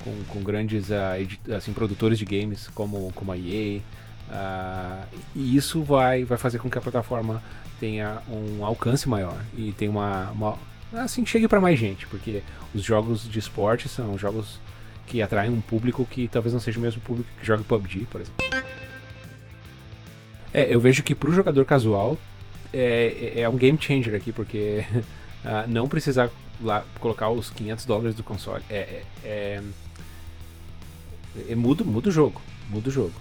com, 0.08 0.24
com 0.34 0.42
grandes 0.42 0.88
uh, 0.90 1.54
assim, 1.56 1.72
produtores 1.72 2.18
de 2.18 2.24
games 2.24 2.68
como, 2.74 3.12
como 3.14 3.32
a 3.32 3.36
EA, 3.36 3.80
uh, 4.30 5.06
e 5.34 5.56
isso 5.56 5.82
vai, 5.82 6.24
vai 6.24 6.38
fazer 6.38 6.58
com 6.58 6.70
que 6.70 6.78
a 6.78 6.80
plataforma 6.80 7.42
tenha 7.78 8.22
um 8.28 8.64
alcance 8.64 9.08
maior 9.08 9.40
e 9.56 9.72
tenha 9.72 9.90
uma, 9.90 10.30
uma 10.30 10.58
assim 10.92 11.24
chegue 11.24 11.46
para 11.46 11.60
mais 11.60 11.78
gente, 11.78 12.06
porque 12.06 12.42
os 12.74 12.82
jogos 12.82 13.28
de 13.28 13.38
esporte 13.38 13.88
são 13.88 14.16
jogos 14.16 14.58
que 15.06 15.22
atraem 15.22 15.50
um 15.50 15.60
público 15.60 16.04
que 16.04 16.28
talvez 16.28 16.52
não 16.52 16.60
seja 16.60 16.78
o 16.78 16.82
mesmo 16.82 17.00
público 17.00 17.28
que 17.40 17.46
joga 17.46 17.62
PUBG, 17.64 18.06
por 18.10 18.20
exemplo. 18.20 18.44
É, 20.52 20.74
eu 20.74 20.80
vejo 20.80 21.02
que 21.02 21.14
pro 21.14 21.32
jogador 21.32 21.64
casual 21.64 22.18
é, 22.72 23.32
é 23.36 23.48
um 23.48 23.56
game 23.56 23.78
changer 23.80 24.14
aqui, 24.14 24.32
porque 24.32 24.84
uh, 25.44 25.68
não 25.68 25.88
precisar 25.88 26.30
lá 26.60 26.84
colocar 27.00 27.28
os 27.30 27.50
500 27.50 27.84
dólares 27.84 28.14
do 28.14 28.22
console 28.22 28.62
é, 28.68 28.76
é, 28.76 29.04
é, 29.24 29.62
é 31.48 31.54
muda, 31.54 31.84
muda 31.84 32.08
o 32.08 32.12
jogo, 32.12 32.40
muda 32.68 32.88
o 32.88 32.92
jogo. 32.92 33.14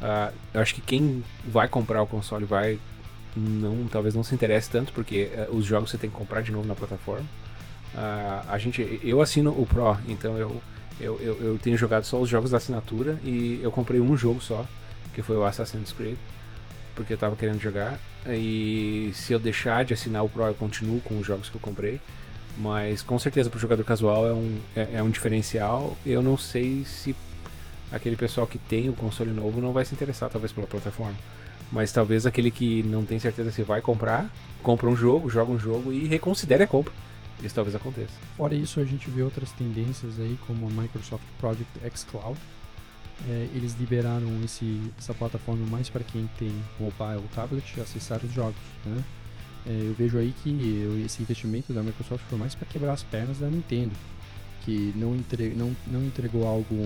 Uh, 0.00 0.32
eu 0.54 0.60
acho 0.60 0.74
que 0.74 0.80
quem 0.80 1.22
vai 1.44 1.68
comprar 1.68 2.02
o 2.02 2.06
console 2.06 2.44
vai 2.44 2.78
não 3.36 3.86
talvez 3.86 4.14
não 4.14 4.24
se 4.24 4.34
interesse 4.34 4.68
tanto 4.70 4.92
porque 4.92 5.30
uh, 5.34 5.54
os 5.54 5.64
jogos 5.64 5.90
você 5.90 5.98
tem 5.98 6.10
que 6.10 6.16
comprar 6.16 6.42
de 6.42 6.50
novo 6.52 6.66
na 6.66 6.74
plataforma. 6.74 7.26
Uh, 7.94 8.48
a 8.48 8.58
gente, 8.58 9.00
eu 9.02 9.20
assino 9.20 9.50
o 9.50 9.66
Pro, 9.66 9.98
então 10.08 10.38
eu, 10.38 10.62
eu, 11.00 11.18
eu, 11.20 11.42
eu, 11.42 11.58
tenho 11.58 11.76
jogado 11.76 12.04
só 12.04 12.20
os 12.20 12.28
jogos 12.28 12.50
da 12.50 12.58
assinatura 12.58 13.18
e 13.24 13.60
eu 13.62 13.72
comprei 13.72 14.00
um 14.00 14.16
jogo 14.16 14.40
só, 14.40 14.64
que 15.12 15.22
foi 15.22 15.36
o 15.36 15.44
Assassin's 15.44 15.92
Creed, 15.92 16.16
porque 17.00 17.14
eu 17.14 17.18
tava 17.18 17.34
querendo 17.34 17.58
jogar. 17.58 17.98
E 18.28 19.10
se 19.14 19.32
eu 19.32 19.38
deixar 19.38 19.84
de 19.86 19.94
assinar 19.94 20.22
o 20.22 20.28
Pro, 20.28 20.44
eu 20.44 20.54
continuo 20.54 21.00
com 21.00 21.18
os 21.18 21.26
jogos 21.26 21.48
que 21.48 21.56
eu 21.56 21.60
comprei. 21.60 21.98
Mas 22.58 23.00
com 23.00 23.18
certeza 23.18 23.48
para 23.48 23.56
o 23.56 23.60
jogador 23.60 23.82
casual 23.84 24.26
é 24.26 24.34
um, 24.34 24.58
é, 24.76 24.88
é, 24.94 25.02
um 25.02 25.08
diferencial. 25.08 25.96
Eu 26.04 26.20
não 26.20 26.36
sei 26.36 26.84
se 26.84 27.16
aquele 27.90 28.16
pessoal 28.16 28.46
que 28.46 28.58
tem 28.58 28.90
o 28.90 28.92
console 28.92 29.30
novo 29.30 29.62
não 29.62 29.72
vai 29.72 29.84
se 29.84 29.94
interessar 29.94 30.28
talvez 30.28 30.52
pela 30.52 30.66
plataforma. 30.66 31.16
Mas 31.72 31.90
talvez 31.90 32.26
aquele 32.26 32.50
que 32.50 32.82
não 32.82 33.04
tem 33.04 33.18
certeza 33.18 33.50
se 33.50 33.62
vai 33.62 33.80
comprar, 33.80 34.28
compra 34.62 34.88
um 34.88 34.96
jogo, 34.96 35.30
joga 35.30 35.52
um 35.52 35.58
jogo 35.58 35.92
e 35.92 36.06
reconsidere 36.06 36.64
a 36.64 36.66
compra. 36.66 36.92
Isso 37.42 37.54
talvez 37.54 37.74
aconteça. 37.74 38.12
Fora 38.36 38.54
isso, 38.54 38.78
a 38.78 38.84
gente 38.84 39.08
vê 39.08 39.22
outras 39.22 39.50
tendências 39.52 40.20
aí, 40.20 40.36
como 40.46 40.66
a 40.66 40.82
Microsoft 40.82 41.24
Project 41.38 41.70
X 41.82 42.04
Cloud. 42.04 42.38
É, 43.28 43.48
eles 43.54 43.74
liberaram 43.78 44.42
esse, 44.44 44.80
essa 44.98 45.12
plataforma 45.12 45.66
mais 45.66 45.90
para 45.90 46.02
quem 46.02 46.28
tem 46.38 46.52
mobile 46.78 47.16
ou 47.16 47.28
tablet 47.34 47.80
acessar 47.80 48.20
os 48.24 48.32
jogos. 48.32 48.60
Né? 48.84 49.04
É, 49.66 49.70
eu 49.70 49.94
vejo 49.94 50.16
aí 50.18 50.34
que 50.42 51.02
esse 51.04 51.22
investimento 51.22 51.72
da 51.72 51.82
Microsoft 51.82 52.24
foi 52.28 52.38
mais 52.38 52.54
para 52.54 52.66
quebrar 52.66 52.92
as 52.92 53.02
pernas 53.02 53.38
da 53.38 53.48
Nintendo, 53.48 53.92
que 54.64 54.92
não, 54.96 55.14
entre, 55.14 55.50
não, 55.50 55.76
não 55.86 56.02
entregou 56.04 56.46
algo, 56.46 56.76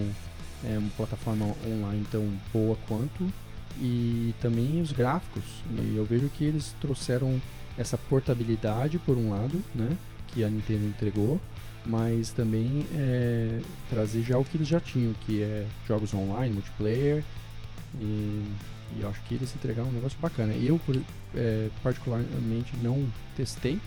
é, 0.64 0.76
uma 0.76 0.90
plataforma 0.96 1.54
online 1.66 2.04
tão 2.10 2.28
boa 2.52 2.76
quanto, 2.88 3.32
e 3.80 4.34
também 4.40 4.80
os 4.80 4.92
gráficos. 4.92 5.44
E 5.70 5.96
eu 5.96 6.04
vejo 6.04 6.28
que 6.30 6.44
eles 6.44 6.74
trouxeram 6.80 7.40
essa 7.78 7.96
portabilidade 7.96 8.98
por 8.98 9.16
um 9.16 9.30
lado, 9.30 9.62
né, 9.74 9.96
que 10.28 10.42
a 10.44 10.48
Nintendo 10.48 10.86
entregou, 10.86 11.40
mas 11.86 12.30
também 12.30 12.86
é, 12.94 13.60
trazer 13.90 14.22
já 14.22 14.38
o 14.38 14.44
que 14.44 14.56
eles 14.56 14.68
já 14.68 14.80
tinham, 14.80 15.12
que 15.26 15.42
é 15.42 15.66
jogos 15.86 16.14
online, 16.14 16.54
multiplayer, 16.54 17.22
e, 18.00 18.42
e 18.98 19.04
acho 19.04 19.20
que 19.22 19.34
eles 19.34 19.54
entregaram 19.54 19.88
um 19.88 19.92
negócio 19.92 20.18
bacana. 20.20 20.52
Eu, 20.54 20.80
é, 21.34 21.68
particularmente, 21.82 22.72
não 22.82 23.06
testei, 23.36 23.78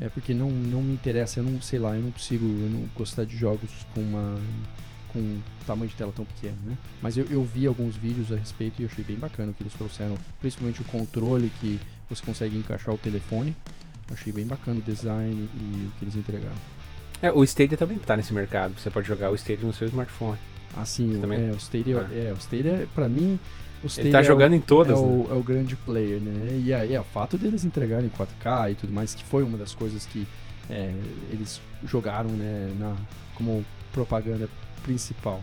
é 0.00 0.08
porque 0.08 0.34
não, 0.34 0.50
não 0.50 0.82
me 0.82 0.92
interessa, 0.92 1.40
eu 1.40 1.44
não 1.44 1.60
sei 1.60 1.78
lá, 1.78 1.96
eu 1.96 2.02
não 2.02 2.10
consigo 2.10 2.44
eu 2.44 2.70
não 2.70 2.88
gostar 2.94 3.24
de 3.24 3.36
jogos 3.36 3.70
com 3.94 4.00
uma 4.00 4.38
com 5.12 5.18
um 5.20 5.40
tamanho 5.66 5.88
de 5.88 5.96
tela 5.96 6.12
tão 6.14 6.24
pequeno, 6.26 6.56
né? 6.64 6.76
Mas 7.00 7.16
eu, 7.16 7.24
eu 7.30 7.42
vi 7.42 7.66
alguns 7.66 7.96
vídeos 7.96 8.30
a 8.30 8.36
respeito 8.36 8.82
e 8.82 8.84
achei 8.84 9.02
bem 9.02 9.16
bacana 9.16 9.50
o 9.50 9.54
que 9.54 9.62
eles 9.62 9.72
trouxeram, 9.72 10.16
principalmente 10.40 10.82
o 10.82 10.84
controle 10.84 11.50
que 11.60 11.80
você 12.08 12.22
consegue 12.24 12.56
encaixar 12.56 12.94
o 12.94 12.98
telefone. 12.98 13.56
Achei 14.12 14.32
bem 14.32 14.46
bacana 14.46 14.78
o 14.78 14.82
design 14.82 15.48
e 15.54 15.86
o 15.86 15.90
que 15.98 16.04
eles 16.04 16.16
entregaram. 16.16 16.75
É, 17.22 17.32
o 17.32 17.42
Stadia 17.44 17.76
também 17.76 17.96
está 17.96 18.16
nesse 18.16 18.32
mercado. 18.32 18.74
Você 18.78 18.90
pode 18.90 19.06
jogar 19.06 19.30
o 19.30 19.34
Stadia 19.34 19.66
no 19.66 19.72
seu 19.72 19.86
smartphone. 19.88 20.38
Ah, 20.76 20.84
sim. 20.84 21.18
também? 21.20 21.48
É, 21.48 21.52
o 21.52 21.56
Stadia, 21.56 22.00
ah. 22.00 22.14
é, 22.14 22.32
o 22.32 22.36
Stadia, 22.36 22.88
pra 22.94 23.08
mim, 23.08 23.38
o 23.82 23.86
Stadia 23.86 24.10
Ele 24.10 24.12
tá 24.12 24.22
jogando 24.22 24.52
é 24.52 24.56
o, 24.56 24.58
em 24.58 24.60
todas, 24.60 24.98
é, 24.98 25.02
né? 25.02 25.06
o, 25.06 25.34
é 25.34 25.34
o 25.34 25.42
grande 25.42 25.76
player, 25.76 26.20
né? 26.20 26.60
E 26.64 26.72
é, 26.72 26.92
é, 26.92 27.00
o 27.00 27.04
fato 27.04 27.38
deles 27.38 27.64
entregarem 27.64 28.10
4K 28.10 28.72
e 28.72 28.74
tudo 28.74 28.92
mais, 28.92 29.14
que 29.14 29.24
foi 29.24 29.42
uma 29.42 29.56
das 29.56 29.74
coisas 29.74 30.04
que 30.06 30.26
é, 30.68 30.92
eles 31.30 31.60
jogaram, 31.84 32.30
né, 32.30 32.72
na, 32.78 32.96
como 33.34 33.64
propaganda 33.92 34.48
principal. 34.82 35.42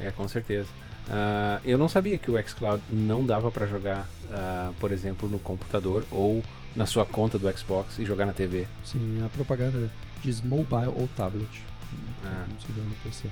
É, 0.00 0.10
com 0.10 0.26
certeza. 0.28 0.68
Uh, 1.06 1.60
eu 1.64 1.76
não 1.76 1.88
sabia 1.88 2.16
que 2.16 2.30
o 2.30 2.48
xCloud 2.48 2.82
não 2.90 3.24
dava 3.24 3.50
para 3.50 3.66
jogar, 3.66 4.08
uh, 4.30 4.72
por 4.80 4.90
exemplo, 4.90 5.28
no 5.28 5.38
computador 5.38 6.04
ou 6.10 6.42
na 6.74 6.86
sua 6.86 7.06
conta 7.06 7.38
do 7.38 7.58
Xbox 7.58 7.98
e 7.98 8.04
jogar 8.04 8.26
na 8.26 8.32
TV. 8.32 8.66
Sim, 8.84 9.22
a 9.24 9.28
propaganda 9.28 9.90
diz 10.22 10.40
mobile 10.40 10.92
ou 10.96 11.08
tablet. 11.16 11.62
Ah. 12.24 12.46
Não 12.48 12.60
sei 12.60 12.84
no 12.84 12.94
PC. 13.02 13.28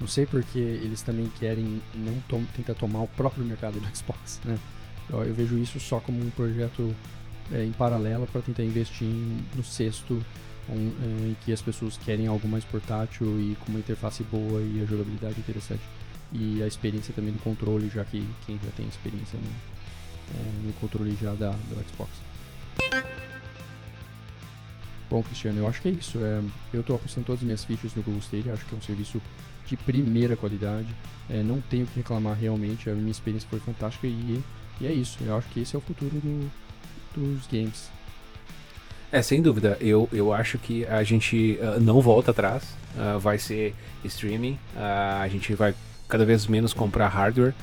Não 0.00 0.06
sei 0.06 0.26
porque 0.26 0.58
eles 0.58 1.02
também 1.02 1.30
querem 1.38 1.80
não 1.94 2.20
tom 2.28 2.44
tentar 2.54 2.74
tomar 2.74 3.00
o 3.00 3.08
próprio 3.08 3.44
mercado 3.44 3.80
do 3.80 3.96
Xbox, 3.96 4.40
né? 4.44 4.58
Eu, 5.08 5.24
eu 5.24 5.34
vejo 5.34 5.56
isso 5.58 5.80
só 5.80 6.00
como 6.00 6.20
um 6.20 6.30
projeto 6.30 6.94
é, 7.52 7.64
em 7.64 7.72
paralelo 7.72 8.26
para 8.26 8.42
tentar 8.42 8.62
investir 8.62 9.08
no 9.54 9.64
sexto 9.64 10.22
um, 10.68 10.92
é, 11.02 11.28
em 11.28 11.36
que 11.44 11.52
as 11.52 11.62
pessoas 11.62 11.96
querem 11.96 12.26
algo 12.26 12.46
mais 12.46 12.64
portátil 12.64 13.26
e 13.40 13.56
com 13.60 13.70
uma 13.70 13.78
interface 13.78 14.22
boa 14.24 14.60
e 14.60 14.82
a 14.82 14.86
jogabilidade 14.86 15.38
interessante. 15.38 15.82
E 16.32 16.62
a 16.62 16.66
experiência 16.66 17.14
também 17.14 17.32
do 17.32 17.38
controle, 17.38 17.88
já 17.88 18.04
que 18.04 18.26
quem 18.44 18.58
já 18.62 18.70
tem 18.76 18.86
experiência 18.86 19.38
no, 19.38 19.48
é, 20.38 20.66
no 20.66 20.72
controle 20.74 21.16
já 21.20 21.32
da, 21.34 21.50
do 21.50 21.88
Xbox. 21.88 22.25
Bom, 25.08 25.22
Cristiano, 25.22 25.60
eu 25.60 25.68
acho 25.68 25.80
que 25.80 25.88
é 25.88 25.92
isso. 25.92 26.18
É, 26.18 26.42
eu 26.74 26.80
estou 26.80 26.96
apostando 26.96 27.26
todas 27.26 27.40
as 27.40 27.44
minhas 27.44 27.64
fichas 27.64 27.94
no 27.94 28.02
Google 28.02 28.20
Stadia, 28.20 28.52
acho 28.52 28.64
que 28.66 28.74
é 28.74 28.78
um 28.78 28.82
serviço 28.82 29.22
de 29.66 29.76
primeira 29.76 30.36
qualidade. 30.36 30.88
É, 31.30 31.42
não 31.42 31.60
tenho 31.60 31.84
o 31.84 31.86
que 31.86 31.96
reclamar 31.96 32.36
realmente, 32.36 32.90
a 32.90 32.94
minha 32.94 33.10
experiência 33.10 33.48
foi 33.48 33.60
fantástica 33.60 34.06
e, 34.06 34.42
e 34.80 34.86
é 34.86 34.92
isso. 34.92 35.18
Eu 35.24 35.36
acho 35.36 35.48
que 35.48 35.60
esse 35.60 35.74
é 35.74 35.78
o 35.78 35.82
futuro 35.82 36.10
do, 36.10 36.50
dos 37.14 37.46
games. 37.46 37.88
É, 39.12 39.22
sem 39.22 39.40
dúvida. 39.40 39.76
Eu, 39.80 40.08
eu 40.12 40.32
acho 40.32 40.58
que 40.58 40.84
a 40.84 41.02
gente 41.02 41.58
uh, 41.60 41.80
não 41.80 42.00
volta 42.00 42.32
atrás. 42.32 42.64
Uh, 42.96 43.18
vai 43.18 43.38
ser 43.38 43.74
streaming. 44.04 44.58
Uh, 44.74 45.22
a 45.22 45.28
gente 45.28 45.54
vai 45.54 45.74
cada 46.08 46.24
vez 46.24 46.46
menos 46.46 46.72
comprar 46.72 47.08
hardware. 47.08 47.54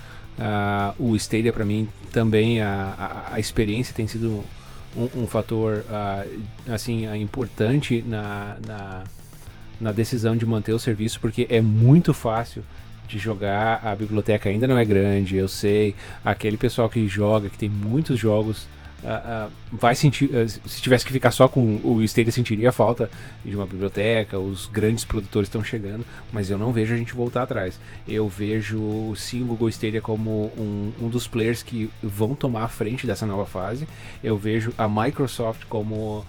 o 0.99 1.15
Stadia, 1.15 1.52
para 1.52 1.65
mim, 1.65 1.88
também 2.12 2.62
a, 2.62 3.26
a, 3.30 3.36
a, 3.36 3.39
experiência 3.39 3.93
tem 3.93 4.08
sido 4.08 4.43
um, 4.95 5.23
um 5.23 5.27
fator 5.27 5.84
assim 6.71 7.06
importante 7.15 8.03
na, 8.08 8.58
na, 8.65 9.03
na 9.79 9.91
decisão 9.91 10.36
de 10.36 10.45
manter 10.45 10.73
o 10.73 10.79
serviço, 10.79 11.19
porque 11.19 11.47
é 11.49 11.62
muito 11.62 12.13
fácil 12.13 12.63
de 13.08 13.17
jogar. 13.17 13.82
A 13.84 13.95
biblioteca 13.95 14.49
ainda 14.49 14.67
não 14.67 14.77
é 14.77 14.86
grande, 14.86 15.36
eu 15.36 15.47
sei. 15.47 15.95
Aquele 16.23 16.58
pessoal 16.58 16.89
que 16.89 17.08
joga, 17.08 17.49
que 17.49 17.58
tem 17.58 17.69
muitos 17.69 18.19
jogos 18.19 18.67
Uh, 19.03 19.51
vai 19.69 19.95
sentir. 19.95 20.25
Uh, 20.25 20.47
se 20.47 20.81
tivesse 20.81 21.05
que 21.05 21.11
ficar 21.11 21.31
só 21.31 21.47
com 21.47 21.81
o 21.83 22.01
Stadia, 22.03 22.31
sentiria 22.31 22.71
falta 22.71 23.11
de 23.43 23.55
uma 23.55 23.65
biblioteca. 23.65 24.39
Os 24.39 24.67
grandes 24.67 25.03
produtores 25.03 25.47
estão 25.47 25.63
chegando, 25.63 26.05
mas 26.31 26.49
eu 26.49 26.57
não 26.57 26.71
vejo 26.71 26.93
a 26.93 26.97
gente 26.97 27.13
voltar 27.13 27.43
atrás. 27.43 27.79
Eu 28.07 28.29
vejo 28.29 29.13
sim 29.15 29.43
o 29.43 29.45
Google 29.45 29.69
Stadia 29.69 30.01
como 30.01 30.51
um, 30.57 30.93
um 31.01 31.09
dos 31.09 31.27
players 31.27 31.61
que 31.61 31.89
vão 32.01 32.33
tomar 32.33 32.63
a 32.63 32.69
frente 32.69 33.05
dessa 33.05 33.25
nova 33.25 33.45
fase. 33.45 33.87
Eu 34.23 34.37
vejo 34.37 34.73
a 34.77 34.87
Microsoft 34.87 35.65
como, 35.67 36.25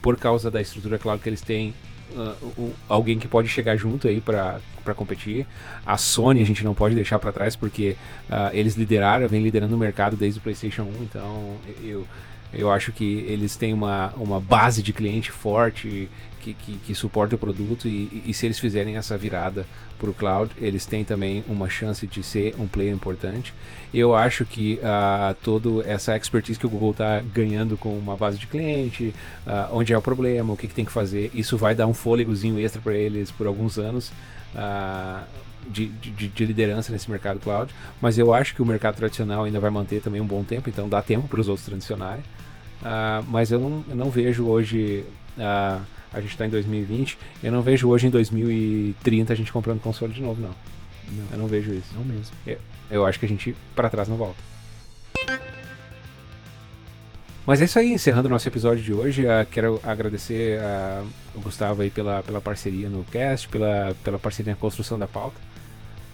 por 0.00 0.16
causa 0.16 0.50
da 0.50 0.60
estrutura 0.60 0.98
cloud 0.98 1.22
que 1.22 1.28
eles 1.28 1.40
têm, 1.40 1.72
uh, 2.10 2.72
alguém 2.88 3.18
que 3.18 3.28
pode 3.28 3.48
chegar 3.48 3.76
junto 3.76 4.08
aí 4.08 4.20
para 4.20 4.60
competir. 4.94 5.46
A 5.84 5.96
Sony 5.96 6.42
a 6.42 6.46
gente 6.46 6.64
não 6.64 6.74
pode 6.74 6.94
deixar 6.94 7.18
para 7.18 7.32
trás 7.32 7.56
porque 7.56 7.96
uh, 8.28 8.50
eles 8.52 8.74
lideraram, 8.74 9.28
vem 9.28 9.42
liderando 9.42 9.74
o 9.74 9.78
mercado 9.78 10.16
desde 10.16 10.38
o 10.38 10.42
PlayStation 10.42 10.82
1, 10.82 10.86
então 11.02 11.56
eu 11.82 12.06
eu 12.52 12.70
acho 12.70 12.92
que 12.92 13.24
eles 13.28 13.56
têm 13.56 13.72
uma, 13.72 14.12
uma 14.16 14.40
base 14.40 14.82
de 14.82 14.92
cliente 14.92 15.30
forte 15.30 16.08
que, 16.42 16.54
que, 16.54 16.72
que 16.78 16.94
suporta 16.94 17.36
o 17.36 17.38
produto 17.38 17.86
e, 17.88 18.22
e, 18.26 18.34
se 18.34 18.46
eles 18.46 18.58
fizerem 18.58 18.96
essa 18.96 19.16
virada 19.16 19.64
para 19.98 20.10
o 20.10 20.14
cloud, 20.14 20.50
eles 20.60 20.84
têm 20.84 21.04
também 21.04 21.44
uma 21.48 21.70
chance 21.70 22.06
de 22.06 22.22
ser 22.22 22.54
um 22.58 22.66
player 22.66 22.92
importante. 22.92 23.54
Eu 23.94 24.14
acho 24.14 24.44
que 24.44 24.80
uh, 24.82 25.34
toda 25.42 25.88
essa 25.88 26.16
expertise 26.16 26.58
que 26.58 26.66
o 26.66 26.68
Google 26.68 26.90
está 26.90 27.20
ganhando 27.20 27.76
com 27.76 27.96
uma 27.96 28.16
base 28.16 28.36
de 28.38 28.48
cliente, 28.48 29.14
uh, 29.46 29.68
onde 29.70 29.92
é 29.92 29.98
o 29.98 30.02
problema, 30.02 30.52
o 30.52 30.56
que, 30.56 30.66
que, 30.66 30.74
tem 30.74 30.84
que 30.84 30.92
fazer, 30.92 31.30
isso 31.32 31.56
vai 31.56 31.74
dar 31.74 31.86
um 31.86 31.94
fôlegozinho 31.94 32.58
extra 32.58 32.82
para 32.82 32.94
eles 32.94 33.30
por 33.30 33.46
alguns 33.46 33.78
anos. 33.78 34.10
Uh, 34.54 35.24
de, 35.72 35.86
de, 35.86 36.28
de, 36.28 36.44
liderança 36.44 36.92
nesse 36.92 37.10
mercado 37.10 37.40
cloud, 37.40 37.72
mas 38.00 38.18
eu 38.18 38.32
acho 38.32 38.54
que 38.54 38.62
o 38.62 38.66
mercado 38.66 38.96
tradicional 38.96 39.44
ainda 39.44 39.58
vai 39.58 39.70
manter 39.70 40.00
também 40.00 40.20
um 40.20 40.26
bom 40.26 40.44
tempo, 40.44 40.68
então 40.68 40.88
dá 40.88 41.02
tempo 41.02 41.26
para 41.26 41.40
os 41.40 41.48
outros 41.48 41.66
tradicionais. 41.66 42.22
Uh, 42.82 43.24
mas 43.28 43.50
eu 43.50 43.60
não, 43.60 43.84
eu 43.88 43.96
não 43.96 44.10
vejo 44.10 44.44
hoje. 44.46 45.04
Uh, 45.36 45.82
a 46.12 46.20
gente 46.20 46.32
está 46.32 46.46
em 46.46 46.50
2020. 46.50 47.16
Eu 47.42 47.52
não 47.52 47.62
vejo 47.62 47.88
hoje 47.88 48.06
em 48.06 48.10
2030 48.10 49.32
a 49.32 49.36
gente 49.36 49.52
comprando 49.52 49.80
console 49.80 50.12
de 50.12 50.20
novo, 50.20 50.40
não. 50.40 50.50
não. 51.10 51.24
Eu 51.32 51.38
não 51.38 51.46
vejo 51.46 51.72
isso. 51.72 51.88
Não 51.94 52.04
mesmo. 52.04 52.34
Eu, 52.46 52.58
eu 52.90 53.06
acho 53.06 53.18
que 53.18 53.24
a 53.24 53.28
gente 53.28 53.56
para 53.74 53.88
trás 53.88 54.08
não 54.08 54.16
volta. 54.16 54.52
Mas 57.44 57.60
é 57.60 57.64
isso 57.64 57.78
aí, 57.78 57.92
encerrando 57.92 58.28
o 58.28 58.30
nosso 58.30 58.46
episódio 58.46 58.84
de 58.84 58.92
hoje. 58.92 59.24
Uh, 59.24 59.46
quero 59.50 59.80
agradecer 59.82 60.60
uh, 60.60 61.06
o 61.34 61.40
Gustavo 61.40 61.82
aí 61.82 61.90
pela, 61.90 62.22
pela 62.22 62.40
parceria 62.40 62.88
no 62.88 63.02
cast, 63.04 63.48
pela, 63.48 63.96
pela 64.04 64.18
parceria 64.18 64.52
na 64.52 64.58
construção 64.58 64.98
da 64.98 65.08
pauta. 65.08 65.36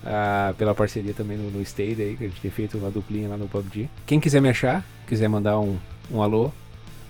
Uh, 0.03 0.55
pela 0.55 0.74
parceria 0.74 1.14
também 1.14 1.36
no, 1.36 1.51
no 1.51 1.64
Stay 1.64 1.96
aí, 1.99 2.16
que 2.16 2.24
a 2.24 2.28
gente 2.28 2.40
tem 2.40 2.51
feito 2.51 2.78
uma 2.78 2.90
duplinha 2.90 3.28
lá 3.28 3.36
no 3.36 3.49
PUBG. 3.49 3.88
Quem 4.07 4.20
quiser 4.20 4.40
me 4.40 4.49
achar, 4.49 4.84
quiser 5.07 5.28
mandar 5.28 5.59
um, 5.59 5.78
um 6.11 6.22
alô, 6.22 6.53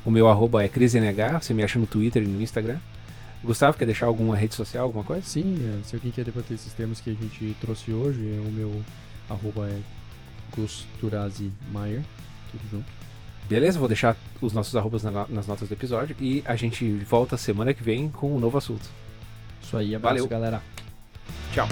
o 0.04 0.10
meu 0.10 0.28
arroba 0.28 0.64
é 0.64 0.68
CrisNH, 0.68 1.40
você 1.40 1.52
me 1.52 1.62
acha 1.62 1.78
no 1.78 1.86
Twitter 1.86 2.22
e 2.22 2.26
no 2.26 2.40
Instagram. 2.40 2.78
Gustavo, 3.42 3.78
quer 3.78 3.84
deixar 3.84 4.06
alguma 4.06 4.36
rede 4.36 4.54
social, 4.54 4.84
alguma 4.84 5.04
coisa? 5.04 5.22
Sim, 5.24 5.56
é, 5.60 5.84
se 5.84 5.94
alguém 5.94 6.10
quer 6.10 6.24
debater 6.24 6.54
esses 6.54 6.72
termos 6.72 7.00
que 7.00 7.10
a 7.10 7.14
gente 7.14 7.56
trouxe 7.60 7.92
hoje, 7.92 8.20
o 8.20 8.50
meu 8.50 8.82
arroba 9.30 9.68
é 9.68 9.78
Gus 10.56 10.86
Turazi 10.98 11.52
Maier, 11.72 12.02
tudo 12.50 12.62
junto. 12.70 12.98
Beleza, 13.48 13.78
vou 13.78 13.88
deixar 13.88 14.16
os 14.42 14.52
nossos 14.52 14.76
arrobas 14.76 15.02
na, 15.02 15.26
nas 15.28 15.46
notas 15.46 15.68
do 15.68 15.72
episódio 15.72 16.14
e 16.20 16.42
a 16.44 16.54
gente 16.54 16.86
volta 17.08 17.36
semana 17.36 17.72
que 17.72 17.82
vem 17.82 18.10
com 18.10 18.34
um 18.34 18.38
novo 18.38 18.58
assunto. 18.58 18.88
Isso 19.62 19.76
aí, 19.76 19.94
abraço, 19.94 20.16
Valeu. 20.16 20.28
galera. 20.28 20.62
Tchau. 21.52 21.68